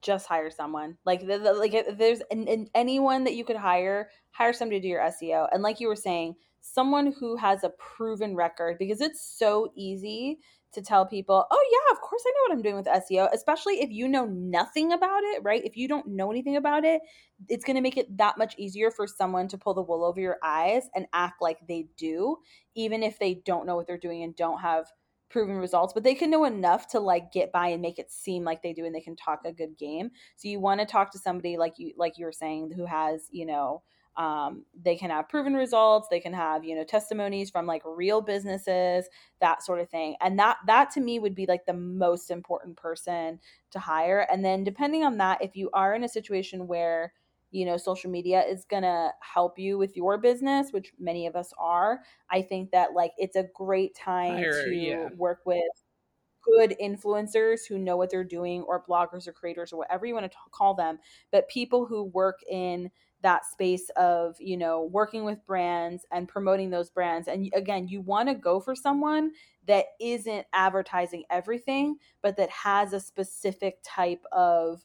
just 0.00 0.26
hire 0.26 0.50
someone. 0.50 0.96
Like 1.04 1.20
the, 1.20 1.38
the, 1.38 1.52
like 1.52 1.74
if 1.74 1.98
there's 1.98 2.22
an, 2.30 2.48
an, 2.48 2.70
anyone 2.74 3.24
that 3.24 3.34
you 3.34 3.44
could 3.44 3.56
hire, 3.56 4.08
hire 4.30 4.54
somebody 4.54 4.80
to 4.80 4.82
do 4.82 4.88
your 4.88 5.02
SEO. 5.02 5.48
And 5.52 5.62
like 5.62 5.78
you 5.78 5.88
were 5.88 5.96
saying, 5.96 6.36
someone 6.64 7.12
who 7.12 7.36
has 7.36 7.62
a 7.62 7.70
proven 7.70 8.34
record 8.34 8.78
because 8.78 9.00
it's 9.00 9.36
so 9.38 9.70
easy 9.76 10.38
to 10.72 10.82
tell 10.82 11.06
people, 11.06 11.46
oh, 11.50 11.68
yeah, 11.70 11.92
of 11.92 12.00
course 12.00 12.22
I 12.26 12.30
know 12.30 12.40
what 12.42 12.56
I'm 12.56 12.62
doing 12.62 12.74
with 12.74 12.86
SEO, 12.86 13.32
especially 13.32 13.80
if 13.80 13.90
you 13.90 14.08
know 14.08 14.26
nothing 14.26 14.92
about 14.92 15.22
it, 15.22 15.42
right? 15.44 15.64
If 15.64 15.76
you 15.76 15.86
don't 15.86 16.08
know 16.08 16.30
anything 16.30 16.56
about 16.56 16.84
it, 16.84 17.00
it's 17.48 17.64
going 17.64 17.76
to 17.76 17.82
make 17.82 17.96
it 17.96 18.16
that 18.16 18.38
much 18.38 18.54
easier 18.58 18.90
for 18.90 19.06
someone 19.06 19.46
to 19.48 19.58
pull 19.58 19.74
the 19.74 19.82
wool 19.82 20.04
over 20.04 20.20
your 20.20 20.38
eyes 20.42 20.88
and 20.94 21.06
act 21.12 21.40
like 21.40 21.58
they 21.68 21.86
do, 21.96 22.38
even 22.74 23.02
if 23.02 23.18
they 23.18 23.34
don't 23.46 23.66
know 23.66 23.76
what 23.76 23.86
they're 23.86 23.98
doing 23.98 24.22
and 24.22 24.34
don't 24.34 24.60
have 24.60 24.86
proven 25.30 25.56
results 25.56 25.92
but 25.92 26.04
they 26.04 26.14
can 26.14 26.30
know 26.30 26.44
enough 26.44 26.86
to 26.86 27.00
like 27.00 27.32
get 27.32 27.50
by 27.50 27.68
and 27.68 27.82
make 27.82 27.98
it 27.98 28.12
seem 28.12 28.44
like 28.44 28.62
they 28.62 28.72
do 28.72 28.84
and 28.84 28.94
they 28.94 29.00
can 29.00 29.16
talk 29.16 29.40
a 29.44 29.52
good 29.52 29.76
game 29.76 30.08
so 30.36 30.46
you 30.46 30.60
want 30.60 30.78
to 30.78 30.86
talk 30.86 31.10
to 31.10 31.18
somebody 31.18 31.56
like 31.56 31.72
you 31.76 31.92
like 31.96 32.18
you 32.18 32.24
were 32.24 32.30
saying 32.30 32.70
who 32.70 32.86
has 32.86 33.26
you 33.32 33.44
know 33.44 33.82
um, 34.16 34.64
they 34.80 34.96
can 34.96 35.10
have 35.10 35.28
proven 35.28 35.54
results. 35.54 36.08
They 36.10 36.20
can 36.20 36.32
have 36.32 36.64
you 36.64 36.74
know 36.74 36.84
testimonies 36.84 37.50
from 37.50 37.66
like 37.66 37.82
real 37.84 38.20
businesses 38.20 39.06
that 39.40 39.62
sort 39.62 39.80
of 39.80 39.88
thing. 39.90 40.16
And 40.20 40.38
that 40.38 40.58
that 40.66 40.90
to 40.92 41.00
me 41.00 41.18
would 41.18 41.34
be 41.34 41.46
like 41.46 41.66
the 41.66 41.74
most 41.74 42.30
important 42.30 42.76
person 42.76 43.40
to 43.72 43.78
hire. 43.78 44.26
And 44.30 44.44
then 44.44 44.64
depending 44.64 45.04
on 45.04 45.18
that 45.18 45.42
if 45.42 45.56
you 45.56 45.70
are 45.72 45.94
in 45.94 46.04
a 46.04 46.08
situation 46.08 46.66
where 46.66 47.12
you 47.50 47.64
know 47.64 47.76
social 47.76 48.10
media 48.10 48.42
is 48.42 48.64
going 48.64 48.82
to 48.82 49.10
help 49.20 49.58
you 49.58 49.78
with 49.78 49.96
your 49.96 50.18
business 50.18 50.72
which 50.72 50.92
many 50.98 51.28
of 51.28 51.36
us 51.36 51.52
are 51.56 52.00
i 52.28 52.42
think 52.42 52.72
that 52.72 52.94
like 52.94 53.12
it's 53.16 53.36
a 53.36 53.46
great 53.54 53.94
time 53.94 54.38
hire, 54.38 54.64
to 54.64 54.74
yeah. 54.74 55.08
work 55.16 55.38
with 55.46 55.62
good 56.44 56.74
influencers 56.80 57.60
who 57.68 57.78
know 57.78 57.96
what 57.96 58.10
they're 58.10 58.24
doing 58.24 58.62
or 58.62 58.84
bloggers 58.84 59.26
or 59.26 59.32
creators 59.32 59.72
or 59.72 59.78
whatever 59.78 60.06
you 60.06 60.14
want 60.14 60.30
to 60.30 60.38
call 60.52 60.74
them. 60.74 60.98
But 61.32 61.48
people 61.48 61.86
who 61.86 62.04
work 62.04 62.40
in 62.50 62.90
that 63.24 63.46
space 63.46 63.90
of 63.96 64.36
you 64.38 64.56
know 64.56 64.84
working 64.92 65.24
with 65.24 65.44
brands 65.46 66.04
and 66.12 66.28
promoting 66.28 66.70
those 66.70 66.90
brands. 66.90 67.26
And 67.26 67.50
again 67.54 67.88
you 67.88 68.00
want 68.02 68.28
to 68.28 68.34
go 68.34 68.60
for 68.60 68.76
someone 68.76 69.32
that 69.66 69.86
isn't 69.98 70.46
advertising 70.52 71.24
everything 71.30 71.96
but 72.22 72.36
that 72.36 72.50
has 72.50 72.92
a 72.92 73.00
specific 73.00 73.78
type 73.82 74.22
of 74.30 74.84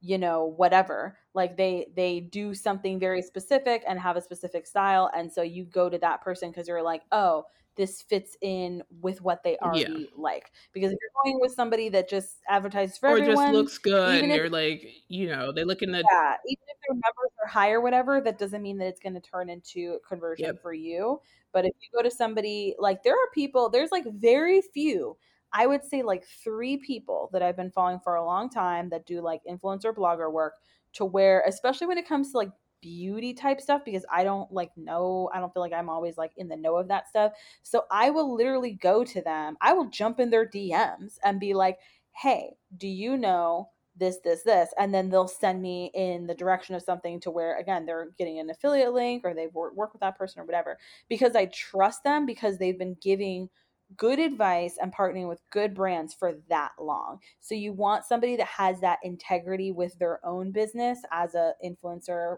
you 0.00 0.16
know 0.16 0.54
whatever. 0.56 1.18
Like 1.34 1.56
they 1.56 1.88
they 1.96 2.20
do 2.20 2.54
something 2.54 3.00
very 3.00 3.20
specific 3.20 3.82
and 3.86 3.98
have 3.98 4.16
a 4.16 4.22
specific 4.22 4.66
style 4.66 5.10
and 5.14 5.30
so 5.32 5.42
you 5.42 5.64
go 5.64 5.90
to 5.90 5.98
that 5.98 6.22
person 6.22 6.50
because 6.50 6.68
you're 6.68 6.82
like 6.82 7.02
oh 7.10 7.44
this 7.76 8.02
fits 8.02 8.36
in 8.42 8.82
with 9.00 9.20
what 9.22 9.42
they 9.42 9.56
already 9.58 10.10
yeah. 10.10 10.16
like. 10.16 10.50
Because 10.72 10.92
if 10.92 10.98
you're 11.00 11.24
going 11.24 11.40
with 11.40 11.52
somebody 11.52 11.88
that 11.90 12.08
just 12.08 12.38
advertises 12.48 12.98
for 12.98 13.10
or 13.10 13.18
everyone, 13.18 13.46
just 13.46 13.54
looks 13.54 13.78
good, 13.78 14.22
and 14.22 14.30
they're 14.30 14.50
like, 14.50 14.86
you 15.08 15.28
know, 15.28 15.52
they 15.52 15.64
look 15.64 15.82
in 15.82 15.92
the 15.92 15.98
yeah, 15.98 16.36
even 16.46 16.64
if 16.68 16.76
their 16.86 16.94
numbers 16.94 17.32
are 17.42 17.48
high 17.48 17.70
or 17.70 17.80
whatever, 17.80 18.20
that 18.20 18.38
doesn't 18.38 18.62
mean 18.62 18.78
that 18.78 18.86
it's 18.86 19.00
going 19.00 19.14
to 19.14 19.20
turn 19.20 19.48
into 19.48 19.98
conversion 20.06 20.46
yep. 20.46 20.62
for 20.62 20.72
you. 20.72 21.20
But 21.52 21.64
if 21.64 21.72
you 21.80 21.88
go 21.96 22.02
to 22.02 22.14
somebody 22.14 22.74
like 22.78 23.02
there 23.02 23.14
are 23.14 23.30
people, 23.34 23.68
there's 23.68 23.90
like 23.90 24.04
very 24.06 24.62
few. 24.62 25.16
I 25.52 25.66
would 25.66 25.84
say 25.84 26.02
like 26.02 26.24
three 26.42 26.78
people 26.78 27.28
that 27.32 27.42
I've 27.42 27.56
been 27.56 27.70
following 27.70 28.00
for 28.00 28.14
a 28.14 28.24
long 28.24 28.48
time 28.48 28.88
that 28.88 29.06
do 29.06 29.20
like 29.20 29.42
influencer 29.48 29.94
blogger 29.94 30.32
work 30.32 30.54
to 30.94 31.04
where, 31.04 31.42
especially 31.46 31.86
when 31.86 31.98
it 31.98 32.08
comes 32.08 32.32
to 32.32 32.38
like 32.38 32.50
beauty 32.82 33.32
type 33.32 33.60
stuff 33.60 33.82
because 33.84 34.04
I 34.12 34.24
don't 34.24 34.52
like 34.52 34.76
know, 34.76 35.30
I 35.32 35.40
don't 35.40 35.52
feel 35.54 35.62
like 35.62 35.72
I'm 35.72 35.88
always 35.88 36.18
like 36.18 36.32
in 36.36 36.48
the 36.48 36.56
know 36.56 36.76
of 36.76 36.88
that 36.88 37.08
stuff. 37.08 37.32
So 37.62 37.84
I 37.90 38.10
will 38.10 38.34
literally 38.34 38.72
go 38.72 39.04
to 39.04 39.22
them. 39.22 39.56
I 39.60 39.72
will 39.72 39.88
jump 39.88 40.20
in 40.20 40.30
their 40.30 40.46
DMs 40.46 41.18
and 41.24 41.40
be 41.40 41.54
like, 41.54 41.78
"Hey, 42.12 42.56
do 42.76 42.88
you 42.88 43.16
know 43.16 43.70
this, 43.96 44.18
this, 44.24 44.42
this. 44.42 44.70
And 44.78 44.94
then 44.94 45.10
they'll 45.10 45.28
send 45.28 45.60
me 45.60 45.90
in 45.94 46.26
the 46.26 46.34
direction 46.34 46.74
of 46.74 46.82
something 46.82 47.20
to 47.20 47.30
where, 47.30 47.58
again, 47.58 47.84
they're 47.86 48.08
getting 48.18 48.38
an 48.38 48.50
affiliate 48.50 48.92
link 48.92 49.22
or 49.24 49.34
they've 49.34 49.52
worked 49.52 49.92
with 49.92 50.00
that 50.00 50.16
person 50.16 50.40
or 50.40 50.44
whatever 50.44 50.78
because 51.08 51.36
I 51.36 51.46
trust 51.46 52.02
them 52.04 52.26
because 52.26 52.58
they've 52.58 52.78
been 52.78 52.96
giving 53.00 53.50
good 53.96 54.18
advice 54.18 54.78
and 54.80 54.94
partnering 54.94 55.28
with 55.28 55.40
good 55.50 55.74
brands 55.74 56.14
for 56.14 56.34
that 56.48 56.72
long. 56.80 57.18
So 57.40 57.54
you 57.54 57.72
want 57.72 58.04
somebody 58.04 58.36
that 58.36 58.46
has 58.46 58.80
that 58.80 58.98
integrity 59.02 59.70
with 59.70 59.98
their 59.98 60.24
own 60.24 60.50
business 60.50 61.00
as 61.10 61.34
a 61.34 61.52
influencer, 61.64 62.36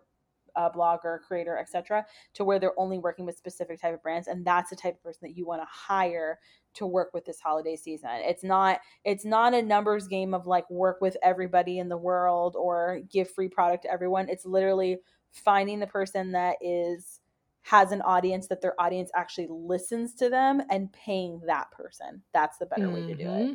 a 0.56 0.70
blogger, 0.70 1.20
creator, 1.20 1.58
etc., 1.58 2.04
to 2.34 2.44
where 2.44 2.58
they're 2.58 2.78
only 2.78 2.98
working 2.98 3.24
with 3.24 3.36
specific 3.36 3.80
type 3.80 3.94
of 3.94 4.02
brands 4.02 4.28
and 4.28 4.44
that's 4.44 4.70
the 4.70 4.76
type 4.76 4.94
of 4.94 5.02
person 5.02 5.28
that 5.28 5.36
you 5.36 5.46
want 5.46 5.60
to 5.60 5.66
hire 5.70 6.38
to 6.74 6.86
work 6.86 7.10
with 7.14 7.24
this 7.24 7.40
holiday 7.40 7.76
season. 7.76 8.10
It's 8.12 8.44
not 8.44 8.80
it's 9.04 9.24
not 9.24 9.54
a 9.54 9.62
numbers 9.62 10.08
game 10.08 10.34
of 10.34 10.46
like 10.46 10.68
work 10.70 11.00
with 11.00 11.16
everybody 11.22 11.78
in 11.78 11.88
the 11.88 11.96
world 11.96 12.56
or 12.58 13.00
give 13.10 13.30
free 13.30 13.48
product 13.48 13.84
to 13.84 13.90
everyone. 13.90 14.28
It's 14.28 14.44
literally 14.44 14.98
finding 15.32 15.80
the 15.80 15.86
person 15.86 16.32
that 16.32 16.56
is 16.60 17.20
has 17.62 17.92
an 17.92 18.02
audience 18.02 18.46
that 18.48 18.60
their 18.60 18.78
audience 18.78 19.10
actually 19.14 19.48
listens 19.50 20.14
to 20.14 20.28
them 20.28 20.62
and 20.70 20.92
paying 20.92 21.40
that 21.46 21.70
person. 21.70 22.22
That's 22.34 22.58
the 22.58 22.66
better 22.66 22.88
mm-hmm. 22.88 22.94
way 22.94 23.06
to 23.06 23.14
do 23.14 23.30
it. 23.30 23.50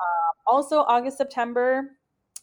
Uh, 0.00 0.50
also, 0.50 0.78
August, 0.78 1.18
September, 1.18 1.90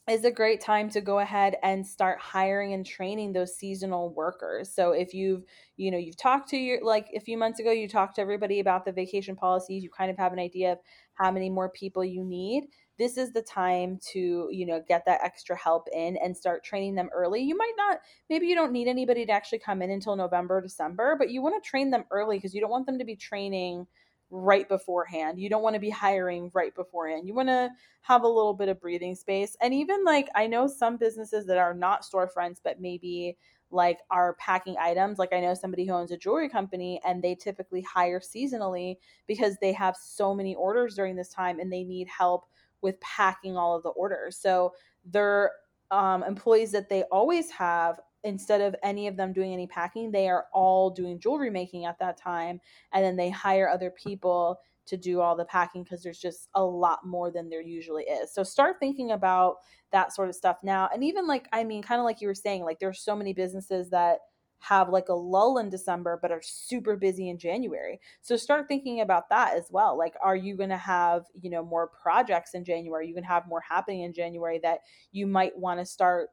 is 0.09 0.25
a 0.25 0.31
great 0.31 0.59
time 0.59 0.89
to 0.89 1.01
go 1.01 1.19
ahead 1.19 1.55
and 1.61 1.85
start 1.85 2.19
hiring 2.19 2.73
and 2.73 2.85
training 2.85 3.31
those 3.31 3.55
seasonal 3.55 4.13
workers. 4.13 4.73
So 4.73 4.91
if 4.91 5.13
you've, 5.13 5.43
you 5.77 5.91
know, 5.91 5.97
you've 5.97 6.17
talked 6.17 6.49
to 6.49 6.57
your 6.57 6.83
like 6.83 7.07
a 7.15 7.19
few 7.19 7.37
months 7.37 7.59
ago, 7.59 7.71
you 7.71 7.87
talked 7.87 8.15
to 8.15 8.21
everybody 8.21 8.59
about 8.59 8.85
the 8.85 8.91
vacation 8.91 9.35
policies, 9.35 9.83
you 9.83 9.89
kind 9.89 10.09
of 10.09 10.17
have 10.17 10.33
an 10.33 10.39
idea 10.39 10.73
of 10.73 10.79
how 11.13 11.31
many 11.31 11.49
more 11.49 11.69
people 11.69 12.03
you 12.03 12.23
need. 12.23 12.65
This 12.97 13.17
is 13.17 13.31
the 13.31 13.41
time 13.41 13.99
to, 14.11 14.49
you 14.51 14.65
know, 14.65 14.81
get 14.87 15.05
that 15.05 15.21
extra 15.23 15.57
help 15.57 15.87
in 15.93 16.17
and 16.17 16.35
start 16.35 16.63
training 16.63 16.95
them 16.95 17.09
early. 17.13 17.41
You 17.41 17.55
might 17.55 17.73
not 17.77 17.99
maybe 18.29 18.47
you 18.47 18.55
don't 18.55 18.73
need 18.73 18.87
anybody 18.87 19.25
to 19.25 19.31
actually 19.31 19.59
come 19.59 19.81
in 19.81 19.91
until 19.91 20.15
November, 20.15 20.61
December, 20.61 21.15
but 21.17 21.29
you 21.29 21.41
want 21.41 21.61
to 21.61 21.69
train 21.69 21.91
them 21.91 22.05
early 22.11 22.37
because 22.37 22.53
you 22.55 22.61
don't 22.61 22.71
want 22.71 22.85
them 22.85 22.99
to 22.99 23.05
be 23.05 23.15
training 23.15 23.85
right 24.29 24.67
beforehand. 24.69 25.39
You 25.39 25.49
don't 25.49 25.63
want 25.63 25.73
to 25.73 25.79
be 25.79 25.89
hiring 25.89 26.51
right 26.53 26.73
beforehand. 26.75 27.27
You 27.27 27.33
want 27.33 27.49
to 27.49 27.69
have 28.01 28.23
a 28.23 28.27
little 28.27 28.53
bit 28.53 28.69
of 28.69 28.79
breathing 28.79 29.15
space. 29.15 29.55
And 29.61 29.73
even 29.73 30.03
like 30.03 30.29
I 30.35 30.47
know 30.47 30.67
some 30.67 30.97
businesses 30.97 31.45
that 31.47 31.57
are 31.57 31.73
not 31.73 32.03
storefronts, 32.03 32.57
but 32.63 32.79
maybe 32.79 33.37
like 33.71 33.99
are 34.09 34.35
packing 34.35 34.75
items. 34.79 35.19
Like 35.19 35.33
I 35.33 35.39
know 35.39 35.53
somebody 35.53 35.85
who 35.85 35.93
owns 35.93 36.11
a 36.11 36.17
jewelry 36.17 36.49
company 36.49 36.99
and 37.05 37.21
they 37.21 37.35
typically 37.35 37.81
hire 37.81 38.19
seasonally 38.19 38.95
because 39.27 39.57
they 39.57 39.73
have 39.73 39.95
so 39.95 40.33
many 40.33 40.55
orders 40.55 40.95
during 40.95 41.15
this 41.15 41.29
time 41.29 41.59
and 41.59 41.71
they 41.71 41.83
need 41.83 42.07
help 42.07 42.45
with 42.81 42.99
packing 43.01 43.57
all 43.57 43.75
of 43.75 43.83
the 43.83 43.89
orders. 43.89 44.37
So 44.37 44.73
their 45.05 45.51
um, 45.91 46.23
employees 46.23 46.71
that 46.71 46.89
they 46.89 47.03
always 47.03 47.49
have 47.51 47.99
instead 48.23 48.61
of 48.61 48.75
any 48.83 49.07
of 49.07 49.15
them 49.15 49.33
doing 49.33 49.53
any 49.53 49.67
packing, 49.67 50.11
they 50.11 50.27
are 50.27 50.45
all 50.53 50.89
doing 50.89 51.19
jewelry 51.19 51.49
making 51.49 51.85
at 51.85 51.99
that 51.99 52.17
time. 52.17 52.59
And 52.93 53.03
then 53.03 53.15
they 53.15 53.29
hire 53.29 53.69
other 53.69 53.91
people 53.91 54.59
to 54.87 54.97
do 54.97 55.21
all 55.21 55.35
the 55.35 55.45
packing 55.45 55.83
because 55.83 56.01
there's 56.01 56.19
just 56.19 56.49
a 56.55 56.63
lot 56.63 57.05
more 57.05 57.31
than 57.31 57.49
there 57.49 57.61
usually 57.61 58.03
is. 58.03 58.33
So 58.33 58.43
start 58.43 58.77
thinking 58.79 59.11
about 59.11 59.57
that 59.91 60.13
sort 60.13 60.29
of 60.29 60.35
stuff 60.35 60.57
now. 60.63 60.89
And 60.93 61.03
even 61.03 61.27
like, 61.27 61.47
I 61.53 61.63
mean, 61.63 61.83
kind 61.83 61.99
of 61.99 62.05
like 62.05 62.21
you 62.21 62.27
were 62.27 62.35
saying, 62.35 62.63
like 62.63 62.79
there's 62.79 63.01
so 63.01 63.15
many 63.15 63.33
businesses 63.33 63.89
that 63.91 64.19
have 64.61 64.89
like 64.89 65.07
a 65.07 65.13
lull 65.13 65.57
in 65.57 65.69
December 65.69 66.19
but 66.21 66.31
are 66.31 66.41
super 66.43 66.97
busy 66.97 67.29
in 67.29 67.37
January. 67.37 67.99
So 68.21 68.35
start 68.35 68.67
thinking 68.67 68.99
about 68.99 69.29
that 69.29 69.55
as 69.55 69.67
well. 69.71 69.97
Like 69.97 70.15
are 70.21 70.35
you 70.35 70.57
going 70.57 70.69
to 70.69 70.77
have, 70.77 71.25
you 71.33 71.49
know, 71.49 71.63
more 71.63 71.87
projects 71.87 72.53
in 72.53 72.65
January? 72.65 73.07
You 73.07 73.13
can 73.13 73.23
have 73.23 73.47
more 73.47 73.61
happening 73.61 74.01
in 74.01 74.13
January 74.13 74.59
that 74.63 74.79
you 75.11 75.27
might 75.27 75.57
want 75.57 75.79
to 75.79 75.85
start 75.85 76.29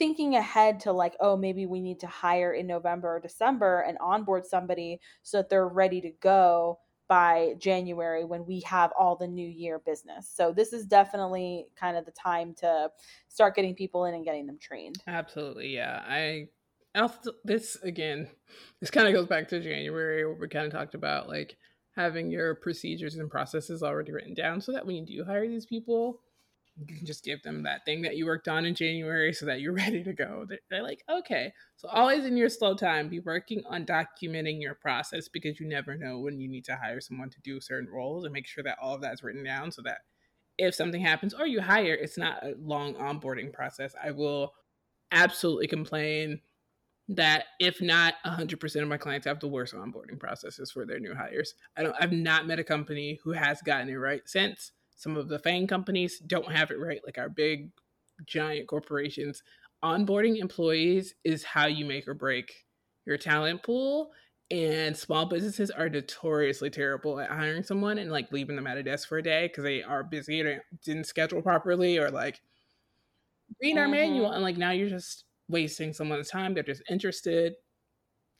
thinking 0.00 0.34
ahead 0.34 0.80
to 0.80 0.92
like, 0.92 1.14
oh, 1.20 1.36
maybe 1.36 1.66
we 1.66 1.78
need 1.78 2.00
to 2.00 2.06
hire 2.06 2.54
in 2.54 2.66
November 2.66 3.16
or 3.16 3.20
December 3.20 3.82
and 3.82 3.98
onboard 4.00 4.46
somebody 4.46 4.98
so 5.22 5.36
that 5.36 5.50
they're 5.50 5.68
ready 5.68 6.00
to 6.00 6.10
go 6.22 6.78
by 7.06 7.52
January 7.58 8.24
when 8.24 8.46
we 8.46 8.60
have 8.60 8.92
all 8.98 9.14
the 9.14 9.26
new 9.26 9.46
year 9.46 9.78
business. 9.78 10.26
So 10.34 10.54
this 10.54 10.72
is 10.72 10.86
definitely 10.86 11.66
kind 11.78 11.98
of 11.98 12.06
the 12.06 12.12
time 12.12 12.54
to 12.60 12.88
start 13.28 13.54
getting 13.54 13.74
people 13.74 14.06
in 14.06 14.14
and 14.14 14.24
getting 14.24 14.46
them 14.46 14.56
trained. 14.58 15.02
Absolutely. 15.06 15.68
Yeah. 15.68 16.02
I 16.08 16.46
also 16.94 17.32
this 17.44 17.76
again, 17.82 18.26
this 18.80 18.90
kind 18.90 19.06
of 19.06 19.12
goes 19.12 19.26
back 19.26 19.48
to 19.48 19.60
January 19.60 20.24
where 20.24 20.34
we 20.34 20.48
kind 20.48 20.64
of 20.64 20.72
talked 20.72 20.94
about 20.94 21.28
like 21.28 21.58
having 21.94 22.30
your 22.30 22.54
procedures 22.54 23.16
and 23.16 23.30
processes 23.30 23.82
already 23.82 24.12
written 24.12 24.32
down 24.32 24.62
so 24.62 24.72
that 24.72 24.86
when 24.86 24.96
you 24.96 25.04
do 25.04 25.24
hire 25.24 25.46
these 25.46 25.66
people, 25.66 26.22
you 26.86 26.96
can 26.96 27.06
just 27.06 27.24
give 27.24 27.42
them 27.42 27.62
that 27.64 27.84
thing 27.84 28.02
that 28.02 28.16
you 28.16 28.26
worked 28.26 28.48
on 28.48 28.64
in 28.64 28.74
January 28.74 29.32
so 29.32 29.46
that 29.46 29.60
you're 29.60 29.72
ready 29.74 30.02
to 30.02 30.12
go. 30.12 30.44
They're, 30.48 30.58
they're, 30.70 30.82
like, 30.82 31.04
okay. 31.10 31.52
So, 31.76 31.88
always 31.88 32.24
in 32.24 32.36
your 32.36 32.48
slow 32.48 32.74
time, 32.74 33.08
be 33.08 33.20
working 33.20 33.62
on 33.68 33.86
documenting 33.86 34.60
your 34.60 34.74
process 34.74 35.28
because 35.28 35.60
you 35.60 35.68
never 35.68 35.96
know 35.96 36.18
when 36.18 36.40
you 36.40 36.48
need 36.48 36.64
to 36.66 36.76
hire 36.76 37.00
someone 37.00 37.30
to 37.30 37.40
do 37.42 37.60
certain 37.60 37.90
roles 37.90 38.24
and 38.24 38.32
make 38.32 38.46
sure 38.46 38.64
that 38.64 38.78
all 38.80 38.94
of 38.94 39.02
that's 39.02 39.22
written 39.22 39.44
down 39.44 39.70
so 39.70 39.82
that 39.82 39.98
if 40.58 40.74
something 40.74 41.00
happens 41.00 41.34
or 41.34 41.46
you 41.46 41.60
hire, 41.60 41.94
it's 41.94 42.18
not 42.18 42.42
a 42.42 42.54
long 42.60 42.94
onboarding 42.94 43.52
process. 43.52 43.94
I 44.02 44.10
will 44.10 44.52
absolutely 45.10 45.66
complain 45.66 46.40
that 47.08 47.46
if 47.58 47.80
not 47.80 48.14
100% 48.24 48.82
of 48.82 48.88
my 48.88 48.96
clients 48.96 49.26
have 49.26 49.40
the 49.40 49.48
worst 49.48 49.74
onboarding 49.74 50.18
processes 50.18 50.70
for 50.70 50.86
their 50.86 51.00
new 51.00 51.14
hires. 51.14 51.54
I 51.76 51.82
don't 51.82 51.96
I've 51.98 52.12
not 52.12 52.46
met 52.46 52.60
a 52.60 52.64
company 52.64 53.18
who 53.24 53.32
has 53.32 53.60
gotten 53.62 53.88
it 53.88 53.96
right 53.96 54.22
since 54.26 54.70
some 55.00 55.16
of 55.16 55.28
the 55.28 55.38
FANG 55.38 55.66
companies 55.66 56.18
don't 56.18 56.52
have 56.52 56.70
it 56.70 56.78
right, 56.78 57.00
like 57.06 57.16
our 57.16 57.30
big, 57.30 57.70
giant 58.26 58.68
corporations. 58.68 59.42
Onboarding 59.82 60.36
employees 60.36 61.14
is 61.24 61.42
how 61.42 61.66
you 61.66 61.86
make 61.86 62.06
or 62.06 62.12
break 62.12 62.52
your 63.06 63.16
talent 63.16 63.62
pool. 63.62 64.10
And 64.50 64.94
small 64.94 65.24
businesses 65.24 65.70
are 65.70 65.88
notoriously 65.88 66.68
terrible 66.68 67.18
at 67.18 67.30
hiring 67.30 67.62
someone 67.62 67.96
and 67.96 68.12
like 68.12 68.30
leaving 68.30 68.56
them 68.56 68.66
at 68.66 68.76
a 68.76 68.82
desk 68.82 69.08
for 69.08 69.16
a 69.16 69.22
day 69.22 69.46
because 69.46 69.64
they 69.64 69.82
are 69.82 70.04
busy 70.04 70.42
and 70.42 70.60
didn't 70.84 71.04
schedule 71.04 71.40
properly 71.40 71.96
or 71.96 72.10
like 72.10 72.42
read 73.62 73.78
our 73.78 73.84
mm-hmm. 73.84 73.92
manual. 73.92 74.32
And 74.32 74.42
like 74.42 74.58
now 74.58 74.72
you're 74.72 74.90
just 74.90 75.24
wasting 75.48 75.94
someone's 75.94 76.28
time. 76.28 76.52
They're 76.52 76.62
just 76.62 76.82
interested. 76.90 77.54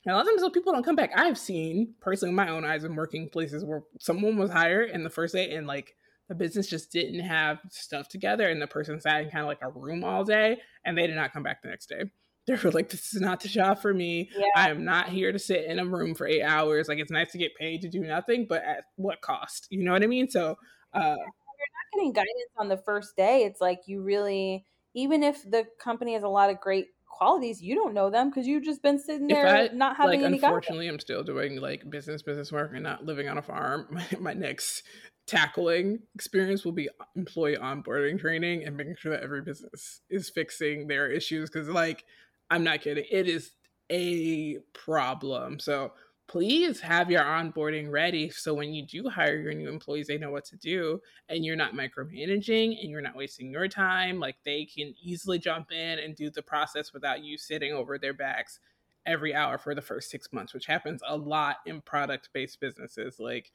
And 0.04 0.12
a 0.12 0.16
lot 0.16 0.26
of 0.26 0.38
times, 0.38 0.50
people 0.52 0.74
don't 0.74 0.84
come 0.84 0.96
back. 0.96 1.12
I've 1.16 1.38
seen 1.38 1.94
personally, 2.00 2.34
my 2.34 2.50
own 2.50 2.66
eyes, 2.66 2.84
in 2.84 2.96
working 2.96 3.30
places 3.30 3.64
where 3.64 3.84
someone 3.98 4.36
was 4.36 4.50
hired 4.50 4.90
in 4.90 5.04
the 5.04 5.10
first 5.10 5.32
day 5.32 5.54
and 5.54 5.66
like 5.66 5.94
the 6.30 6.36
business 6.36 6.68
just 6.68 6.92
didn't 6.92 7.18
have 7.18 7.58
stuff 7.70 8.08
together 8.08 8.48
and 8.48 8.62
the 8.62 8.66
person 8.68 9.00
sat 9.00 9.20
in 9.20 9.30
kind 9.30 9.42
of 9.42 9.48
like 9.48 9.58
a 9.62 9.68
room 9.68 10.04
all 10.04 10.22
day 10.22 10.56
and 10.84 10.96
they 10.96 11.08
did 11.08 11.16
not 11.16 11.32
come 11.32 11.42
back 11.42 11.60
the 11.60 11.68
next 11.68 11.88
day. 11.88 12.04
They 12.46 12.54
were 12.54 12.70
like 12.70 12.88
this 12.88 13.12
is 13.12 13.20
not 13.20 13.40
the 13.40 13.48
job 13.48 13.82
for 13.82 13.92
me. 13.92 14.30
Yeah. 14.36 14.46
i 14.54 14.70
am 14.70 14.84
not 14.84 15.08
here 15.08 15.32
to 15.32 15.40
sit 15.40 15.64
in 15.64 15.80
a 15.80 15.84
room 15.84 16.14
for 16.14 16.28
eight 16.28 16.44
hours. 16.44 16.86
Like 16.88 16.98
it's 16.98 17.10
nice 17.10 17.32
to 17.32 17.38
get 17.38 17.56
paid 17.56 17.80
to 17.80 17.88
do 17.88 17.98
nothing 17.98 18.46
but 18.48 18.62
at 18.62 18.84
what 18.94 19.20
cost? 19.20 19.66
You 19.70 19.82
know 19.82 19.90
what 19.90 20.04
i 20.04 20.06
mean? 20.06 20.30
So 20.30 20.56
uh 20.94 21.16
you're 21.16 21.74
not 21.74 21.96
getting 21.96 22.12
guidance 22.12 22.52
on 22.56 22.68
the 22.68 22.78
first 22.78 23.16
day. 23.16 23.42
It's 23.42 23.60
like 23.60 23.80
you 23.86 24.00
really 24.00 24.64
even 24.94 25.24
if 25.24 25.42
the 25.42 25.64
company 25.82 26.14
has 26.14 26.22
a 26.22 26.28
lot 26.28 26.48
of 26.48 26.60
great 26.60 26.86
qualities 27.08 27.60
you 27.60 27.74
don't 27.74 27.92
know 27.92 28.08
them 28.08 28.30
because 28.30 28.46
you've 28.46 28.62
just 28.62 28.82
been 28.82 28.98
sitting 28.98 29.26
there 29.26 29.46
I, 29.46 29.68
not 29.74 29.96
having 29.96 30.20
like, 30.20 30.26
any 30.26 30.36
unfortunately 30.36 30.86
guidance. 30.86 31.02
i'm 31.02 31.06
still 31.06 31.22
doing 31.24 31.60
like 31.60 31.90
business 31.90 32.22
business 32.22 32.50
work 32.50 32.70
and 32.72 32.84
not 32.84 33.04
living 33.04 33.28
on 33.28 33.36
a 33.36 33.42
farm. 33.42 33.88
My, 33.90 34.06
my 34.20 34.32
next 34.32 34.84
tackling 35.30 36.00
experience 36.16 36.64
will 36.64 36.72
be 36.72 36.88
employee 37.14 37.56
onboarding 37.56 38.18
training 38.18 38.64
and 38.64 38.76
making 38.76 38.96
sure 38.98 39.12
that 39.12 39.22
every 39.22 39.42
business 39.42 40.00
is 40.10 40.28
fixing 40.28 40.88
their 40.88 41.08
issues 41.08 41.48
because 41.48 41.68
like 41.68 42.04
i'm 42.50 42.64
not 42.64 42.80
kidding 42.80 43.04
it 43.10 43.28
is 43.28 43.52
a 43.90 44.58
problem. 44.72 45.58
So 45.58 45.92
please 46.28 46.80
have 46.80 47.10
your 47.10 47.22
onboarding 47.22 47.90
ready 47.90 48.30
so 48.30 48.54
when 48.54 48.72
you 48.72 48.86
do 48.86 49.08
hire 49.08 49.36
your 49.36 49.52
new 49.52 49.68
employees 49.68 50.06
they 50.06 50.16
know 50.16 50.30
what 50.30 50.44
to 50.44 50.56
do 50.56 51.00
and 51.28 51.44
you're 51.44 51.56
not 51.56 51.74
micromanaging 51.74 52.80
and 52.80 52.88
you're 52.88 53.00
not 53.00 53.16
wasting 53.16 53.50
your 53.50 53.66
time 53.66 54.20
like 54.20 54.36
they 54.44 54.64
can 54.64 54.94
easily 55.02 55.40
jump 55.40 55.72
in 55.72 55.98
and 55.98 56.14
do 56.14 56.30
the 56.30 56.40
process 56.40 56.92
without 56.92 57.24
you 57.24 57.36
sitting 57.36 57.72
over 57.72 57.98
their 57.98 58.14
backs 58.14 58.60
every 59.06 59.34
hour 59.34 59.58
for 59.58 59.74
the 59.74 59.82
first 59.82 60.08
six 60.08 60.32
months 60.32 60.54
which 60.54 60.66
happens 60.66 61.02
a 61.08 61.16
lot 61.16 61.56
in 61.66 61.80
product 61.80 62.28
based 62.32 62.60
businesses 62.60 63.18
like 63.18 63.50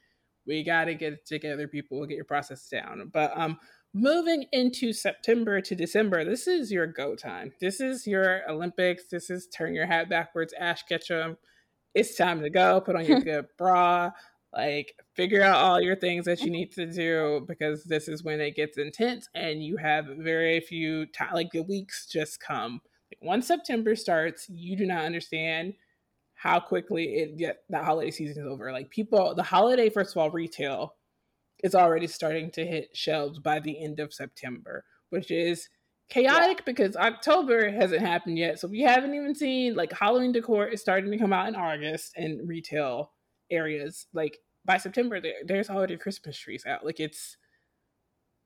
we 0.46 0.64
got 0.64 0.86
to 0.86 0.96
get 0.96 1.26
together 1.26 1.68
people 1.68 2.06
get 2.06 2.16
your 2.16 2.26
process 2.26 2.68
down. 2.68 3.10
But 3.12 3.38
um 3.38 3.58
moving 3.94 4.46
into 4.52 4.92
september 4.92 5.62
to 5.62 5.74
december 5.74 6.26
this 6.26 6.48
is 6.48 6.72
your 6.72 6.88
go 6.88 7.16
time. 7.16 7.54
This 7.60 7.80
is 7.80 8.06
your 8.06 8.42
olympics. 8.50 9.04
This 9.10 9.30
is 9.30 9.48
turn 9.48 9.74
your 9.74 9.86
hat 9.86 10.10
backwards 10.10 10.54
ash 10.60 10.84
ketchum. 10.84 11.38
It's 11.94 12.16
time 12.16 12.42
to 12.42 12.50
go. 12.50 12.82
Put 12.82 12.96
on 12.96 13.06
your 13.06 13.22
good 13.22 13.46
bra. 13.58 14.12
Like 14.54 14.94
figure 15.16 15.42
out 15.42 15.58
all 15.58 15.82
your 15.82 15.96
things 15.96 16.26
that 16.26 16.42
you 16.42 16.50
need 16.50 16.72
to 16.74 16.86
do 16.86 17.46
because 17.48 17.84
this 17.84 18.08
is 18.08 18.24
when 18.24 18.40
it 18.40 18.56
gets 18.56 18.78
intense 18.78 19.28
and 19.36 19.64
you 19.64 19.78
have 19.78 20.06
very 20.20 20.62
few 20.62 21.06
time 21.08 21.34
like 21.34 21.52
the 21.52 21.64
weeks 21.64 22.06
just 22.06 22.40
come. 22.40 22.82
Like 23.12 23.20
once 23.22 23.48
september 23.48 23.96
starts 23.96 24.48
you 24.50 24.76
do 24.76 24.86
not 24.86 25.06
understand 25.06 25.74
how 26.46 26.60
quickly 26.60 27.16
it 27.16 27.38
get 27.38 27.64
that 27.70 27.84
holiday 27.84 28.12
season 28.12 28.44
is 28.44 28.48
over. 28.48 28.72
Like 28.72 28.92
people, 28.92 29.34
the 29.34 29.42
holiday 29.42 29.90
first 29.90 30.12
of 30.12 30.18
all, 30.18 30.30
retail 30.30 30.94
is 31.64 31.74
already 31.74 32.06
starting 32.06 32.52
to 32.52 32.64
hit 32.64 32.90
shelves 32.94 33.40
by 33.40 33.60
the 33.60 33.84
end 33.84 34.00
of 34.00 34.14
September, 34.14 34.86
which 35.10 35.32
is 35.32 35.70
chaotic 36.08 36.60
yeah. 36.60 36.64
because 36.64 36.96
October 36.96 37.72
hasn't 37.72 38.02
happened 38.02 38.38
yet. 38.38 38.60
So 38.60 38.68
we 38.68 38.82
haven't 38.82 39.16
even 39.16 39.34
seen 39.34 39.74
like 39.74 39.92
Halloween 39.92 40.34
decor 40.34 40.68
is 40.68 40.82
starting 40.82 41.10
to 41.10 41.18
come 41.18 41.34
out 41.34 41.48
in 41.48 41.56
August 41.56 42.12
in 42.16 42.46
retail 42.46 43.14
areas. 43.50 44.06
Like 44.14 44.38
by 44.66 44.78
September, 44.78 45.20
there, 45.20 45.34
there's 45.46 45.72
already 45.72 45.98
Christmas 45.98 46.38
trees 46.38 46.64
out. 46.68 46.86
Like 46.86 47.00
it's 47.00 47.38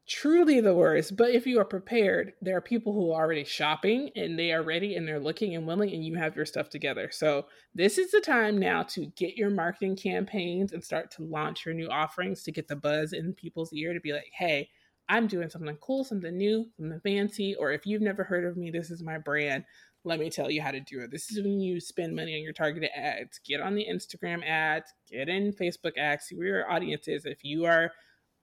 truly 0.09 0.59
the 0.59 0.73
worst. 0.73 1.15
But 1.15 1.29
if 1.29 1.45
you 1.45 1.59
are 1.59 1.65
prepared, 1.65 2.33
there 2.41 2.57
are 2.57 2.61
people 2.61 2.93
who 2.93 3.11
are 3.11 3.23
already 3.23 3.43
shopping 3.43 4.09
and 4.15 4.37
they 4.37 4.51
are 4.51 4.63
ready 4.63 4.95
and 4.95 5.07
they're 5.07 5.19
looking 5.19 5.55
and 5.55 5.67
willing, 5.67 5.93
and 5.93 6.03
you 6.03 6.15
have 6.15 6.35
your 6.35 6.45
stuff 6.45 6.69
together. 6.69 7.09
So 7.11 7.45
this 7.75 7.97
is 7.97 8.11
the 8.11 8.19
time 8.19 8.57
now 8.57 8.83
to 8.83 9.05
get 9.15 9.37
your 9.37 9.51
marketing 9.51 9.95
campaigns 9.95 10.73
and 10.73 10.83
start 10.83 11.11
to 11.11 11.23
launch 11.23 11.65
your 11.65 11.75
new 11.75 11.87
offerings 11.87 12.43
to 12.43 12.51
get 12.51 12.67
the 12.67 12.75
buzz 12.75 13.13
in 13.13 13.33
people's 13.33 13.71
ear 13.71 13.93
to 13.93 13.99
be 13.99 14.11
like, 14.11 14.31
hey, 14.33 14.69
I'm 15.07 15.27
doing 15.27 15.49
something 15.49 15.77
cool, 15.81 16.03
something 16.03 16.35
new, 16.37 16.67
something 16.77 16.99
fancy, 17.01 17.55
or 17.55 17.71
if 17.71 17.85
you've 17.85 18.01
never 18.01 18.23
heard 18.23 18.45
of 18.45 18.57
me, 18.57 18.69
this 18.71 18.91
is 18.91 19.01
my 19.01 19.17
brand. 19.17 19.63
Let 20.03 20.19
me 20.19 20.29
tell 20.29 20.49
you 20.49 20.61
how 20.61 20.71
to 20.71 20.79
do 20.79 21.01
it. 21.01 21.11
This 21.11 21.31
is 21.31 21.41
when 21.43 21.59
you 21.59 21.79
spend 21.79 22.15
money 22.15 22.35
on 22.35 22.43
your 22.43 22.53
targeted 22.53 22.91
ads. 22.95 23.39
Get 23.45 23.59
on 23.59 23.75
the 23.75 23.85
Instagram 23.91 24.47
ads, 24.47 24.93
get 25.09 25.27
in 25.27 25.51
Facebook 25.51 25.97
ads, 25.97 26.25
see 26.25 26.35
where 26.35 26.47
your 26.47 26.71
audience 26.71 27.07
is. 27.07 27.25
If 27.25 27.43
you 27.43 27.65
are 27.65 27.91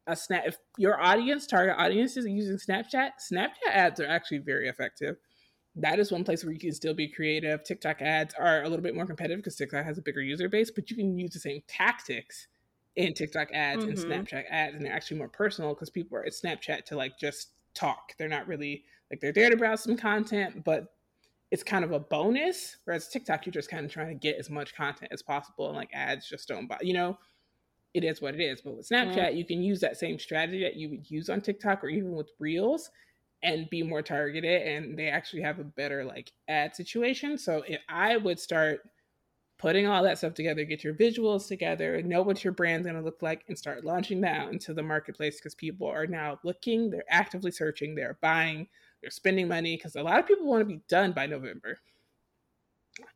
a 0.06 0.16
snap, 0.16 0.44
if 0.46 0.56
your 0.78 1.00
audience, 1.00 1.46
target 1.46 1.76
audience 1.78 2.16
is 2.16 2.26
using 2.26 2.56
Snapchat, 2.56 3.12
Snapchat 3.32 3.70
ads 3.70 4.00
are 4.00 4.06
actually 4.06 4.38
very 4.38 4.68
effective. 4.68 5.16
That 5.74 5.98
is 5.98 6.10
one 6.10 6.24
place 6.24 6.42
where 6.42 6.52
you 6.52 6.58
can 6.58 6.72
still 6.72 6.94
be 6.94 7.08
creative. 7.08 7.62
TikTok 7.62 8.00
ads 8.00 8.34
are 8.34 8.62
a 8.62 8.68
little 8.68 8.82
bit 8.82 8.94
more 8.94 9.04
competitive 9.06 9.38
because 9.38 9.56
TikTok 9.56 9.84
has 9.84 9.98
a 9.98 10.02
bigger 10.02 10.22
user 10.22 10.48
base, 10.48 10.70
but 10.70 10.90
you 10.90 10.96
can 10.96 11.18
use 11.18 11.32
the 11.32 11.38
same 11.38 11.62
tactics 11.68 12.48
in 12.96 13.12
TikTok 13.12 13.48
ads 13.52 13.84
mm-hmm. 13.84 13.90
and 13.90 13.98
Snapchat 13.98 14.44
ads, 14.50 14.74
and 14.74 14.84
they're 14.84 14.92
actually 14.92 15.18
more 15.18 15.28
personal 15.28 15.74
because 15.74 15.90
people 15.90 16.16
are 16.16 16.24
at 16.24 16.32
Snapchat 16.32 16.84
to 16.86 16.96
like 16.96 17.18
just 17.18 17.50
talk. 17.74 18.12
They're 18.18 18.28
not 18.28 18.48
really 18.48 18.84
like 19.10 19.20
they're 19.20 19.32
there 19.32 19.50
to 19.50 19.56
browse 19.56 19.82
some 19.82 19.96
content, 19.96 20.64
but 20.64 20.94
it's 21.50 21.62
kind 21.62 21.84
of 21.84 21.92
a 21.92 22.00
bonus. 22.00 22.76
Whereas 22.84 23.08
TikTok, 23.08 23.46
you're 23.46 23.52
just 23.52 23.70
kind 23.70 23.84
of 23.84 23.92
trying 23.92 24.08
to 24.08 24.14
get 24.14 24.36
as 24.36 24.50
much 24.50 24.74
content 24.74 25.12
as 25.12 25.22
possible, 25.22 25.68
and 25.68 25.76
like 25.76 25.90
ads 25.92 26.28
just 26.28 26.48
don't 26.48 26.66
buy. 26.66 26.78
You 26.80 26.94
know, 26.94 27.18
it 27.96 28.04
is 28.04 28.20
what 28.20 28.34
it 28.34 28.40
is. 28.40 28.60
But 28.60 28.76
with 28.76 28.88
Snapchat, 28.88 29.16
mm-hmm. 29.16 29.36
you 29.36 29.44
can 29.44 29.62
use 29.62 29.80
that 29.80 29.96
same 29.96 30.18
strategy 30.18 30.62
that 30.62 30.76
you 30.76 30.90
would 30.90 31.10
use 31.10 31.30
on 31.30 31.40
TikTok 31.40 31.82
or 31.82 31.88
even 31.88 32.12
with 32.12 32.30
Reels 32.38 32.90
and 33.42 33.70
be 33.70 33.82
more 33.82 34.02
targeted 34.02 34.62
and 34.62 34.98
they 34.98 35.08
actually 35.08 35.42
have 35.42 35.58
a 35.58 35.64
better 35.64 36.04
like 36.04 36.32
ad 36.48 36.76
situation. 36.76 37.38
So 37.38 37.64
if 37.66 37.80
I 37.88 38.18
would 38.18 38.38
start 38.38 38.80
putting 39.58 39.86
all 39.86 40.02
that 40.02 40.18
stuff 40.18 40.34
together, 40.34 40.64
get 40.64 40.84
your 40.84 40.92
visuals 40.92 41.48
together, 41.48 42.02
know 42.02 42.20
what 42.20 42.44
your 42.44 42.52
brand's 42.52 42.86
going 42.86 42.98
to 42.98 43.04
look 43.04 43.22
like, 43.22 43.44
and 43.48 43.56
start 43.56 43.84
launching 43.84 44.20
that 44.20 44.36
out 44.36 44.52
into 44.52 44.74
the 44.74 44.82
marketplace 44.82 45.38
because 45.38 45.54
people 45.54 45.86
are 45.86 46.06
now 46.06 46.38
looking, 46.44 46.90
they're 46.90 47.04
actively 47.08 47.50
searching, 47.50 47.94
they're 47.94 48.18
buying, 48.20 48.68
they're 49.00 49.10
spending 49.10 49.48
money 49.48 49.76
because 49.76 49.96
a 49.96 50.02
lot 50.02 50.18
of 50.18 50.26
people 50.26 50.46
want 50.46 50.60
to 50.60 50.66
be 50.66 50.82
done 50.88 51.12
by 51.12 51.26
November. 51.26 51.78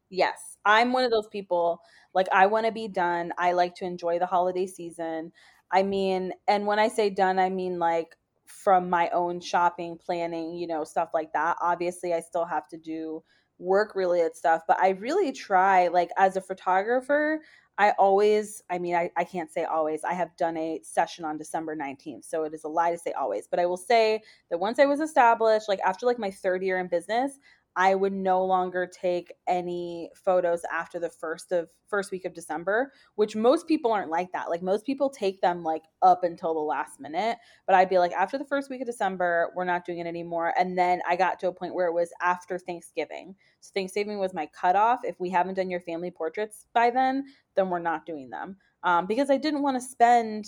Yes, 0.08 0.49
I'm 0.64 0.92
one 0.92 1.04
of 1.04 1.10
those 1.10 1.28
people. 1.28 1.80
Like, 2.14 2.28
I 2.32 2.46
want 2.46 2.66
to 2.66 2.72
be 2.72 2.88
done. 2.88 3.32
I 3.38 3.52
like 3.52 3.74
to 3.76 3.84
enjoy 3.84 4.18
the 4.18 4.26
holiday 4.26 4.66
season. 4.66 5.32
I 5.72 5.82
mean, 5.82 6.32
and 6.48 6.66
when 6.66 6.78
I 6.78 6.88
say 6.88 7.10
done, 7.10 7.38
I 7.38 7.48
mean 7.50 7.78
like 7.78 8.16
from 8.46 8.90
my 8.90 9.08
own 9.10 9.40
shopping, 9.40 9.96
planning, 9.96 10.54
you 10.54 10.66
know, 10.66 10.84
stuff 10.84 11.10
like 11.14 11.32
that. 11.32 11.56
Obviously, 11.60 12.12
I 12.12 12.20
still 12.20 12.44
have 12.44 12.66
to 12.68 12.76
do 12.76 13.22
work 13.58 13.94
related 13.94 14.36
stuff, 14.36 14.62
but 14.66 14.78
I 14.80 14.90
really 14.90 15.32
try, 15.32 15.88
like, 15.88 16.10
as 16.16 16.36
a 16.36 16.40
photographer, 16.40 17.40
I 17.78 17.92
always, 17.98 18.62
I 18.68 18.78
mean, 18.78 18.94
I, 18.94 19.10
I 19.16 19.24
can't 19.24 19.50
say 19.50 19.64
always. 19.64 20.04
I 20.04 20.12
have 20.12 20.36
done 20.36 20.56
a 20.56 20.80
session 20.82 21.24
on 21.24 21.38
December 21.38 21.74
19th, 21.74 22.24
so 22.24 22.44
it 22.44 22.52
is 22.52 22.64
a 22.64 22.68
lie 22.68 22.90
to 22.90 22.98
say 22.98 23.12
always. 23.12 23.46
But 23.46 23.58
I 23.60 23.66
will 23.66 23.78
say 23.78 24.22
that 24.50 24.58
once 24.58 24.78
I 24.78 24.84
was 24.84 25.00
established, 25.00 25.68
like 25.68 25.80
after 25.80 26.04
like 26.04 26.18
my 26.18 26.30
third 26.30 26.62
year 26.62 26.78
in 26.78 26.88
business, 26.88 27.38
I 27.76 27.94
would 27.94 28.12
no 28.12 28.44
longer 28.44 28.86
take 28.86 29.32
any 29.46 30.10
photos 30.14 30.62
after 30.72 30.98
the 30.98 31.10
first 31.10 31.52
of 31.52 31.68
first 31.88 32.12
week 32.12 32.24
of 32.24 32.34
December, 32.34 32.92
which 33.16 33.34
most 33.34 33.66
people 33.66 33.92
aren't 33.92 34.10
like 34.10 34.30
that. 34.32 34.48
Like 34.48 34.62
most 34.62 34.86
people 34.86 35.10
take 35.10 35.40
them 35.40 35.62
like 35.64 35.82
up 36.02 36.22
until 36.22 36.54
the 36.54 36.60
last 36.60 37.00
minute, 37.00 37.36
but 37.66 37.74
I'd 37.74 37.88
be 37.88 37.98
like 37.98 38.12
after 38.12 38.38
the 38.38 38.44
first 38.44 38.70
week 38.70 38.80
of 38.80 38.86
December, 38.86 39.50
we're 39.56 39.64
not 39.64 39.84
doing 39.84 39.98
it 39.98 40.06
anymore. 40.06 40.54
And 40.58 40.78
then 40.78 41.00
I 41.08 41.16
got 41.16 41.40
to 41.40 41.48
a 41.48 41.52
point 41.52 41.74
where 41.74 41.88
it 41.88 41.94
was 41.94 42.12
after 42.22 42.58
Thanksgiving. 42.58 43.34
So 43.60 43.72
Thanksgiving 43.74 44.18
was 44.18 44.34
my 44.34 44.46
cutoff. 44.46 45.00
If 45.04 45.18
we 45.18 45.30
haven't 45.30 45.54
done 45.54 45.70
your 45.70 45.80
family 45.80 46.10
portraits 46.10 46.66
by 46.72 46.90
then, 46.90 47.24
then 47.56 47.70
we're 47.70 47.80
not 47.80 48.06
doing 48.06 48.30
them. 48.30 48.56
Um, 48.82 49.06
because 49.06 49.30
I 49.30 49.36
didn't 49.36 49.62
want 49.62 49.76
to 49.76 49.86
spend 49.86 50.46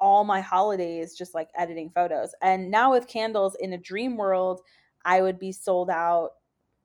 all 0.00 0.24
my 0.24 0.40
holidays 0.40 1.14
just 1.16 1.34
like 1.34 1.48
editing 1.56 1.90
photos. 1.90 2.34
And 2.42 2.70
now 2.70 2.90
with 2.92 3.06
candles 3.06 3.56
in 3.60 3.72
a 3.72 3.78
dream 3.78 4.16
world, 4.16 4.60
I 5.04 5.22
would 5.22 5.38
be 5.38 5.52
sold 5.52 5.90
out 5.90 6.30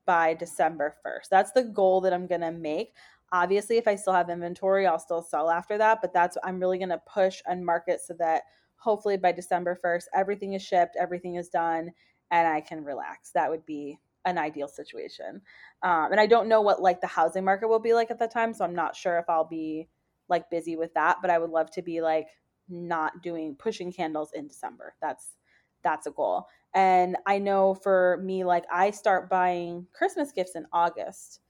by 0.10 0.34
December 0.34 0.96
1st. 1.06 1.30
That's 1.30 1.52
the 1.52 1.62
goal 1.62 2.02
that 2.02 2.14
I'm 2.14 2.26
going 2.26 2.42
to 2.42 2.52
make. 2.52 2.96
Obviously, 3.32 3.78
if 3.78 3.88
I 3.88 3.94
still 3.94 4.14
have 4.14 4.32
inventory, 4.32 4.88
I'll 4.88 4.98
still 4.98 5.22
sell 5.22 5.52
after 5.52 5.78
that, 5.78 6.00
but 6.02 6.12
that's 6.12 6.36
I'm 6.44 6.60
really 6.60 6.80
going 6.80 6.90
to 6.90 7.00
push 7.06 7.44
and 7.46 7.64
market 7.64 8.02
so 8.02 8.16
that 8.18 8.42
hopefully 8.78 9.18
by 9.18 9.32
December 9.32 9.78
1st, 9.86 10.06
everything 10.16 10.54
is 10.54 10.64
shipped, 10.64 10.96
everything 11.00 11.36
is 11.36 11.50
done, 11.50 11.92
and 12.32 12.48
I 12.48 12.60
can 12.60 12.84
relax. 12.84 13.30
That 13.34 13.52
would 13.52 13.64
be 13.68 14.00
an 14.26 14.40
ideal 14.40 14.68
situation. 14.68 15.44
Um, 15.84 16.08
and 16.10 16.20
I 16.20 16.26
don't 16.26 16.50
know 16.50 16.62
what 16.62 16.82
like 16.82 17.02
the 17.02 17.06
housing 17.06 17.46
market 17.46 17.68
will 17.68 17.78
be 17.78 17.94
like 17.94 18.10
at 18.10 18.18
that 18.18 18.34
time, 18.34 18.52
so 18.52 18.66
I'm 18.66 18.74
not 18.74 18.96
sure 18.96 19.20
if 19.20 19.30
I'll 19.30 19.48
be 19.48 19.90
like 20.28 20.50
busy 20.50 20.76
with 20.76 20.92
that, 20.96 21.18
but 21.22 21.30
I 21.30 21.38
would 21.38 21.52
love 21.52 21.70
to 21.74 21.84
be 21.84 22.02
like 22.02 22.30
not 22.68 23.22
doing 23.22 23.56
pushing 23.60 23.94
candles 23.94 24.32
in 24.34 24.48
December. 24.48 24.96
That's 25.04 25.36
that's 25.84 26.08
a 26.08 26.12
goal. 26.12 26.48
And 26.74 27.18
I 27.26 27.40
know 27.40 27.74
for 27.74 28.20
me, 28.24 28.44
like 28.44 28.66
I 28.72 28.92
start 28.92 29.30
buying 29.30 29.88
Christmas 29.94 30.32
gifts 30.32 30.56
in 30.56 30.66
August. 30.72 31.42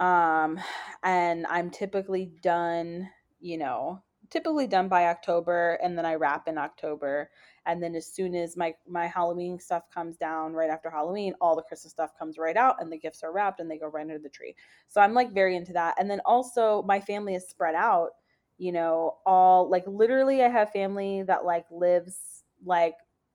Um, 0.00 0.58
and 1.04 1.46
I'm 1.46 1.70
typically 1.70 2.32
done, 2.42 3.08
you 3.40 3.58
know, 3.58 4.02
typically 4.30 4.66
done 4.66 4.88
by 4.88 5.06
October 5.06 5.78
and 5.82 5.96
then 5.96 6.06
I 6.06 6.14
wrap 6.14 6.48
in 6.48 6.56
October. 6.56 7.30
And 7.66 7.82
then 7.82 7.94
as 7.94 8.06
soon 8.06 8.34
as 8.34 8.56
my 8.56 8.74
my 8.88 9.06
Halloween 9.06 9.60
stuff 9.60 9.84
comes 9.92 10.16
down 10.16 10.54
right 10.54 10.70
after 10.70 10.90
Halloween, 10.90 11.34
all 11.40 11.54
the 11.54 11.62
Christmas 11.62 11.92
stuff 11.92 12.18
comes 12.18 12.38
right 12.38 12.56
out 12.56 12.76
and 12.80 12.90
the 12.90 12.98
gifts 12.98 13.22
are 13.22 13.32
wrapped 13.32 13.60
and 13.60 13.70
they 13.70 13.78
go 13.78 13.88
right 13.88 14.00
under 14.02 14.18
the 14.18 14.28
tree. 14.30 14.56
So 14.88 15.00
I'm 15.00 15.12
like 15.14 15.32
very 15.32 15.54
into 15.54 15.74
that. 15.74 15.94
And 15.98 16.10
then 16.10 16.20
also 16.24 16.82
my 16.82 16.98
family 16.98 17.34
is 17.34 17.46
spread 17.46 17.74
out, 17.74 18.10
you 18.58 18.72
know, 18.72 19.18
all 19.26 19.70
like 19.70 19.84
literally 19.86 20.42
I 20.42 20.48
have 20.48 20.72
family 20.72 21.22
that 21.24 21.44
like 21.44 21.66
lives 21.70 22.42
like 22.64 22.94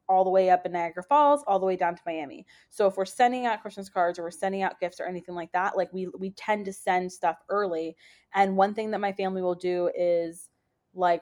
all 0.09 0.23
the 0.23 0.29
way 0.29 0.49
up 0.49 0.65
in 0.65 0.71
Niagara 0.71 1.03
Falls, 1.03 1.43
all 1.47 1.59
the 1.59 1.65
way 1.65 1.75
down 1.75 1.95
to 1.95 2.01
Miami. 2.05 2.45
So 2.69 2.87
if 2.87 2.97
we're 2.97 3.05
sending 3.05 3.45
out 3.45 3.61
Christmas 3.61 3.89
cards 3.89 4.17
or 4.17 4.23
we're 4.23 4.31
sending 4.31 4.61
out 4.61 4.79
gifts 4.79 4.99
or 4.99 5.05
anything 5.05 5.35
like 5.35 5.51
that, 5.51 5.77
like 5.77 5.91
we 5.93 6.07
we 6.17 6.31
tend 6.31 6.65
to 6.65 6.73
send 6.73 7.11
stuff 7.11 7.37
early. 7.49 7.95
And 8.33 8.57
one 8.57 8.73
thing 8.73 8.91
that 8.91 9.01
my 9.01 9.13
family 9.13 9.41
will 9.41 9.55
do 9.55 9.89
is 9.97 10.49
like 10.97 11.21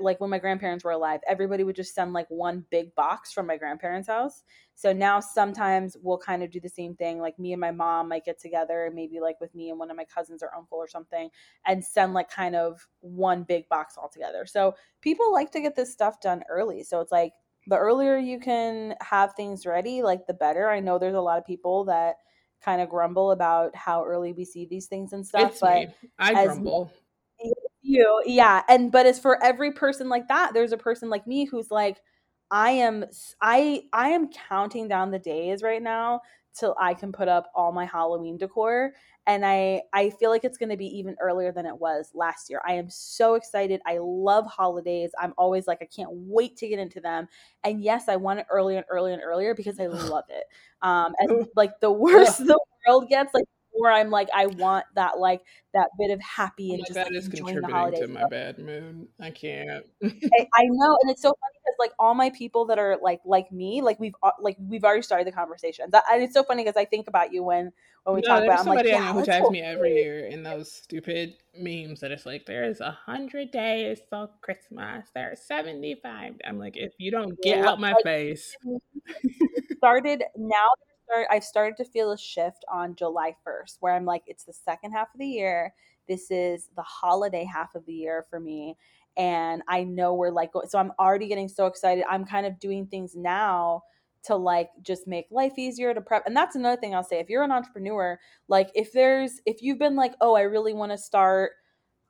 like 0.00 0.20
when 0.20 0.30
my 0.30 0.38
grandparents 0.38 0.84
were 0.84 0.90
alive, 0.90 1.20
everybody 1.28 1.62
would 1.62 1.76
just 1.76 1.94
send 1.94 2.12
like 2.12 2.26
one 2.28 2.64
big 2.70 2.94
box 2.94 3.32
from 3.32 3.46
my 3.46 3.56
grandparents' 3.56 4.08
house. 4.08 4.42
So 4.74 4.92
now 4.92 5.20
sometimes 5.20 5.96
we'll 6.02 6.18
kind 6.18 6.42
of 6.42 6.50
do 6.50 6.60
the 6.60 6.68
same 6.68 6.94
thing. 6.94 7.20
Like 7.20 7.38
me 7.38 7.52
and 7.52 7.60
my 7.60 7.70
mom 7.70 8.08
might 8.08 8.24
get 8.24 8.40
together, 8.40 8.90
maybe 8.92 9.20
like 9.20 9.40
with 9.40 9.54
me 9.54 9.70
and 9.70 9.78
one 9.78 9.90
of 9.90 9.96
my 9.96 10.04
cousins 10.04 10.42
or 10.42 10.54
uncle 10.56 10.78
or 10.78 10.88
something, 10.88 11.30
and 11.66 11.84
send 11.84 12.12
like 12.14 12.30
kind 12.30 12.56
of 12.56 12.86
one 13.00 13.44
big 13.44 13.68
box 13.68 13.96
all 13.96 14.08
together. 14.08 14.46
So 14.46 14.74
people 15.00 15.32
like 15.32 15.52
to 15.52 15.60
get 15.60 15.76
this 15.76 15.92
stuff 15.92 16.20
done 16.20 16.42
early. 16.50 16.82
So 16.82 17.00
it's 17.00 17.12
like 17.12 17.32
the 17.68 17.76
earlier 17.76 18.16
you 18.16 18.40
can 18.40 18.94
have 19.00 19.34
things 19.34 19.66
ready, 19.66 20.02
like 20.02 20.26
the 20.26 20.34
better. 20.34 20.68
I 20.68 20.80
know 20.80 20.98
there's 20.98 21.14
a 21.14 21.20
lot 21.20 21.38
of 21.38 21.46
people 21.46 21.84
that 21.84 22.16
kind 22.64 22.80
of 22.80 22.88
grumble 22.88 23.30
about 23.30 23.76
how 23.76 24.04
early 24.04 24.32
we 24.32 24.44
see 24.44 24.66
these 24.66 24.86
things 24.86 25.12
and 25.12 25.24
stuff, 25.24 25.52
it's 25.52 25.60
but 25.60 25.88
me. 25.88 25.94
I 26.18 26.44
grumble. 26.44 26.90
You, 27.82 28.22
yeah, 28.26 28.62
and 28.68 28.90
but 28.90 29.06
as 29.06 29.20
for 29.20 29.42
every 29.42 29.72
person 29.72 30.08
like 30.08 30.28
that, 30.28 30.52
there's 30.54 30.72
a 30.72 30.78
person 30.78 31.08
like 31.10 31.26
me 31.26 31.44
who's 31.44 31.70
like, 31.70 31.98
I 32.50 32.70
am, 32.70 33.04
I, 33.40 33.84
I 33.92 34.10
am 34.10 34.30
counting 34.30 34.88
down 34.88 35.10
the 35.10 35.18
days 35.18 35.62
right 35.62 35.82
now 35.82 36.22
till 36.54 36.74
I 36.80 36.94
can 36.94 37.12
put 37.12 37.28
up 37.28 37.50
all 37.54 37.72
my 37.72 37.84
Halloween 37.84 38.36
decor 38.36 38.92
and 39.28 39.44
I 39.44 39.82
I 39.92 40.10
feel 40.10 40.30
like 40.30 40.44
it's 40.44 40.56
going 40.56 40.70
to 40.70 40.76
be 40.76 40.86
even 40.98 41.14
earlier 41.20 41.52
than 41.52 41.66
it 41.66 41.78
was 41.78 42.10
last 42.14 42.48
year. 42.48 42.62
I 42.66 42.72
am 42.72 42.88
so 42.88 43.34
excited. 43.34 43.80
I 43.86 43.98
love 44.00 44.46
holidays. 44.46 45.10
I'm 45.20 45.34
always 45.36 45.66
like 45.66 45.78
I 45.82 45.84
can't 45.84 46.10
wait 46.10 46.56
to 46.56 46.68
get 46.68 46.78
into 46.78 47.00
them. 47.00 47.28
And 47.62 47.82
yes, 47.82 48.08
I 48.08 48.16
want 48.16 48.40
it 48.40 48.46
earlier 48.50 48.78
and 48.78 48.86
earlier 48.90 49.12
and 49.12 49.22
earlier 49.22 49.54
because 49.54 49.78
I 49.78 49.86
love 49.86 50.24
it. 50.30 50.44
Um 50.80 51.12
and 51.18 51.46
like 51.56 51.78
the 51.80 51.92
worse 51.92 52.38
the 52.38 52.58
world 52.86 53.08
gets, 53.08 53.34
like 53.34 53.44
or 53.80 53.90
I'm 53.90 54.10
like 54.10 54.28
I 54.34 54.46
want 54.46 54.86
that 54.94 55.18
like 55.18 55.42
that 55.74 55.88
bit 55.98 56.10
of 56.10 56.20
happy 56.20 56.70
and 56.70 56.80
like, 56.80 56.86
just 56.86 56.94
that 56.94 57.06
like, 57.06 57.16
is 57.16 57.28
contributing 57.28 57.92
to 57.94 58.08
my 58.08 58.24
bad 58.24 58.58
mood. 58.58 59.08
I 59.20 59.30
can't. 59.30 59.84
I, 60.32 60.44
I 60.54 60.64
know, 60.68 60.96
and 61.00 61.10
it's 61.10 61.22
so 61.22 61.28
funny 61.30 61.58
because 61.64 61.76
like 61.78 61.92
all 61.98 62.14
my 62.14 62.30
people 62.30 62.66
that 62.66 62.78
are 62.78 62.98
like 63.02 63.20
like 63.24 63.50
me, 63.50 63.80
like 63.82 63.98
we've 63.98 64.14
uh, 64.22 64.32
like 64.40 64.56
we've 64.60 64.84
already 64.84 65.02
started 65.02 65.26
the 65.26 65.32
conversation. 65.32 65.86
That- 65.90 66.04
and 66.10 66.22
it's 66.22 66.34
so 66.34 66.44
funny 66.44 66.64
because 66.64 66.76
I 66.76 66.84
think 66.84 67.08
about 67.08 67.32
you 67.32 67.42
when 67.42 67.72
when 68.04 68.14
we 68.16 68.22
no, 68.22 68.28
talk 68.28 68.42
about. 68.42 68.60
I'm 68.60 68.66
like, 68.66 68.84
somebody 68.84 68.90
yeah, 68.90 69.12
who 69.12 69.22
tags 69.22 69.48
me 69.48 69.62
every 69.62 69.94
year 69.94 70.26
in 70.26 70.42
those 70.42 70.70
stupid 70.70 71.36
memes 71.56 72.00
that 72.00 72.10
it's 72.10 72.26
like 72.26 72.44
there's 72.46 72.80
a 72.80 72.90
hundred 72.90 73.50
days 73.52 74.00
till 74.10 74.30
Christmas. 74.42 75.08
There 75.14 75.32
are 75.32 75.36
seventy 75.36 75.94
five. 76.02 76.34
I'm 76.44 76.58
like, 76.58 76.76
if 76.76 76.92
you 76.98 77.10
don't 77.10 77.40
get 77.40 77.60
Yeah, 77.60 77.68
out 77.68 77.80
my 77.80 77.94
like, 77.94 78.02
face, 78.04 78.54
started 79.78 80.24
now 80.36 80.66
start, 81.08 81.26
I've 81.30 81.44
started 81.44 81.76
to 81.78 81.84
feel 81.84 82.12
a 82.12 82.18
shift 82.18 82.64
on 82.70 82.94
July 82.94 83.34
1st 83.46 83.78
where 83.80 83.94
I'm 83.94 84.04
like, 84.04 84.22
it's 84.26 84.44
the 84.44 84.52
second 84.52 84.92
half 84.92 85.08
of 85.14 85.18
the 85.18 85.26
year. 85.26 85.72
This 86.06 86.30
is 86.30 86.68
the 86.76 86.82
holiday 86.82 87.44
half 87.44 87.74
of 87.74 87.84
the 87.86 87.92
year 87.92 88.26
for 88.30 88.40
me. 88.40 88.76
And 89.16 89.62
I 89.68 89.84
know 89.84 90.14
we're 90.14 90.30
like, 90.30 90.50
so 90.68 90.78
I'm 90.78 90.92
already 90.98 91.26
getting 91.26 91.48
so 91.48 91.66
excited. 91.66 92.04
I'm 92.08 92.24
kind 92.24 92.46
of 92.46 92.60
doing 92.60 92.86
things 92.86 93.16
now 93.16 93.82
to 94.24 94.36
like 94.36 94.70
just 94.82 95.06
make 95.06 95.26
life 95.30 95.54
easier 95.58 95.94
to 95.94 96.00
prep. 96.00 96.24
And 96.26 96.36
that's 96.36 96.56
another 96.56 96.80
thing 96.80 96.94
I'll 96.94 97.04
say. 97.04 97.18
If 97.18 97.28
you're 97.28 97.42
an 97.42 97.52
entrepreneur, 97.52 98.18
like 98.48 98.70
if 98.74 98.92
there's, 98.92 99.40
if 99.46 99.62
you've 99.62 99.78
been 99.78 99.96
like, 99.96 100.14
oh, 100.20 100.34
I 100.34 100.42
really 100.42 100.72
want 100.72 100.92
to 100.92 100.98
start 100.98 101.52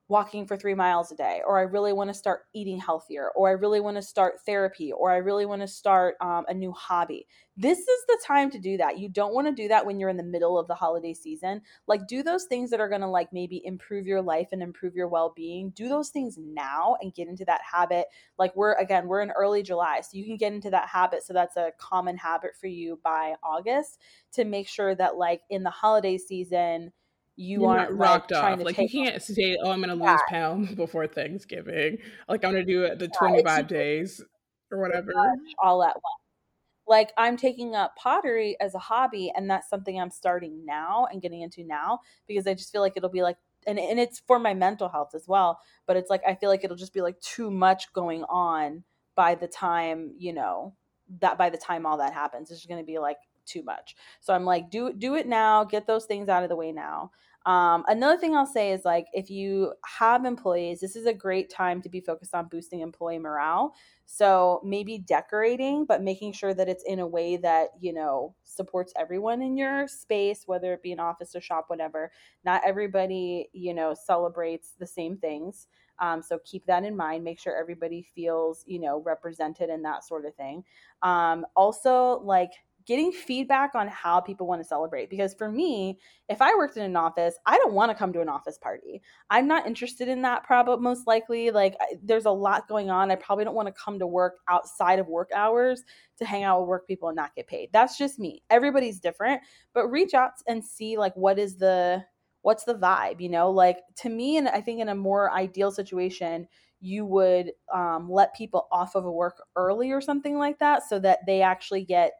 walking 0.09 0.47
for 0.47 0.57
three 0.57 0.75
miles 0.75 1.13
a 1.13 1.17
day, 1.17 1.43
or 1.47 1.59
I 1.59 1.63
really 1.63 1.93
want 1.93 2.09
to 2.09 2.15
start 2.15 2.45
eating 2.55 2.81
healthier, 2.81 3.31
or 3.37 3.49
I 3.49 3.53
really 3.53 3.81
want 3.81 3.97
to 3.99 4.03
start 4.03 4.41
therapy, 4.47 4.91
or 4.91 5.11
I 5.11 5.19
really 5.19 5.45
want 5.45 5.61
to 5.61 5.69
start 5.69 6.17
um, 6.23 6.47
a 6.49 6.55
new 6.55 6.73
hobby. 6.73 7.27
This 7.59 7.79
is 7.79 8.05
the 8.07 8.19
time 8.27 8.51
to 8.51 8.59
do 8.59 8.79
that. 8.79 8.99
You 8.99 9.11
don't 9.11 9.35
want 9.35 9.49
to 9.49 9.63
do 9.63 9.69
that 9.69 9.85
when 9.85 10.01
you're 10.01 10.09
in 10.09 10.17
the 10.17 10.23
middle 10.23 10.59
of 10.59 10.67
the 10.67 10.75
holiday 10.75 11.13
season. 11.13 11.61
Like, 11.87 12.07
do 12.07 12.23
those 12.23 12.45
things 12.45 12.71
that 12.71 12.81
are 12.81 12.89
going 12.89 13.03
to 13.03 13.09
like 13.09 13.33
maybe 13.33 13.61
improve 13.65 14.07
your 14.07 14.23
life 14.23 14.49
and 14.53 14.63
improve 14.63 14.95
your 14.95 15.09
well 15.09 15.33
being. 15.37 15.71
Do 15.71 15.89
those 15.89 16.09
things 16.09 16.39
now 16.39 16.97
and 17.03 17.13
get 17.15 17.29
into 17.29 17.45
that 17.45 17.61
habit. 17.71 18.07
Like, 18.39 18.57
we're 18.57 18.75
again, 18.75 19.09
we're 19.09 19.21
in 19.23 19.31
early 19.33 19.63
July, 19.63 20.01
so 20.01 20.17
you 20.17 20.25
can 20.25 20.39
get 20.39 20.55
into 20.55 20.71
that 20.71 20.89
habit. 20.89 21.23
So 21.23 21.35
that's 21.35 21.57
a 21.57 21.73
common 21.79 22.17
habit 22.17 22.53
for 22.59 22.69
you 22.69 22.99
by 23.05 23.35
August 23.43 24.01
to 24.33 24.45
make 24.45 24.69
sure 24.69 24.95
that, 24.95 25.17
like, 25.17 25.43
in 25.51 25.65
the 25.65 25.71
holiday 25.71 26.17
season, 26.17 26.93
you 27.39 27.61
you're 27.61 27.69
aren't 27.69 27.91
not 27.91 27.99
like 27.99 28.23
rocked 28.23 28.33
off. 28.33 28.65
Like 28.65 28.79
you 28.79 28.89
can't 28.89 29.23
say, 29.23 29.57
"Oh, 29.63 29.71
I'm 29.71 29.81
gonna 29.81 29.95
Yeah. 29.95 30.11
lose 30.11 30.23
pounds 30.23 30.75
before 30.75 31.07
Thanksgiving." 31.07 31.99
Like 32.29 32.45
I'm 32.45 32.53
gonna 32.53 32.65
do 32.65 32.85
it 32.85 32.99
the 32.99 33.09
it's 33.09 33.17
25 33.19 33.69
days 33.69 34.23
or 34.71 34.79
whatever. 34.81 35.13
all 35.63 35.83
at 35.83 35.95
once. 35.97 36.23
Like 36.87 37.13
I'm 37.19 37.37
taking 37.37 37.75
up 37.75 37.97
pottery 37.97 38.57
as 38.61 38.75
a 38.75 38.79
hobby, 38.79 39.33
and 39.37 39.51
that's 39.51 39.69
something 39.69 40.01
I'm 40.01 40.11
starting 40.11 40.65
now 40.65 41.07
and 41.11 41.23
getting 41.23 41.43
into 41.43 41.65
now 41.65 42.01
because 42.27 42.47
I 42.47 42.55
just 42.55 42.73
feel 42.73 42.81
like 42.81 42.95
it'll 42.97 43.11
be 43.11 43.23
like, 43.23 43.37
and 43.67 43.79
and 43.79 44.01
it's 44.01 44.21
for 44.21 44.39
my 44.39 44.55
mental 44.55 44.89
health 44.89 45.11
as 45.15 45.29
well. 45.29 45.61
But 45.87 45.97
it's 45.97 46.11
like 46.11 46.23
I 46.27 46.35
feel 46.35 46.51
like 46.51 46.65
it'll 46.65 46.77
just 46.77 46.95
be 46.95 47.03
like 47.03 47.21
too 47.21 47.51
much 47.51 47.93
going 47.93 48.25
on 48.25 48.85
by 49.15 49.35
the 49.35 49.49
time 49.49 50.15
you 50.19 50.33
know 50.33 50.75
that 51.21 51.39
by 51.39 51.51
the 51.51 51.59
time 51.59 51.87
all 51.87 51.99
that 51.99 52.15
happens, 52.15 52.51
it's 52.51 52.61
just 52.61 52.69
going 52.69 52.83
to 52.83 52.87
be 52.87 52.99
like 52.99 53.19
too 53.49 53.63
much. 53.63 53.97
So 54.21 54.35
I'm 54.35 54.45
like, 54.45 54.71
do 54.71 54.93
do 54.93 55.15
it 55.15 55.27
now, 55.27 55.65
get 55.65 55.87
those 55.87 56.05
things 56.05 56.29
out 56.29 56.43
of 56.43 56.49
the 56.49 56.57
way 56.57 56.73
now. 56.73 57.11
Um, 57.47 57.85
another 57.89 58.19
thing 58.21 58.37
I'll 58.37 58.45
say 58.45 58.73
is 58.73 58.85
like 58.85 59.07
if 59.15 59.31
you 59.31 59.73
have 59.87 60.27
employees, 60.27 60.81
this 60.81 60.97
is 60.97 61.07
a 61.07 61.15
great 61.15 61.49
time 61.49 61.81
to 61.81 61.89
be 61.89 62.01
focused 62.01 62.35
on 62.35 62.49
boosting 62.49 62.81
employee 62.81 63.19
morale. 63.19 63.75
So 64.05 64.61
maybe 64.65 64.99
decorating, 64.99 65.87
but 65.87 66.03
making 66.03 66.33
sure 66.33 66.53
that 66.53 66.69
it's 66.69 66.85
in 66.85 66.99
a 66.99 67.07
way 67.07 67.39
that, 67.39 67.69
you 67.81 67.95
know, 67.95 68.35
supports 68.45 68.93
everyone 68.99 69.41
in 69.41 69.57
your 69.57 69.89
space, 69.89 70.43
whether 70.47 70.75
it 70.75 70.83
be 70.83 70.93
an 70.93 71.01
office 71.01 71.35
or 71.35 71.41
shop, 71.41 71.65
whatever. 71.69 72.11
Not 72.45 72.63
everybody, 72.67 73.49
you 73.55 73.73
know, 73.73 73.95
celebrates 73.95 74.75
the 74.79 74.87
same 74.87 75.17
things. 75.17 75.69
Um, 76.01 76.23
so 76.23 76.39
keep 76.45 76.67
that 76.67 76.85
in 76.85 76.97
mind. 76.97 77.25
Make 77.25 77.41
sure 77.41 77.57
everybody 77.57 78.07
feels, 78.15 78.63
you 78.67 78.79
know, 78.79 79.01
represented 79.01 79.71
and 79.71 79.85
that 79.85 80.05
sort 80.05 80.27
of 80.27 80.35
thing. 80.35 80.65
Um, 81.03 81.47
also, 81.57 82.21
like 82.25 82.53
getting 82.89 83.13
feedback 83.13 83.75
on 83.75 83.87
how 83.87 84.19
people 84.19 84.47
want 84.47 84.63
to 84.63 84.67
celebrate. 84.67 85.11
Because 85.11 85.35
for 85.35 85.51
me, 85.51 85.99
if 86.31 86.41
I 86.41 86.55
worked 86.57 86.79
in 86.79 86.83
an 86.83 86.97
office, 86.97 87.35
I 87.45 87.59
don't 87.59 87.75
want 87.75 87.91
to 87.91 87.95
come 87.95 88.15
to 88.15 88.23
an 88.23 88.31
office 88.31 88.57
party. 88.57 89.03
I'm 89.29 89.47
not 89.47 89.67
interested 89.67 90.09
in 90.09 90.23
that, 90.23 90.45
probably 90.45 90.83
most 90.83 91.07
likely. 91.07 91.51
Like, 91.51 91.77
there's 92.03 92.25
a 92.25 92.31
lot 92.31 92.67
going 92.67 92.89
on. 92.89 93.11
I 93.11 93.17
probably 93.17 93.45
don't 93.45 93.55
want 93.55 93.69
to 93.69 93.75
come 93.75 93.99
to 93.99 94.07
work 94.07 94.39
outside 94.49 94.99
of 94.99 95.07
work 95.07 95.29
hours 95.37 95.85
to 96.17 96.25
hang 96.25 96.45
out 96.45 96.61
with 96.61 96.69
work 96.69 96.87
people 96.87 97.11
and 97.11 97.17
not 97.17 97.35
get 97.37 97.47
paid. 97.47 97.69
That's 97.75 97.99
just 97.99 98.19
me. 98.19 98.43
Everybody's 98.49 99.01
different, 99.01 99.43
but 99.75 99.89
reach 99.89 100.15
out 100.15 100.33
and 100.49 100.65
see, 100.65 100.97
like, 100.97 101.15
what 101.15 101.39
is 101.39 101.59
the 101.59 102.03
what's 102.43 102.63
the 102.63 102.75
vibe 102.75 103.21
you 103.21 103.29
know 103.29 103.51
like 103.51 103.79
to 103.97 104.09
me 104.09 104.37
and 104.37 104.49
i 104.51 104.61
think 104.61 104.81
in 104.81 104.89
a 104.89 104.95
more 104.95 105.33
ideal 105.33 105.73
situation 105.73 106.47
you 106.81 107.05
would 107.05 107.51
um, 107.75 108.09
let 108.09 108.35
people 108.37 108.69
off 108.71 108.95
of 108.95 109.05
a 109.05 109.11
work 109.11 109.43
early 109.57 109.91
or 109.91 110.01
something 110.01 110.39
like 110.39 110.61
that 110.61 110.85
so 110.89 111.01
that 111.01 111.19
they 111.27 111.43
actually 111.43 111.85
get 111.85 112.13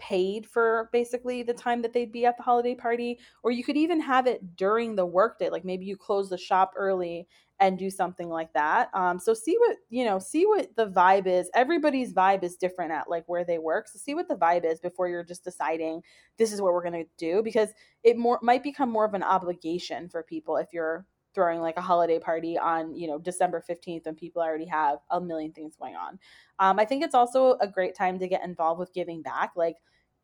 paid 0.00 0.46
for 0.46 0.88
basically 0.92 1.42
the 1.42 1.52
time 1.52 1.82
that 1.82 1.92
they'd 1.92 2.10
be 2.10 2.24
at 2.24 2.36
the 2.38 2.42
holiday 2.42 2.74
party 2.74 3.18
or 3.42 3.50
you 3.50 3.62
could 3.62 3.76
even 3.76 4.00
have 4.00 4.26
it 4.26 4.56
during 4.56 4.96
the 4.96 5.04
workday 5.04 5.50
like 5.50 5.64
maybe 5.64 5.84
you 5.84 5.96
close 5.96 6.30
the 6.30 6.38
shop 6.38 6.72
early 6.74 7.28
and 7.60 7.78
do 7.78 7.90
something 7.90 8.30
like 8.30 8.52
that. 8.54 8.88
Um, 8.94 9.18
so 9.18 9.34
see 9.34 9.56
what 9.58 9.76
you 9.90 10.04
know 10.04 10.18
see 10.18 10.46
what 10.46 10.74
the 10.76 10.86
vibe 10.86 11.26
is. 11.26 11.50
Everybody's 11.54 12.12
vibe 12.12 12.42
is 12.42 12.56
different 12.56 12.90
at 12.90 13.08
like 13.08 13.24
where 13.26 13.44
they 13.44 13.58
work. 13.58 13.86
So 13.86 13.98
see 13.98 14.14
what 14.14 14.28
the 14.28 14.34
vibe 14.34 14.64
is 14.64 14.80
before 14.80 15.08
you're 15.08 15.22
just 15.22 15.44
deciding 15.44 16.02
this 16.38 16.52
is 16.52 16.62
what 16.62 16.72
we're 16.72 16.82
going 16.82 17.04
to 17.04 17.10
do 17.18 17.42
because 17.42 17.68
it 18.02 18.16
more 18.16 18.40
might 18.42 18.62
become 18.62 18.90
more 18.90 19.04
of 19.04 19.14
an 19.14 19.22
obligation 19.22 20.08
for 20.08 20.22
people 20.22 20.56
if 20.56 20.68
you're 20.72 21.06
throwing 21.34 21.60
like 21.60 21.76
a 21.76 21.82
holiday 21.82 22.18
party 22.18 22.58
on 22.58 22.94
you 22.94 23.06
know 23.06 23.18
december 23.18 23.62
15th 23.68 24.06
when 24.06 24.14
people 24.14 24.42
already 24.42 24.66
have 24.66 24.98
a 25.10 25.20
million 25.20 25.52
things 25.52 25.76
going 25.76 25.96
on. 25.96 26.18
Um, 26.58 26.78
i 26.78 26.84
think 26.84 27.04
it's 27.04 27.14
also 27.14 27.56
a 27.60 27.68
great 27.68 27.94
time 27.94 28.18
to 28.18 28.28
get 28.28 28.44
involved 28.44 28.78
with 28.78 28.92
giving 28.92 29.22
back 29.22 29.52
like 29.56 29.76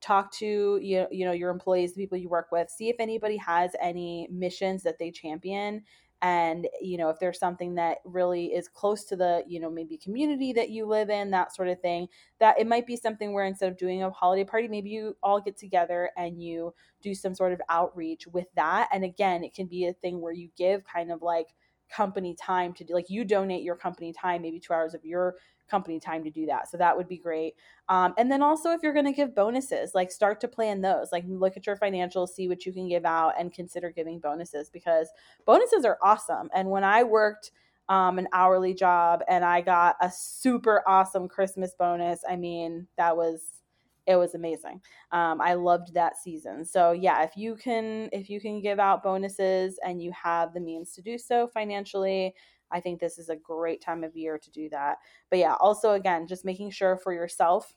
talk 0.02 0.30
to 0.30 0.78
you, 0.82 1.06
you 1.10 1.24
know 1.24 1.32
your 1.32 1.50
employees 1.50 1.94
the 1.94 2.02
people 2.02 2.18
you 2.18 2.28
work 2.28 2.48
with 2.52 2.68
see 2.70 2.88
if 2.88 2.96
anybody 2.98 3.36
has 3.36 3.70
any 3.80 4.28
missions 4.30 4.82
that 4.82 4.98
they 4.98 5.10
champion 5.10 5.82
and 6.22 6.66
you 6.80 6.96
know 6.96 7.10
if 7.10 7.18
there's 7.18 7.38
something 7.38 7.74
that 7.74 7.98
really 8.04 8.46
is 8.46 8.68
close 8.68 9.04
to 9.04 9.16
the 9.16 9.42
you 9.46 9.60
know 9.60 9.70
maybe 9.70 9.98
community 9.98 10.52
that 10.52 10.70
you 10.70 10.86
live 10.86 11.10
in 11.10 11.30
that 11.30 11.54
sort 11.54 11.68
of 11.68 11.78
thing 11.80 12.08
that 12.40 12.58
it 12.58 12.66
might 12.66 12.86
be 12.86 12.96
something 12.96 13.32
where 13.32 13.44
instead 13.44 13.70
of 13.70 13.76
doing 13.76 14.02
a 14.02 14.10
holiday 14.10 14.44
party 14.44 14.66
maybe 14.66 14.88
you 14.88 15.14
all 15.22 15.40
get 15.40 15.56
together 15.58 16.10
and 16.16 16.42
you 16.42 16.72
do 17.02 17.14
some 17.14 17.34
sort 17.34 17.52
of 17.52 17.60
outreach 17.68 18.26
with 18.26 18.46
that. 18.56 18.88
And 18.92 19.04
again 19.04 19.44
it 19.44 19.54
can 19.54 19.66
be 19.66 19.86
a 19.86 19.92
thing 19.92 20.20
where 20.20 20.32
you 20.32 20.48
give 20.56 20.84
kind 20.84 21.12
of 21.12 21.20
like 21.22 21.48
company 21.88 22.34
time 22.34 22.72
to 22.74 22.82
do 22.84 22.94
like 22.94 23.10
you 23.10 23.24
donate 23.24 23.62
your 23.62 23.76
company 23.76 24.12
time 24.12 24.42
maybe 24.42 24.58
two 24.58 24.72
hours 24.72 24.94
of 24.94 25.04
your 25.04 25.36
company 25.68 25.98
time 25.98 26.22
to 26.24 26.30
do 26.30 26.46
that. 26.46 26.70
So 26.70 26.76
that 26.76 26.96
would 26.96 27.08
be 27.08 27.18
great. 27.18 27.54
Um, 27.88 28.14
and 28.18 28.30
then 28.30 28.42
also 28.42 28.70
if 28.70 28.82
you're 28.82 28.92
going 28.92 29.06
to 29.06 29.12
give 29.12 29.34
bonuses 29.34 29.94
like 29.94 30.10
start 30.10 30.40
to 30.40 30.48
plan 30.48 30.80
those. 30.80 31.08
Like 31.12 31.24
look 31.26 31.56
at 31.56 31.66
your 31.66 31.76
financials 31.76 32.30
see 32.30 32.48
what 32.48 32.66
you 32.66 32.72
can 32.72 32.88
give 32.88 33.04
out 33.04 33.34
and 33.38 33.52
consider 33.52 33.90
giving 33.90 34.18
bonuses 34.18 34.70
because 34.70 35.08
bonuses 35.44 35.84
are 35.84 35.98
awesome. 36.02 36.48
And 36.54 36.70
when 36.70 36.84
i 36.84 37.02
worked 37.02 37.50
um, 37.88 38.18
an 38.18 38.26
hourly 38.32 38.74
job 38.74 39.22
and 39.28 39.44
i 39.44 39.60
got 39.60 39.96
a 40.00 40.10
super 40.10 40.82
awesome 40.88 41.28
christmas 41.28 41.74
bonus 41.78 42.20
i 42.28 42.34
mean 42.34 42.86
that 42.96 43.16
was 43.16 43.62
it 44.08 44.16
was 44.16 44.36
amazing. 44.36 44.80
Um, 45.10 45.40
i 45.40 45.54
loved 45.54 45.94
that 45.94 46.16
season. 46.16 46.64
So 46.64 46.92
yeah 46.92 47.22
if 47.22 47.36
you 47.36 47.56
can 47.56 48.08
if 48.12 48.28
you 48.30 48.40
can 48.40 48.60
give 48.60 48.78
out 48.78 49.02
bonuses 49.02 49.78
and 49.84 50.02
you 50.02 50.12
have 50.12 50.52
the 50.54 50.60
means 50.60 50.92
to 50.92 51.02
do 51.02 51.18
so 51.18 51.48
financially 51.48 52.34
i 52.70 52.80
think 52.80 53.00
this 53.00 53.18
is 53.18 53.28
a 53.28 53.36
great 53.36 53.80
time 53.80 54.04
of 54.04 54.16
year 54.16 54.38
to 54.38 54.50
do 54.50 54.68
that 54.68 54.96
but 55.30 55.38
yeah 55.38 55.54
also 55.60 55.92
again 55.92 56.26
just 56.26 56.44
making 56.44 56.70
sure 56.70 56.96
for 56.96 57.12
yourself 57.12 57.74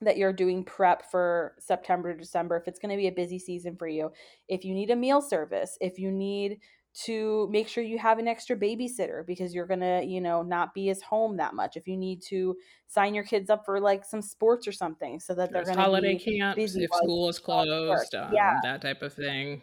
that 0.00 0.16
you're 0.16 0.32
doing 0.32 0.64
prep 0.64 1.10
for 1.10 1.54
september 1.58 2.16
december 2.16 2.56
if 2.56 2.68
it's 2.68 2.78
going 2.78 2.90
to 2.90 2.96
be 2.96 3.08
a 3.08 3.12
busy 3.12 3.38
season 3.38 3.76
for 3.76 3.88
you 3.88 4.10
if 4.48 4.64
you 4.64 4.74
need 4.74 4.90
a 4.90 4.96
meal 4.96 5.20
service 5.20 5.76
if 5.80 5.98
you 5.98 6.10
need 6.10 6.58
to 6.94 7.48
make 7.50 7.68
sure 7.68 7.84
you 7.84 7.98
have 7.98 8.18
an 8.18 8.26
extra 8.26 8.56
babysitter 8.56 9.24
because 9.24 9.54
you're 9.54 9.66
going 9.66 9.80
to, 9.80 10.02
you 10.04 10.20
know, 10.20 10.42
not 10.42 10.74
be 10.74 10.90
as 10.90 11.00
home 11.00 11.36
that 11.36 11.54
much. 11.54 11.76
If 11.76 11.86
you 11.86 11.96
need 11.96 12.22
to 12.28 12.56
sign 12.88 13.14
your 13.14 13.24
kids 13.24 13.50
up 13.50 13.64
for 13.64 13.78
like 13.80 14.04
some 14.04 14.22
sports 14.22 14.66
or 14.66 14.72
something 14.72 15.20
so 15.20 15.34
that 15.34 15.52
they're 15.52 15.64
going 15.64 15.76
to 15.76 15.82
holiday 15.82 16.18
be 16.18 16.38
camps 16.38 16.56
busy 16.56 16.84
if 16.84 16.90
school 16.92 17.28
is 17.28 17.38
go 17.38 17.64
to 17.64 17.88
work. 17.88 18.10
closed, 18.10 18.14
um, 18.16 18.32
Yeah. 18.34 18.58
that 18.62 18.82
type 18.82 19.02
of 19.02 19.12
thing. 19.12 19.62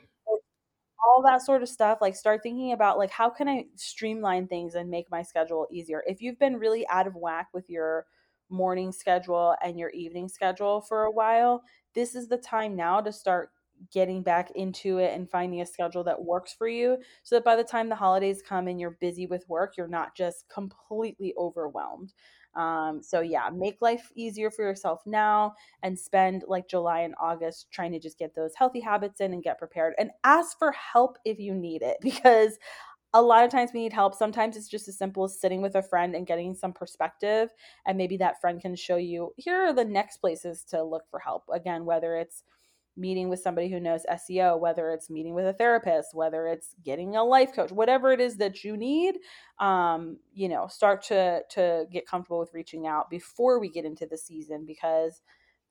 All 1.05 1.21
that 1.21 1.41
sort 1.41 1.61
of 1.61 1.69
stuff 1.69 1.99
like 2.01 2.15
start 2.15 2.41
thinking 2.43 2.71
about 2.71 2.97
like 2.97 3.11
how 3.11 3.29
can 3.29 3.47
i 3.47 3.65
streamline 3.75 4.47
things 4.47 4.75
and 4.75 4.89
make 4.89 5.09
my 5.11 5.21
schedule 5.21 5.67
easier? 5.71 6.03
If 6.07 6.21
you've 6.21 6.39
been 6.39 6.57
really 6.57 6.87
out 6.89 7.07
of 7.07 7.15
whack 7.15 7.49
with 7.53 7.69
your 7.69 8.05
morning 8.49 8.91
schedule 8.91 9.55
and 9.63 9.79
your 9.79 9.89
evening 9.89 10.29
schedule 10.29 10.81
for 10.81 11.03
a 11.05 11.11
while 11.11 11.63
this 11.95 12.13
is 12.15 12.27
the 12.27 12.37
time 12.37 12.75
now 12.75 13.01
to 13.01 13.11
start 13.11 13.49
getting 13.91 14.21
back 14.23 14.51
into 14.51 14.99
it 14.99 15.13
and 15.13 15.29
finding 15.29 15.61
a 15.61 15.65
schedule 15.65 16.03
that 16.03 16.23
works 16.23 16.53
for 16.53 16.67
you 16.67 16.97
so 17.23 17.35
that 17.35 17.43
by 17.43 17.55
the 17.55 17.63
time 17.63 17.89
the 17.89 17.95
holidays 17.95 18.41
come 18.47 18.67
and 18.67 18.79
you're 18.79 18.97
busy 19.01 19.25
with 19.25 19.47
work 19.49 19.73
you're 19.77 19.87
not 19.87 20.15
just 20.15 20.47
completely 20.47 21.33
overwhelmed 21.37 22.13
Um, 22.55 23.01
so 23.03 23.21
yeah, 23.21 23.49
make 23.53 23.77
life 23.81 24.11
easier 24.15 24.49
for 24.49 24.61
yourself 24.61 25.01
now 25.05 25.53
and 25.83 25.97
spend 25.97 26.43
like 26.47 26.67
July 26.69 27.01
and 27.01 27.15
August 27.19 27.67
trying 27.71 27.91
to 27.91 27.99
just 27.99 28.17
get 28.17 28.35
those 28.35 28.53
healthy 28.55 28.79
habits 28.79 29.19
in 29.19 29.33
and 29.33 29.43
get 29.43 29.59
prepared 29.59 29.93
and 29.97 30.11
ask 30.23 30.57
for 30.57 30.71
help 30.71 31.17
if 31.25 31.39
you 31.39 31.53
need 31.53 31.81
it 31.81 31.97
because 32.01 32.57
a 33.13 33.21
lot 33.21 33.45
of 33.45 33.49
times 33.49 33.71
we 33.73 33.81
need 33.81 33.93
help. 33.93 34.13
Sometimes 34.13 34.57
it's 34.57 34.67
just 34.67 34.89
as 34.89 34.97
simple 34.97 35.23
as 35.23 35.39
sitting 35.39 35.61
with 35.61 35.75
a 35.75 35.81
friend 35.81 36.15
and 36.15 36.27
getting 36.27 36.53
some 36.53 36.73
perspective. 36.73 37.49
And 37.87 37.97
maybe 37.97 38.17
that 38.17 38.41
friend 38.41 38.59
can 38.61 38.75
show 38.75 38.97
you 38.97 39.31
here 39.37 39.67
are 39.67 39.73
the 39.73 39.85
next 39.85 40.17
places 40.17 40.65
to 40.65 40.83
look 40.83 41.03
for 41.09 41.19
help. 41.19 41.43
Again, 41.51 41.85
whether 41.85 42.17
it's 42.17 42.43
meeting 42.97 43.29
with 43.29 43.41
somebody 43.41 43.69
who 43.69 43.79
knows 43.79 44.05
SEO, 44.09 44.59
whether 44.59 44.91
it's 44.91 45.09
meeting 45.09 45.33
with 45.33 45.45
a 45.45 45.53
therapist, 45.53 46.13
whether 46.13 46.47
it's 46.47 46.75
getting 46.83 47.15
a 47.15 47.23
life 47.23 47.53
coach, 47.53 47.71
whatever 47.71 48.11
it 48.11 48.21
is 48.21 48.37
that 48.37 48.63
you 48.63 48.77
need, 48.77 49.17
um, 49.59 50.17
you 50.33 50.47
know, 50.47 50.67
start 50.67 51.03
to 51.03 51.41
to 51.51 51.85
get 51.91 52.07
comfortable 52.07 52.39
with 52.39 52.53
reaching 52.53 52.87
out 52.87 53.09
before 53.09 53.59
we 53.59 53.69
get 53.69 53.85
into 53.85 54.05
the 54.05 54.17
season 54.17 54.65
because 54.65 55.21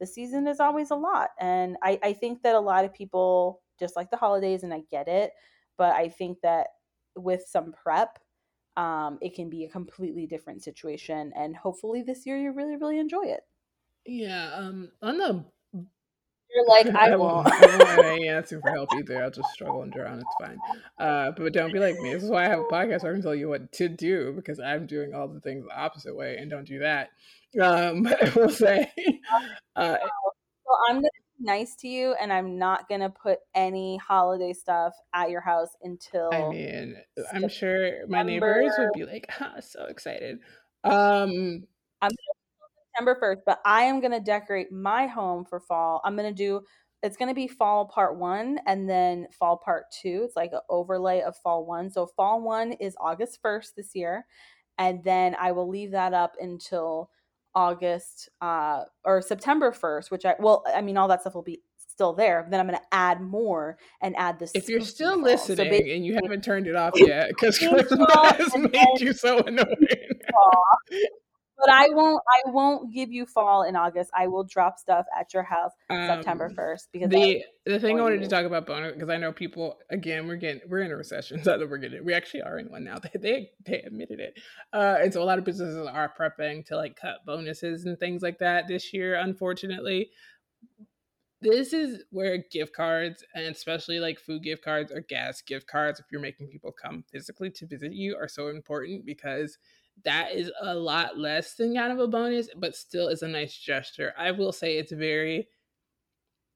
the 0.00 0.06
season 0.06 0.46
is 0.46 0.60
always 0.60 0.90
a 0.90 0.96
lot. 0.96 1.30
And 1.38 1.76
I, 1.82 1.98
I 2.02 2.12
think 2.12 2.42
that 2.42 2.54
a 2.54 2.60
lot 2.60 2.84
of 2.84 2.92
people 2.92 3.62
just 3.78 3.96
like 3.96 4.10
the 4.10 4.16
holidays 4.16 4.62
and 4.62 4.74
I 4.74 4.82
get 4.90 5.08
it, 5.08 5.32
but 5.78 5.94
I 5.94 6.08
think 6.08 6.38
that 6.42 6.68
with 7.16 7.44
some 7.48 7.72
prep, 7.72 8.18
um, 8.76 9.18
it 9.20 9.34
can 9.34 9.48
be 9.48 9.64
a 9.64 9.70
completely 9.70 10.26
different 10.26 10.62
situation. 10.62 11.32
And 11.36 11.56
hopefully 11.56 12.02
this 12.02 12.26
year 12.26 12.36
you 12.36 12.52
really, 12.52 12.76
really 12.76 12.98
enjoy 12.98 13.24
it. 13.24 13.42
Yeah. 14.04 14.52
Um, 14.54 14.90
on 15.00 15.18
the 15.18 15.44
you're 16.54 16.66
like, 16.68 16.86
I, 16.94 17.16
won't. 17.16 17.46
I 17.46 17.66
won't 17.66 17.88
have 17.88 17.98
any 18.00 18.28
answer 18.28 18.60
for 18.60 18.70
help 18.70 18.88
either. 18.96 19.22
I'll 19.22 19.30
just 19.30 19.50
struggle 19.50 19.82
and 19.82 19.92
drown. 19.92 20.20
It's 20.20 20.34
fine. 20.40 20.58
Uh, 20.98 21.32
but 21.36 21.52
don't 21.52 21.72
be 21.72 21.78
like 21.78 21.98
me. 22.00 22.14
This 22.14 22.22
is 22.22 22.30
why 22.30 22.44
I 22.44 22.48
have 22.48 22.60
a 22.60 22.64
podcast 22.64 23.02
where 23.02 23.12
I 23.12 23.14
can 23.14 23.22
tell 23.22 23.34
you 23.34 23.48
what 23.48 23.72
to 23.72 23.88
do 23.88 24.32
because 24.34 24.60
I'm 24.60 24.86
doing 24.86 25.14
all 25.14 25.28
the 25.28 25.40
things 25.40 25.64
the 25.66 25.76
opposite 25.76 26.16
way 26.16 26.36
and 26.38 26.50
don't 26.50 26.66
do 26.66 26.80
that. 26.80 27.10
Um, 27.60 28.06
I 28.22 28.32
will 28.34 28.50
say, 28.50 28.90
uh, 29.76 29.96
well, 29.96 30.78
I'm 30.88 30.96
gonna 30.96 31.08
be 31.38 31.44
nice 31.44 31.74
to 31.76 31.88
you 31.88 32.14
and 32.20 32.32
I'm 32.32 32.58
not 32.58 32.88
going 32.88 33.00
to 33.00 33.10
put 33.10 33.38
any 33.54 33.96
holiday 33.98 34.52
stuff 34.52 34.94
at 35.14 35.30
your 35.30 35.40
house 35.40 35.70
until 35.82 36.30
I 36.32 36.48
mean, 36.48 36.96
I'm 37.32 37.48
sure 37.48 38.06
my 38.08 38.22
neighbors 38.22 38.72
would 38.78 38.90
be 38.94 39.04
like, 39.04 39.26
huh, 39.30 39.60
so 39.60 39.86
excited. 39.86 40.38
Um 40.84 41.64
I'm 42.02 42.10
September 42.96 43.18
1st, 43.20 43.42
but 43.46 43.60
I 43.64 43.82
am 43.82 44.00
going 44.00 44.12
to 44.12 44.20
decorate 44.20 44.72
my 44.72 45.06
home 45.06 45.44
for 45.44 45.60
fall. 45.60 46.00
I'm 46.04 46.16
going 46.16 46.32
to 46.32 46.34
do 46.34 46.60
it's 47.02 47.18
going 47.18 47.28
to 47.28 47.34
be 47.34 47.48
fall 47.48 47.84
part 47.84 48.16
1 48.16 48.60
and 48.66 48.88
then 48.88 49.26
fall 49.38 49.58
part 49.62 49.84
2. 50.00 50.22
It's 50.24 50.36
like 50.36 50.52
an 50.52 50.60
overlay 50.70 51.20
of 51.20 51.36
fall 51.36 51.66
1. 51.66 51.90
So 51.90 52.06
fall 52.06 52.40
1 52.40 52.72
is 52.80 52.96
August 52.98 53.40
1st 53.44 53.74
this 53.76 53.90
year 53.94 54.24
and 54.78 55.04
then 55.04 55.36
I 55.38 55.52
will 55.52 55.68
leave 55.68 55.90
that 55.92 56.14
up 56.14 56.34
until 56.40 57.10
August 57.54 58.28
uh, 58.40 58.84
or 59.04 59.22
September 59.22 59.70
1st, 59.70 60.10
which 60.10 60.24
I, 60.24 60.34
well, 60.38 60.64
I 60.74 60.80
mean, 60.80 60.96
all 60.96 61.08
that 61.08 61.20
stuff 61.20 61.34
will 61.34 61.42
be 61.42 61.60
still 61.76 62.12
there. 62.12 62.46
Then 62.50 62.58
I'm 62.58 62.66
going 62.66 62.78
to 62.78 62.86
add 62.90 63.20
more 63.20 63.78
and 64.00 64.16
add 64.16 64.38
this. 64.38 64.50
If 64.54 64.68
you're 64.68 64.80
still 64.80 65.20
listening 65.20 65.70
so 65.70 65.76
and 65.76 66.04
you 66.04 66.14
haven't 66.14 66.42
turned 66.42 66.66
it 66.66 66.74
off 66.74 66.94
yet, 66.96 67.28
because 67.28 67.58
that 67.58 68.36
has 68.38 68.56
made 68.56 69.00
you 69.00 69.12
so 69.12 69.38
annoying. 69.38 69.66
But 71.58 71.70
I 71.70 71.88
won't. 71.90 72.22
I 72.28 72.50
won't 72.50 72.92
give 72.92 73.12
you 73.12 73.26
fall 73.26 73.62
in 73.62 73.76
August. 73.76 74.10
I 74.16 74.26
will 74.26 74.44
drop 74.44 74.78
stuff 74.78 75.06
at 75.18 75.32
your 75.32 75.42
house 75.42 75.72
um, 75.90 76.06
September 76.06 76.50
first 76.50 76.88
because 76.92 77.10
the 77.10 77.44
the 77.64 77.78
thing 77.78 77.98
I 77.98 78.02
wanted 78.02 78.22
to 78.22 78.28
talk 78.28 78.44
about 78.44 78.66
bonus 78.66 78.94
because 78.94 79.08
I 79.08 79.16
know 79.16 79.32
people 79.32 79.78
again 79.90 80.26
we're 80.26 80.36
getting 80.36 80.62
we're 80.68 80.80
in 80.80 80.90
a 80.90 80.96
recession. 80.96 81.42
So 81.44 81.58
that 81.58 81.68
we're 81.68 81.78
getting 81.78 82.04
we 82.04 82.14
actually 82.14 82.42
are 82.42 82.58
in 82.58 82.66
one 82.66 82.84
now. 82.84 82.98
They 82.98 83.18
they, 83.20 83.50
they 83.66 83.82
admitted 83.82 84.18
it, 84.18 84.38
uh, 84.72 84.96
and 85.00 85.12
so 85.12 85.22
a 85.22 85.24
lot 85.24 85.38
of 85.38 85.44
businesses 85.44 85.86
are 85.86 86.12
prepping 86.18 86.64
to 86.66 86.76
like 86.76 86.96
cut 86.96 87.18
bonuses 87.26 87.84
and 87.84 87.98
things 87.98 88.22
like 88.22 88.38
that 88.38 88.66
this 88.66 88.92
year. 88.94 89.16
Unfortunately, 89.16 90.10
this 91.44 91.74
is 91.74 92.02
where 92.10 92.42
gift 92.50 92.74
cards 92.74 93.22
and 93.34 93.44
especially 93.44 94.00
like 94.00 94.18
food 94.18 94.42
gift 94.42 94.64
cards 94.64 94.90
or 94.90 95.00
gas 95.00 95.42
gift 95.42 95.66
cards 95.66 96.00
if 96.00 96.06
you're 96.10 96.20
making 96.20 96.48
people 96.48 96.72
come 96.72 97.04
physically 97.12 97.50
to 97.50 97.66
visit 97.66 97.92
you 97.92 98.16
are 98.16 98.28
so 98.28 98.48
important 98.48 99.04
because 99.04 99.58
that 100.04 100.32
is 100.32 100.50
a 100.60 100.74
lot 100.74 101.18
less 101.18 101.54
than 101.54 101.74
kind 101.74 101.92
of 101.92 101.98
a 101.98 102.08
bonus, 102.08 102.48
but 102.56 102.74
still 102.74 103.08
is 103.08 103.22
a 103.22 103.28
nice 103.28 103.56
gesture. 103.56 104.12
I 104.18 104.32
will 104.32 104.52
say 104.52 104.76
it's 104.76 104.92
very 104.92 105.48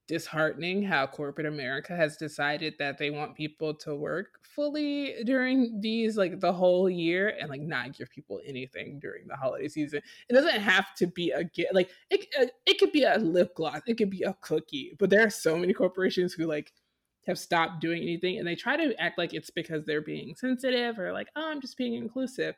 disheartening 0.09 0.81
how 0.81 1.05
corporate 1.05 1.45
America 1.45 1.95
has 1.95 2.17
decided 2.17 2.73
that 2.79 2.97
they 2.97 3.11
want 3.11 3.35
people 3.35 3.75
to 3.75 3.95
work 3.95 4.39
fully 4.41 5.13
during 5.23 5.79
these 5.79 6.17
like 6.17 6.39
the 6.39 6.51
whole 6.51 6.89
year 6.89 7.35
and 7.39 7.47
like 7.47 7.61
not 7.61 7.95
give 7.95 8.09
people 8.09 8.41
anything 8.43 8.97
during 8.99 9.27
the 9.27 9.35
holiday 9.35 9.67
season. 9.67 10.01
It 10.27 10.33
doesn't 10.33 10.61
have 10.61 10.95
to 10.95 11.05
be 11.05 11.29
a 11.29 11.43
gift 11.43 11.75
like 11.75 11.91
it 12.09 12.25
uh, 12.41 12.47
it 12.65 12.79
could 12.79 12.91
be 12.91 13.03
a 13.03 13.19
lip 13.19 13.53
gloss, 13.55 13.81
it 13.85 13.99
could 13.99 14.09
be 14.09 14.23
a 14.23 14.35
cookie, 14.41 14.95
but 14.97 15.11
there 15.11 15.23
are 15.23 15.29
so 15.29 15.55
many 15.55 15.73
corporations 15.73 16.33
who 16.33 16.47
like 16.47 16.73
have 17.27 17.37
stopped 17.37 17.79
doing 17.79 18.01
anything 18.01 18.39
and 18.39 18.47
they 18.47 18.55
try 18.55 18.75
to 18.75 18.99
act 18.99 19.19
like 19.19 19.35
it's 19.35 19.51
because 19.51 19.85
they're 19.85 20.01
being 20.01 20.33
sensitive 20.35 20.97
or 20.97 21.13
like 21.13 21.27
oh 21.35 21.51
I'm 21.51 21.61
just 21.61 21.77
being 21.77 21.93
inclusive 21.93 22.55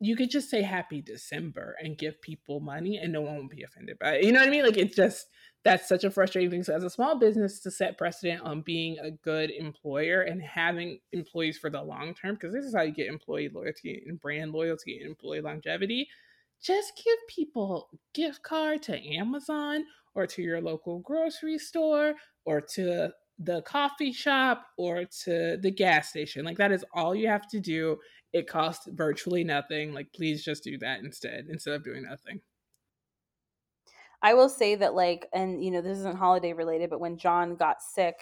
you 0.00 0.16
could 0.16 0.30
just 0.30 0.50
say 0.50 0.62
happy 0.62 1.00
December 1.00 1.76
and 1.82 1.98
give 1.98 2.20
people 2.20 2.60
money 2.60 2.98
and 2.98 3.12
no 3.12 3.20
one 3.20 3.36
will 3.36 3.48
be 3.48 3.62
offended 3.62 3.98
by 3.98 4.16
it. 4.16 4.24
You 4.24 4.32
know 4.32 4.40
what 4.40 4.48
I 4.48 4.50
mean? 4.50 4.64
Like 4.64 4.76
it's 4.76 4.96
just 4.96 5.26
that's 5.64 5.88
such 5.88 6.04
a 6.04 6.10
frustrating 6.10 6.50
thing. 6.50 6.62
So 6.62 6.74
as 6.74 6.84
a 6.84 6.90
small 6.90 7.18
business 7.18 7.60
to 7.60 7.70
set 7.70 7.96
precedent 7.96 8.42
on 8.42 8.60
being 8.60 8.98
a 8.98 9.10
good 9.10 9.50
employer 9.50 10.20
and 10.20 10.42
having 10.42 10.98
employees 11.12 11.58
for 11.58 11.70
the 11.70 11.82
long 11.82 12.14
term, 12.14 12.34
because 12.34 12.52
this 12.52 12.66
is 12.66 12.74
how 12.74 12.82
you 12.82 12.92
get 12.92 13.06
employee 13.06 13.48
loyalty 13.48 14.02
and 14.06 14.20
brand 14.20 14.52
loyalty 14.52 14.98
and 15.00 15.08
employee 15.08 15.40
longevity. 15.40 16.08
Just 16.62 16.92
give 17.02 17.16
people 17.28 17.88
gift 18.12 18.42
card 18.42 18.82
to 18.84 19.16
Amazon 19.16 19.84
or 20.14 20.26
to 20.26 20.42
your 20.42 20.60
local 20.60 20.98
grocery 21.00 21.58
store 21.58 22.14
or 22.44 22.60
to 22.60 23.12
the 23.38 23.62
coffee 23.62 24.12
shop 24.12 24.66
or 24.78 25.04
to 25.24 25.58
the 25.60 25.70
gas 25.70 26.08
station. 26.08 26.44
Like 26.44 26.58
that 26.58 26.72
is 26.72 26.84
all 26.94 27.14
you 27.14 27.28
have 27.28 27.48
to 27.48 27.60
do 27.60 27.98
it 28.34 28.48
costs 28.48 28.88
virtually 28.92 29.44
nothing. 29.44 29.94
Like, 29.94 30.12
please 30.12 30.44
just 30.44 30.64
do 30.64 30.76
that 30.78 31.00
instead, 31.00 31.46
instead 31.48 31.74
of 31.74 31.84
doing 31.84 32.02
nothing. 32.02 32.40
I 34.20 34.34
will 34.34 34.48
say 34.48 34.74
that, 34.74 34.94
like, 34.94 35.28
and 35.32 35.62
you 35.64 35.70
know, 35.70 35.80
this 35.80 35.98
isn't 35.98 36.18
holiday 36.18 36.52
related, 36.52 36.90
but 36.90 37.00
when 37.00 37.16
John 37.16 37.54
got 37.54 37.80
sick, 37.80 38.16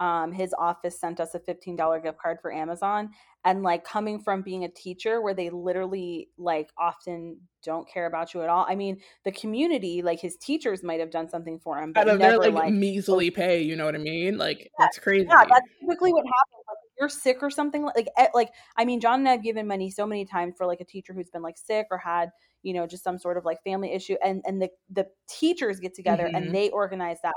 um, 0.00 0.32
his 0.32 0.54
office 0.58 1.00
sent 1.00 1.20
us 1.20 1.34
a 1.34 1.40
$15 1.40 2.02
gift 2.02 2.18
card 2.18 2.38
for 2.40 2.52
Amazon. 2.52 3.10
And 3.44 3.62
like 3.62 3.84
coming 3.84 4.20
from 4.20 4.42
being 4.42 4.64
a 4.64 4.68
teacher 4.68 5.22
where 5.22 5.32
they 5.32 5.50
literally 5.50 6.28
like 6.36 6.70
often 6.76 7.38
don't 7.62 7.88
care 7.88 8.06
about 8.06 8.34
you 8.34 8.42
at 8.42 8.48
all. 8.48 8.66
I 8.68 8.74
mean, 8.74 8.98
the 9.24 9.30
community, 9.32 10.02
like 10.02 10.20
his 10.20 10.36
teachers 10.36 10.82
might 10.82 10.98
have 10.98 11.10
done 11.10 11.28
something 11.28 11.60
for 11.60 11.78
him, 11.78 11.92
but 11.92 12.06
never 12.06 12.18
they're 12.18 12.38
like, 12.38 12.52
like 12.52 12.72
measly 12.72 13.30
pay, 13.30 13.62
you 13.62 13.76
know 13.76 13.84
what 13.84 13.94
I 13.94 13.98
mean? 13.98 14.36
Like 14.36 14.58
yeah, 14.58 14.68
that's 14.78 14.98
crazy. 14.98 15.26
Yeah, 15.28 15.44
that's 15.48 15.68
typically 15.80 16.12
what 16.12 16.24
happens. 16.24 16.64
Like 16.68 16.78
you're 16.98 17.08
sick 17.08 17.38
or 17.40 17.50
something 17.50 17.84
like 17.84 18.08
like 18.34 18.50
I 18.76 18.84
mean, 18.84 19.00
John 19.00 19.20
and 19.20 19.28
I 19.28 19.32
have 19.32 19.44
given 19.44 19.66
money 19.66 19.90
so 19.90 20.06
many 20.06 20.24
times 20.24 20.54
for 20.58 20.66
like 20.66 20.80
a 20.80 20.84
teacher 20.84 21.12
who's 21.12 21.30
been 21.30 21.42
like 21.42 21.56
sick 21.56 21.86
or 21.92 21.98
had 21.98 22.30
you 22.62 22.74
know 22.74 22.84
just 22.84 23.04
some 23.04 23.18
sort 23.18 23.36
of 23.36 23.44
like 23.44 23.62
family 23.62 23.92
issue 23.92 24.16
and 24.24 24.42
and 24.44 24.60
the 24.60 24.68
the 24.90 25.06
teachers 25.28 25.78
get 25.78 25.94
together 25.94 26.24
mm-hmm. 26.24 26.34
and 26.34 26.54
they 26.54 26.68
organize 26.70 27.18
that 27.22 27.34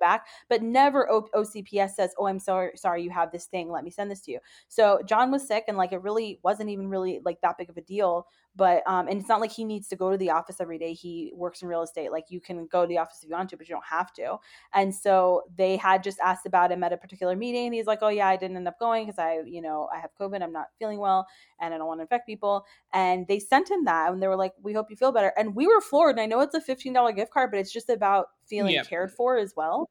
back, 0.00 0.26
but 0.48 0.62
never 0.62 1.10
o- 1.10 1.28
OCPS 1.34 1.96
says, 1.96 2.14
"Oh, 2.18 2.26
I'm 2.26 2.38
sorry, 2.38 2.72
sorry, 2.76 3.02
you 3.02 3.10
have 3.10 3.32
this 3.32 3.46
thing. 3.46 3.70
Let 3.70 3.84
me 3.84 3.90
send 3.90 4.10
this 4.10 4.20
to 4.22 4.32
you." 4.32 4.40
So 4.68 5.00
John 5.04 5.30
was 5.30 5.46
sick, 5.46 5.64
and 5.68 5.76
like 5.76 5.92
it 5.92 6.02
really 6.02 6.40
wasn't 6.42 6.70
even 6.70 6.88
really 6.88 7.20
like 7.24 7.40
that 7.42 7.58
big 7.58 7.70
of 7.70 7.76
a 7.76 7.82
deal. 7.82 8.26
But 8.58 8.82
um, 8.88 9.06
and 9.06 9.20
it's 9.20 9.28
not 9.28 9.40
like 9.40 9.52
he 9.52 9.62
needs 9.62 9.86
to 9.86 9.96
go 9.96 10.10
to 10.10 10.16
the 10.16 10.30
office 10.30 10.60
every 10.60 10.78
day. 10.78 10.92
He 10.92 11.32
works 11.32 11.62
in 11.62 11.68
real 11.68 11.82
estate. 11.82 12.10
Like 12.10 12.24
you 12.28 12.40
can 12.40 12.66
go 12.66 12.82
to 12.82 12.88
the 12.88 12.98
office 12.98 13.18
if 13.22 13.28
you 13.28 13.36
want 13.36 13.50
to, 13.50 13.56
but 13.56 13.68
you 13.68 13.74
don't 13.76 13.86
have 13.88 14.12
to. 14.14 14.38
And 14.74 14.92
so 14.92 15.44
they 15.56 15.76
had 15.76 16.02
just 16.02 16.18
asked 16.18 16.44
about 16.44 16.72
him 16.72 16.82
at 16.82 16.92
a 16.92 16.96
particular 16.96 17.36
meeting, 17.36 17.66
and 17.66 17.74
he's 17.74 17.86
like, 17.86 18.00
"Oh 18.02 18.08
yeah, 18.08 18.26
I 18.26 18.36
didn't 18.36 18.56
end 18.56 18.66
up 18.66 18.80
going 18.80 19.06
because 19.06 19.20
I, 19.20 19.42
you 19.46 19.62
know, 19.62 19.88
I 19.94 20.00
have 20.00 20.10
COVID. 20.20 20.42
I'm 20.42 20.52
not 20.52 20.66
feeling 20.76 20.98
well, 20.98 21.24
and 21.60 21.72
I 21.72 21.78
don't 21.78 21.86
want 21.86 22.00
to 22.00 22.02
infect 22.02 22.26
people." 22.26 22.64
And 22.92 23.28
they 23.28 23.38
sent 23.38 23.70
him 23.70 23.84
that, 23.84 24.12
and 24.12 24.20
they 24.20 24.26
were 24.26 24.34
like, 24.34 24.54
"We 24.60 24.72
hope 24.72 24.90
you 24.90 24.96
feel 24.96 25.12
better." 25.12 25.32
And 25.38 25.54
we 25.54 25.68
were 25.68 25.80
floored. 25.80 26.16
And 26.16 26.20
I 26.20 26.26
know 26.26 26.40
it's 26.40 26.54
a 26.56 26.60
fifteen 26.60 26.92
dollar 26.92 27.12
gift 27.12 27.32
card, 27.32 27.52
but 27.52 27.60
it's 27.60 27.72
just 27.72 27.88
about 27.88 28.26
feeling 28.44 28.74
yep. 28.74 28.88
cared 28.88 29.12
for 29.12 29.38
as 29.38 29.54
well 29.56 29.88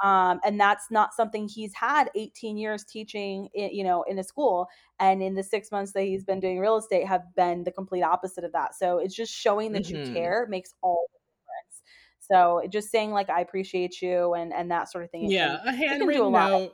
um, 0.00 0.40
and 0.44 0.60
that's 0.60 0.86
not 0.90 1.14
something 1.14 1.48
he's 1.48 1.74
had 1.74 2.10
18 2.14 2.56
years 2.56 2.84
teaching 2.84 3.48
in, 3.54 3.70
you 3.72 3.84
know 3.84 4.04
in 4.04 4.18
a 4.18 4.24
school. 4.24 4.68
And 5.00 5.22
in 5.22 5.34
the 5.34 5.42
six 5.42 5.70
months 5.70 5.92
that 5.92 6.02
he's 6.02 6.24
been 6.24 6.40
doing 6.40 6.58
real 6.58 6.76
estate 6.76 7.06
have 7.06 7.22
been 7.36 7.64
the 7.64 7.70
complete 7.70 8.02
opposite 8.02 8.44
of 8.44 8.52
that. 8.52 8.74
So 8.74 8.98
it's 8.98 9.14
just 9.14 9.32
showing 9.32 9.72
that 9.72 9.84
mm-hmm. 9.84 10.08
you 10.08 10.14
care 10.14 10.46
makes 10.48 10.74
all 10.82 11.06
the 11.12 11.18
difference. 11.28 11.82
So 12.20 12.68
just 12.70 12.90
saying 12.90 13.10
like 13.10 13.30
i 13.30 13.40
appreciate 13.40 14.02
you 14.02 14.34
and 14.34 14.52
and 14.52 14.70
that 14.70 14.90
sort 14.90 15.04
of 15.04 15.10
thing 15.10 15.30
yeah 15.30 15.58
can, 15.64 15.68
a 15.68 15.76
handwritten 15.76 16.26
a 16.26 16.30
note 16.30 16.72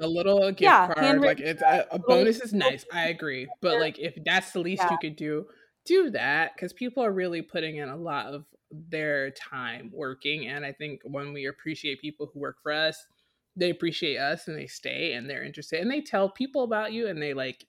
a 0.00 0.06
little 0.06 0.50
gift 0.50 0.62
yeah, 0.62 0.88
card 0.88 1.20
like 1.20 1.40
it's 1.40 1.60
a, 1.62 1.86
a 1.90 1.98
bonus 1.98 2.40
is 2.40 2.52
nice 2.52 2.84
i 2.92 3.08
agree. 3.08 3.46
But 3.60 3.78
like 3.78 3.98
if 3.98 4.16
that's 4.24 4.52
the 4.52 4.60
least 4.60 4.82
yeah. 4.82 4.92
you 4.92 4.98
could 4.98 5.16
do 5.16 5.46
do 5.84 6.10
that 6.10 6.54
because 6.54 6.72
people 6.72 7.04
are 7.04 7.12
really 7.12 7.42
putting 7.42 7.76
in 7.76 7.88
a 7.88 7.96
lot 7.96 8.26
of 8.26 8.44
their 8.72 9.30
time 9.30 9.90
working. 9.92 10.48
And 10.48 10.64
I 10.64 10.72
think 10.72 11.00
when 11.04 11.32
we 11.32 11.46
appreciate 11.46 12.00
people 12.00 12.30
who 12.32 12.40
work 12.40 12.56
for 12.62 12.72
us, 12.72 13.04
they 13.56 13.70
appreciate 13.70 14.16
us 14.16 14.48
and 14.48 14.56
they 14.56 14.66
stay 14.66 15.12
and 15.12 15.28
they're 15.28 15.44
interested 15.44 15.80
and 15.80 15.90
they 15.90 16.00
tell 16.00 16.30
people 16.30 16.64
about 16.64 16.92
you 16.92 17.08
and 17.08 17.20
they 17.20 17.34
like 17.34 17.66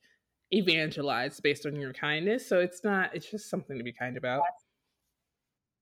evangelize 0.51 1.39
based 1.39 1.65
on 1.65 1.75
your 1.75 1.93
kindness. 1.93 2.47
So 2.47 2.59
it's 2.59 2.83
not, 2.83 3.13
it's 3.13 3.29
just 3.29 3.49
something 3.49 3.77
to 3.77 3.83
be 3.83 3.91
kind 3.91 4.15
about. 4.15 4.43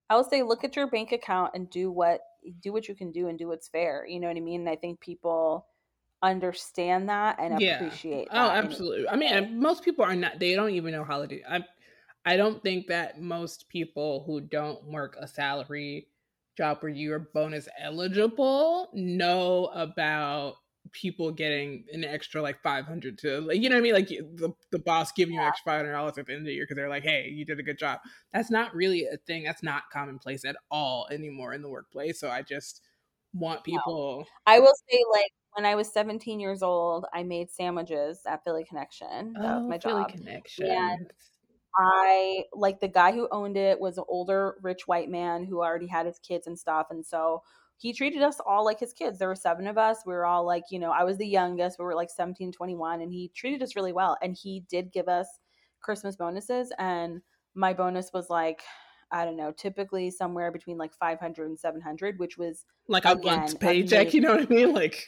I 0.09 0.15
will 0.15 0.23
say 0.23 0.43
look 0.43 0.63
at 0.63 0.75
your 0.75 0.87
bank 0.87 1.11
account 1.11 1.51
and 1.53 1.69
do 1.69 1.91
what 1.91 2.21
do 2.61 2.73
what 2.73 2.87
you 2.89 2.95
can 2.95 3.11
do 3.11 3.27
and 3.27 3.37
do 3.37 3.47
what's 3.47 3.67
fair. 3.69 4.05
You 4.05 4.19
know 4.19 4.27
what 4.27 4.35
I 4.35 4.41
mean? 4.41 4.61
And 4.61 4.69
I 4.69 4.75
think 4.75 4.99
people 4.99 5.67
understand 6.23 7.09
that 7.09 7.37
and 7.39 7.61
yeah. 7.61 7.75
appreciate 7.75 8.27
oh, 8.31 8.33
that. 8.33 8.47
Oh, 8.47 8.67
absolutely. 8.67 9.07
I 9.07 9.15
mean, 9.15 9.59
most 9.59 9.85
people 9.85 10.03
are 10.03 10.15
not 10.15 10.39
they 10.39 10.53
don't 10.53 10.71
even 10.71 10.91
know 10.91 11.03
how 11.03 11.13
holiday. 11.13 11.43
I 11.49 11.63
I 12.25 12.37
don't 12.37 12.61
think 12.61 12.87
that 12.87 13.19
most 13.21 13.67
people 13.69 14.23
who 14.25 14.41
don't 14.41 14.83
work 14.85 15.15
a 15.19 15.27
salary 15.27 16.07
job 16.57 16.77
where 16.81 16.91
you're 16.91 17.19
bonus 17.19 17.67
eligible 17.79 18.89
know 18.93 19.67
about 19.73 20.55
people 20.91 21.31
getting 21.31 21.85
an 21.93 22.03
extra 22.03 22.41
like 22.41 22.61
500 22.61 23.17
to 23.19 23.39
like 23.41 23.61
you 23.61 23.69
know 23.69 23.75
what 23.75 23.79
i 23.79 23.83
mean? 23.83 23.93
Like 23.93 24.07
the, 24.07 24.53
the 24.71 24.79
boss 24.79 25.11
giving 25.11 25.35
you 25.35 25.41
extra 25.41 25.71
500 25.71 25.91
dollars 25.91 26.17
at 26.17 26.25
the 26.25 26.33
end 26.33 26.41
of 26.41 26.45
the 26.47 26.53
year 26.53 26.65
because 26.65 26.75
they're 26.75 26.89
like 26.89 27.03
hey 27.03 27.29
you 27.29 27.45
did 27.45 27.59
a 27.59 27.63
good 27.63 27.77
job. 27.77 27.99
That's 28.33 28.51
not 28.51 28.75
really 28.75 29.05
a 29.05 29.17
thing. 29.17 29.43
That's 29.43 29.63
not 29.63 29.83
commonplace 29.93 30.43
at 30.43 30.57
all 30.69 31.07
anymore 31.11 31.53
in 31.53 31.61
the 31.61 31.69
workplace. 31.69 32.19
So 32.19 32.29
i 32.29 32.41
just 32.41 32.81
want 33.33 33.63
people 33.63 34.25
no. 34.27 34.51
i 34.51 34.59
will 34.59 34.73
say 34.89 34.99
like 35.13 35.31
when 35.53 35.65
i 35.65 35.73
was 35.73 35.87
17 35.93 36.41
years 36.41 36.61
old 36.61 37.05
i 37.13 37.23
made 37.23 37.49
sandwiches 37.49 38.19
at 38.27 38.43
philly 38.43 38.65
connection. 38.65 39.33
That 39.33 39.45
oh, 39.45 39.59
was 39.59 39.69
my 39.69 39.79
philly 39.79 40.01
job. 40.01 40.11
Connection 40.11 40.65
and 40.65 41.13
I 41.77 42.45
like 42.53 42.79
the 42.79 42.87
guy 42.87 43.11
who 43.11 43.27
owned 43.31 43.57
it 43.57 43.79
was 43.79 43.97
an 43.97 44.03
older 44.07 44.55
rich 44.61 44.87
white 44.87 45.09
man 45.09 45.45
who 45.45 45.61
already 45.61 45.87
had 45.87 46.05
his 46.05 46.19
kids 46.19 46.47
and 46.47 46.57
stuff 46.57 46.87
and 46.89 47.05
so 47.05 47.41
he 47.81 47.93
treated 47.93 48.21
us 48.21 48.39
all 48.45 48.63
like 48.63 48.79
his 48.79 48.93
kids. 48.93 49.17
There 49.17 49.27
were 49.27 49.35
seven 49.35 49.65
of 49.65 49.75
us. 49.75 50.03
We 50.05 50.13
were 50.13 50.27
all 50.27 50.45
like, 50.45 50.65
you 50.69 50.77
know, 50.77 50.91
I 50.91 51.03
was 51.03 51.17
the 51.17 51.25
youngest. 51.25 51.79
We 51.79 51.85
were 51.85 51.95
like 51.95 52.11
17, 52.11 52.51
21, 52.51 53.01
and 53.01 53.11
he 53.11 53.31
treated 53.33 53.63
us 53.63 53.75
really 53.75 53.91
well. 53.91 54.15
And 54.21 54.37
he 54.39 54.63
did 54.69 54.91
give 54.91 55.07
us 55.07 55.39
Christmas 55.79 56.15
bonuses. 56.15 56.71
And 56.77 57.21
my 57.55 57.73
bonus 57.73 58.11
was 58.13 58.29
like, 58.29 58.61
I 59.11 59.25
don't 59.25 59.35
know, 59.35 59.51
typically 59.51 60.11
somewhere 60.11 60.51
between 60.51 60.77
like 60.77 60.93
500 60.93 61.49
and 61.49 61.59
700, 61.59 62.19
which 62.19 62.37
was 62.37 62.65
like 62.87 63.05
a 63.05 63.15
month's 63.15 63.55
paycheck. 63.55 64.13
You 64.13 64.21
know 64.21 64.35
what 64.35 64.43
I 64.43 64.53
mean? 64.53 64.73
Like, 64.73 65.07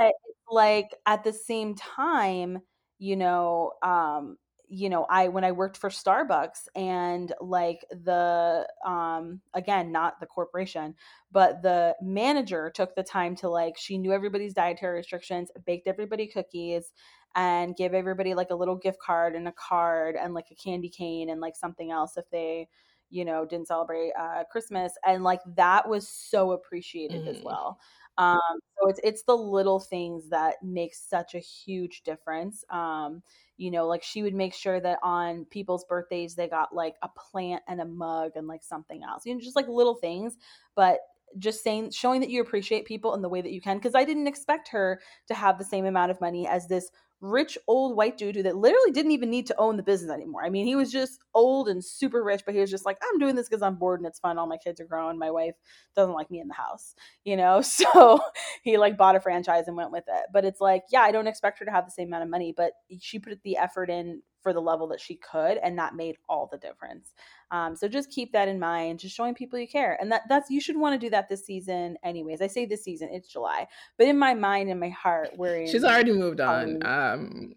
like 0.50 0.88
at 1.06 1.22
the 1.22 1.32
same 1.32 1.76
time, 1.76 2.58
you 2.98 3.14
know, 3.14 3.74
um, 3.80 4.38
you 4.68 4.88
know 4.88 5.04
i 5.10 5.28
when 5.28 5.44
i 5.44 5.52
worked 5.52 5.76
for 5.76 5.90
starbucks 5.90 6.68
and 6.74 7.32
like 7.40 7.84
the 7.90 8.66
um 8.86 9.40
again 9.52 9.92
not 9.92 10.18
the 10.20 10.26
corporation 10.26 10.94
but 11.32 11.62
the 11.62 11.94
manager 12.00 12.70
took 12.74 12.94
the 12.94 13.02
time 13.02 13.36
to 13.36 13.48
like 13.48 13.76
she 13.76 13.98
knew 13.98 14.12
everybody's 14.12 14.54
dietary 14.54 14.98
restrictions 14.98 15.50
baked 15.66 15.86
everybody 15.86 16.26
cookies 16.26 16.92
and 17.34 17.76
gave 17.76 17.94
everybody 17.94 18.34
like 18.34 18.50
a 18.50 18.54
little 18.54 18.76
gift 18.76 18.98
card 19.00 19.34
and 19.34 19.48
a 19.48 19.52
card 19.52 20.16
and 20.16 20.34
like 20.34 20.46
a 20.50 20.54
candy 20.54 20.88
cane 20.88 21.30
and 21.30 21.40
like 21.40 21.56
something 21.56 21.90
else 21.90 22.16
if 22.16 22.24
they 22.30 22.68
you 23.10 23.24
know 23.24 23.44
didn't 23.44 23.68
celebrate 23.68 24.12
uh 24.18 24.44
christmas 24.50 24.92
and 25.06 25.22
like 25.24 25.40
that 25.56 25.88
was 25.88 26.08
so 26.08 26.52
appreciated 26.52 27.24
mm. 27.24 27.28
as 27.28 27.42
well 27.42 27.78
um 28.18 28.38
so 28.78 28.88
it's 28.88 29.00
it's 29.02 29.22
the 29.22 29.36
little 29.36 29.80
things 29.80 30.28
that 30.28 30.56
make 30.62 30.94
such 30.94 31.34
a 31.34 31.38
huge 31.38 32.02
difference 32.02 32.64
um 32.70 33.22
you 33.56 33.70
know 33.70 33.86
like 33.86 34.02
she 34.02 34.22
would 34.22 34.34
make 34.34 34.54
sure 34.54 34.80
that 34.80 34.98
on 35.02 35.44
people's 35.46 35.84
birthdays 35.84 36.34
they 36.34 36.48
got 36.48 36.74
like 36.74 36.94
a 37.02 37.08
plant 37.08 37.62
and 37.68 37.80
a 37.80 37.84
mug 37.84 38.32
and 38.36 38.46
like 38.46 38.62
something 38.62 39.02
else 39.02 39.24
you 39.26 39.34
know 39.34 39.40
just 39.40 39.56
like 39.56 39.68
little 39.68 39.94
things 39.94 40.36
but 40.74 40.98
just 41.38 41.62
saying 41.62 41.90
showing 41.90 42.20
that 42.20 42.30
you 42.30 42.40
appreciate 42.40 42.84
people 42.84 43.14
in 43.14 43.22
the 43.22 43.28
way 43.28 43.40
that 43.40 43.52
you 43.52 43.60
can 43.60 43.76
because 43.76 43.94
i 43.94 44.04
didn't 44.04 44.26
expect 44.26 44.68
her 44.68 45.00
to 45.26 45.34
have 45.34 45.58
the 45.58 45.64
same 45.64 45.86
amount 45.86 46.10
of 46.10 46.20
money 46.20 46.46
as 46.46 46.68
this 46.68 46.90
rich 47.24 47.56
old 47.66 47.96
white 47.96 48.18
dude 48.18 48.36
who 48.36 48.42
that 48.42 48.56
literally 48.56 48.90
didn't 48.90 49.12
even 49.12 49.30
need 49.30 49.46
to 49.46 49.56
own 49.58 49.76
the 49.76 49.82
business 49.82 50.10
anymore. 50.10 50.44
I 50.44 50.50
mean, 50.50 50.66
he 50.66 50.76
was 50.76 50.92
just 50.92 51.20
old 51.32 51.68
and 51.68 51.84
super 51.84 52.22
rich, 52.22 52.42
but 52.44 52.54
he 52.54 52.60
was 52.60 52.70
just 52.70 52.84
like, 52.84 52.98
I'm 53.02 53.18
doing 53.18 53.34
this 53.34 53.48
because 53.48 53.62
I'm 53.62 53.76
bored 53.76 54.00
and 54.00 54.06
it's 54.06 54.18
fun. 54.18 54.38
All 54.38 54.46
my 54.46 54.58
kids 54.58 54.80
are 54.80 54.86
grown. 54.86 55.18
My 55.18 55.30
wife 55.30 55.54
doesn't 55.96 56.14
like 56.14 56.30
me 56.30 56.40
in 56.40 56.48
the 56.48 56.54
house, 56.54 56.94
you 57.24 57.36
know? 57.36 57.62
So 57.74 58.20
he 58.62 58.78
like 58.78 58.96
bought 58.96 59.16
a 59.16 59.20
franchise 59.20 59.64
and 59.66 59.76
went 59.76 59.90
with 59.90 60.04
it. 60.06 60.26
But 60.32 60.44
it's 60.44 60.60
like, 60.60 60.84
yeah, 60.90 61.00
I 61.00 61.12
don't 61.12 61.26
expect 61.26 61.58
her 61.58 61.64
to 61.64 61.70
have 61.70 61.86
the 61.86 61.90
same 61.90 62.08
amount 62.08 62.22
of 62.22 62.30
money, 62.30 62.54
but 62.56 62.72
she 63.00 63.18
put 63.18 63.42
the 63.42 63.56
effort 63.56 63.90
in 63.90 64.22
for 64.44 64.52
the 64.52 64.60
level 64.60 64.86
that 64.86 65.00
she 65.00 65.16
could 65.16 65.58
and 65.58 65.76
that 65.78 65.96
made 65.96 66.16
all 66.28 66.48
the 66.52 66.58
difference. 66.58 67.14
Um, 67.50 67.74
so 67.74 67.88
just 67.88 68.10
keep 68.10 68.30
that 68.32 68.46
in 68.46 68.60
mind 68.60 69.00
just 69.00 69.16
showing 69.16 69.34
people 69.34 69.58
you 69.58 69.66
care 69.66 69.98
and 70.00 70.12
that 70.12 70.22
that's 70.28 70.50
you 70.50 70.60
should 70.60 70.76
want 70.76 70.94
to 70.94 71.04
do 71.04 71.10
that 71.10 71.28
this 71.28 71.44
season 71.44 71.96
anyways. 72.04 72.40
I 72.40 72.46
say 72.46 72.66
this 72.66 72.84
season 72.84 73.08
it's 73.10 73.28
july 73.28 73.66
but 73.96 74.06
in 74.06 74.18
my 74.18 74.34
mind 74.34 74.70
and 74.70 74.78
my 74.78 74.90
heart 74.90 75.30
we're 75.36 75.66
she's 75.66 75.84
already 75.84 76.12
moved 76.12 76.40
on 76.40 76.84
um 76.84 77.54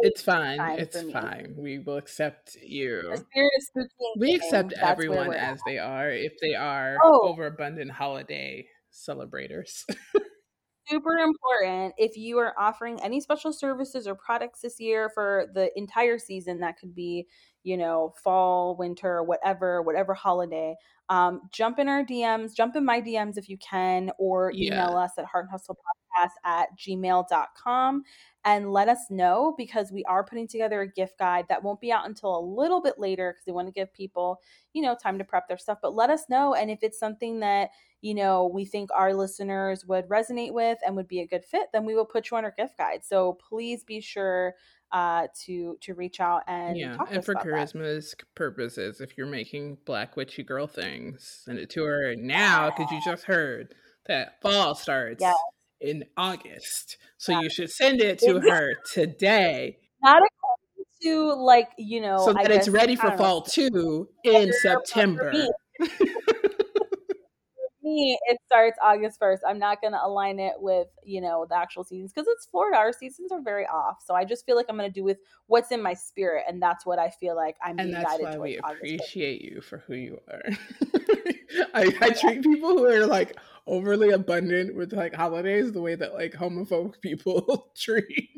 it's 0.00 0.22
fine 0.22 0.58
it's 0.78 1.02
fine. 1.12 1.54
We 1.56 1.78
will 1.78 1.98
accept 1.98 2.56
you. 2.62 3.14
we 4.18 4.34
accept 4.34 4.72
everyone 4.74 5.34
as 5.34 5.60
they 5.66 5.78
are 5.78 6.10
if 6.10 6.32
they 6.40 6.54
are 6.54 6.96
oh. 7.02 7.28
overabundant 7.28 7.90
holiday 7.90 8.66
celebrators 8.90 9.84
super 10.92 11.16
important 11.16 11.94
if 11.96 12.18
you 12.18 12.36
are 12.38 12.52
offering 12.58 13.00
any 13.02 13.18
special 13.18 13.50
services 13.50 14.06
or 14.06 14.14
products 14.14 14.60
this 14.60 14.78
year 14.78 15.08
for 15.08 15.46
the 15.54 15.70
entire 15.78 16.18
season 16.18 16.60
that 16.60 16.78
could 16.78 16.94
be 16.94 17.26
you 17.64 17.76
know 17.76 18.12
fall 18.22 18.76
winter 18.76 19.22
whatever 19.22 19.82
whatever 19.82 20.14
holiday 20.14 20.74
um, 21.08 21.42
jump 21.52 21.78
in 21.78 21.88
our 21.88 22.04
dms 22.04 22.54
jump 22.54 22.76
in 22.76 22.84
my 22.84 23.00
dms 23.00 23.36
if 23.36 23.48
you 23.48 23.58
can 23.58 24.10
or 24.18 24.50
email 24.52 24.90
yeah. 24.90 24.98
us 24.98 25.12
at 25.18 25.24
heart 25.24 25.44
and 25.44 25.50
hustle 25.50 25.76
podcast 25.76 26.30
at 26.44 26.68
gmail.com 26.78 28.02
and 28.44 28.72
let 28.72 28.88
us 28.88 29.06
know 29.10 29.54
because 29.56 29.92
we 29.92 30.04
are 30.04 30.24
putting 30.24 30.48
together 30.48 30.82
a 30.82 30.88
gift 30.88 31.18
guide 31.18 31.44
that 31.48 31.62
won't 31.62 31.80
be 31.80 31.92
out 31.92 32.06
until 32.06 32.38
a 32.38 32.44
little 32.44 32.80
bit 32.80 32.98
later 32.98 33.32
because 33.32 33.46
we 33.46 33.52
want 33.52 33.68
to 33.68 33.72
give 33.72 33.92
people 33.92 34.40
you 34.72 34.82
know 34.82 34.96
time 35.00 35.18
to 35.18 35.24
prep 35.24 35.48
their 35.48 35.58
stuff 35.58 35.78
but 35.82 35.94
let 35.94 36.10
us 36.10 36.24
know 36.28 36.54
and 36.54 36.70
if 36.70 36.82
it's 36.82 36.98
something 36.98 37.40
that 37.40 37.70
you 38.02 38.16
know, 38.16 38.50
we 38.52 38.64
think 38.64 38.90
our 38.92 39.14
listeners 39.14 39.86
would 39.86 40.08
resonate 40.08 40.52
with 40.52 40.76
and 40.84 40.96
would 40.96 41.06
be 41.06 41.20
a 41.20 41.26
good 41.26 41.44
fit, 41.44 41.68
then 41.72 41.84
we 41.84 41.94
will 41.94 42.04
put 42.04 42.30
you 42.30 42.36
on 42.36 42.44
our 42.44 42.52
gift 42.58 42.76
guide. 42.76 43.04
So 43.04 43.38
please 43.48 43.84
be 43.84 44.00
sure 44.00 44.56
uh, 44.92 45.26
to 45.44 45.76
to 45.80 45.94
reach 45.94 46.20
out 46.20 46.42
and 46.46 46.76
yeah, 46.76 46.96
and 47.10 47.24
for 47.24 47.34
charisma's 47.34 48.10
that. 48.10 48.34
purposes, 48.34 49.00
if 49.00 49.16
you're 49.16 49.26
making 49.26 49.78
Black 49.84 50.16
Witchy 50.16 50.42
Girl 50.42 50.66
things, 50.66 51.42
send 51.44 51.58
it 51.58 51.70
to 51.70 51.84
her 51.84 52.14
now 52.14 52.70
because 52.70 52.92
you 52.92 53.00
just 53.04 53.24
heard 53.24 53.74
that 54.06 54.40
fall 54.42 54.74
starts 54.74 55.20
yes. 55.20 55.34
in 55.80 56.04
August, 56.16 56.98
so 57.16 57.40
you 57.40 57.48
should 57.48 57.70
send 57.70 58.00
it 58.00 58.18
to 58.18 58.40
her 58.40 58.74
today. 58.92 59.78
Not 60.02 60.22
to 61.02 61.32
like 61.32 61.70
you 61.78 62.00
know, 62.00 62.18
so 62.24 62.32
that 62.32 62.50
it's 62.50 62.68
ready 62.68 62.96
for 62.96 63.16
fall 63.16 63.40
know, 63.40 63.46
too 63.48 64.08
in 64.24 64.52
September. 64.52 65.32
me, 67.94 68.18
it 68.28 68.38
starts 68.46 68.78
August 68.82 69.20
1st. 69.20 69.38
I'm 69.46 69.58
not 69.58 69.80
going 69.80 69.92
to 69.92 70.04
align 70.04 70.38
it 70.38 70.54
with, 70.58 70.88
you 71.04 71.20
know, 71.20 71.46
the 71.48 71.56
actual 71.56 71.84
seasons 71.84 72.12
because 72.12 72.28
it's 72.28 72.46
Florida. 72.46 72.76
Our 72.78 72.92
seasons 72.92 73.32
are 73.32 73.42
very 73.42 73.66
off. 73.66 74.02
So 74.04 74.14
I 74.14 74.24
just 74.24 74.46
feel 74.46 74.56
like 74.56 74.66
I'm 74.68 74.76
going 74.76 74.88
to 74.88 74.92
do 74.92 75.04
with 75.04 75.18
what's 75.46 75.70
in 75.72 75.82
my 75.82 75.94
spirit. 75.94 76.44
And 76.48 76.62
that's 76.62 76.86
what 76.86 76.98
I 76.98 77.10
feel 77.10 77.36
like 77.36 77.56
I'm 77.62 77.78
and 77.78 77.90
being 77.90 78.02
guided 78.02 78.26
why 78.26 78.38
we 78.38 78.58
appreciate 78.58 79.42
you 79.42 79.60
for 79.60 79.78
who 79.86 79.94
you 79.94 80.20
are. 80.28 80.42
I, 81.74 81.92
I 82.00 82.10
treat 82.10 82.42
people 82.42 82.70
who 82.70 82.86
are 82.86 83.06
like 83.06 83.36
overly 83.66 84.10
abundant 84.10 84.74
with 84.74 84.92
like 84.92 85.14
holidays 85.14 85.72
the 85.72 85.80
way 85.80 85.94
that 85.94 86.14
like 86.14 86.32
homophobic 86.32 87.00
people 87.00 87.72
treat 87.76 88.30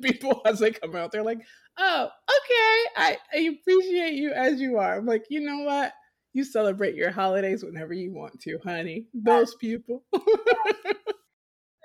people 0.00 0.42
as 0.44 0.58
they 0.58 0.72
come 0.72 0.96
out. 0.96 1.12
They're 1.12 1.22
like, 1.22 1.40
oh, 1.78 2.04
okay, 2.04 2.84
I, 2.96 3.18
I 3.34 3.38
appreciate 3.60 4.14
you 4.14 4.32
as 4.32 4.60
you 4.60 4.78
are. 4.78 4.96
I'm 4.96 5.06
like, 5.06 5.26
you 5.28 5.40
know 5.40 5.60
what? 5.60 5.92
You 6.32 6.44
celebrate 6.44 6.94
your 6.94 7.10
holidays 7.10 7.64
whenever 7.64 7.92
you 7.92 8.12
want 8.12 8.40
to, 8.40 8.58
honey. 8.64 9.06
Those 9.12 9.54
people. 9.56 10.02
they're 10.12 10.22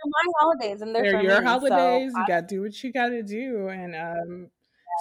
my 0.06 0.32
holidays 0.40 0.82
and 0.82 0.96
they're, 0.96 1.04
they're 1.04 1.22
your 1.22 1.42
me, 1.42 1.48
holidays. 1.48 2.12
So 2.14 2.20
you 2.20 2.26
gotta 2.28 2.48
do 2.48 2.62
what 2.62 2.84
you 2.84 2.94
gotta 2.94 3.24
do 3.24 3.68
and 3.70 3.96
um, 3.96 4.50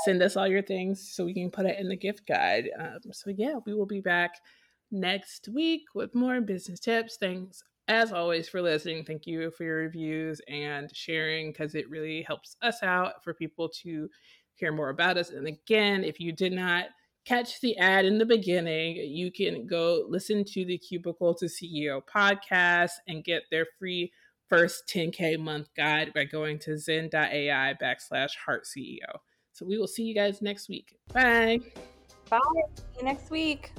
send 0.05 0.23
us 0.23 0.37
all 0.37 0.49
your 0.49 0.63
things 0.63 1.13
so 1.13 1.25
we 1.25 1.35
can 1.35 1.51
put 1.51 1.67
it 1.67 1.79
in 1.79 1.89
the 1.89 1.97
gift 1.97 2.27
guide. 2.27 2.69
Um, 2.79 3.13
so 3.13 3.31
yeah, 3.37 3.57
we 3.65 3.75
will 3.75 3.87
be 3.87 4.01
back 4.01 4.33
next 4.91 5.49
week 5.49 5.83
with 5.95 6.15
more 6.15 6.41
business 6.41 6.81
tips. 6.81 7.17
Thanks 7.19 7.63
as 7.89 8.13
always 8.13 8.49
for 8.49 8.61
listening. 8.61 9.05
Thank 9.05 9.27
you 9.27 9.51
for 9.53 9.65
your 9.65 9.77
reviews 9.77 10.41
and 10.49 10.91
sharing 10.95 11.53
because 11.53 11.75
it 11.75 11.89
really 11.89 12.23
helps 12.23 12.57
us 12.63 12.83
out 12.83 13.23
for 13.23 13.35
people 13.35 13.69
to 13.83 14.09
hear 14.55 14.73
more 14.73 14.89
about 14.89 15.17
us. 15.17 15.31
And 15.31 15.47
again, 15.47 16.03
if 16.03 16.19
you 16.19 16.33
did 16.33 16.53
not 16.53 16.87
catch 17.27 17.61
the 17.61 17.77
ad 17.77 18.05
in 18.05 18.19
the 18.19 18.25
beginning, 18.25 18.97
you 18.97 19.31
can 19.31 19.67
go 19.67 20.07
listen 20.09 20.45
to 20.45 20.65
the 20.65 20.79
Cubicle 20.79 21.35
to 21.35 21.47
CEO 21.47 22.01
podcast 22.03 22.93
and 23.09 23.25
get 23.25 23.43
their 23.51 23.67
free 23.79 24.13
first 24.49 24.89
10K 24.89 25.39
month 25.39 25.69
guide 25.77 26.13
by 26.15 26.25
going 26.25 26.59
to 26.61 26.79
zen.ai 26.79 27.75
backslash 27.83 28.37
heart 28.45 28.65
CEO. 28.65 29.19
So 29.53 29.67
we 29.67 29.77
will 29.77 29.89
see 29.89 30.05
you 30.05 30.15
guys 30.15 30.41
next 30.41 30.69
week. 30.69 30.97
Bye. 31.13 31.59
Bye. 32.31 32.39
See 32.77 32.83
you 32.99 33.05
next 33.05 33.31
week. 33.31 33.73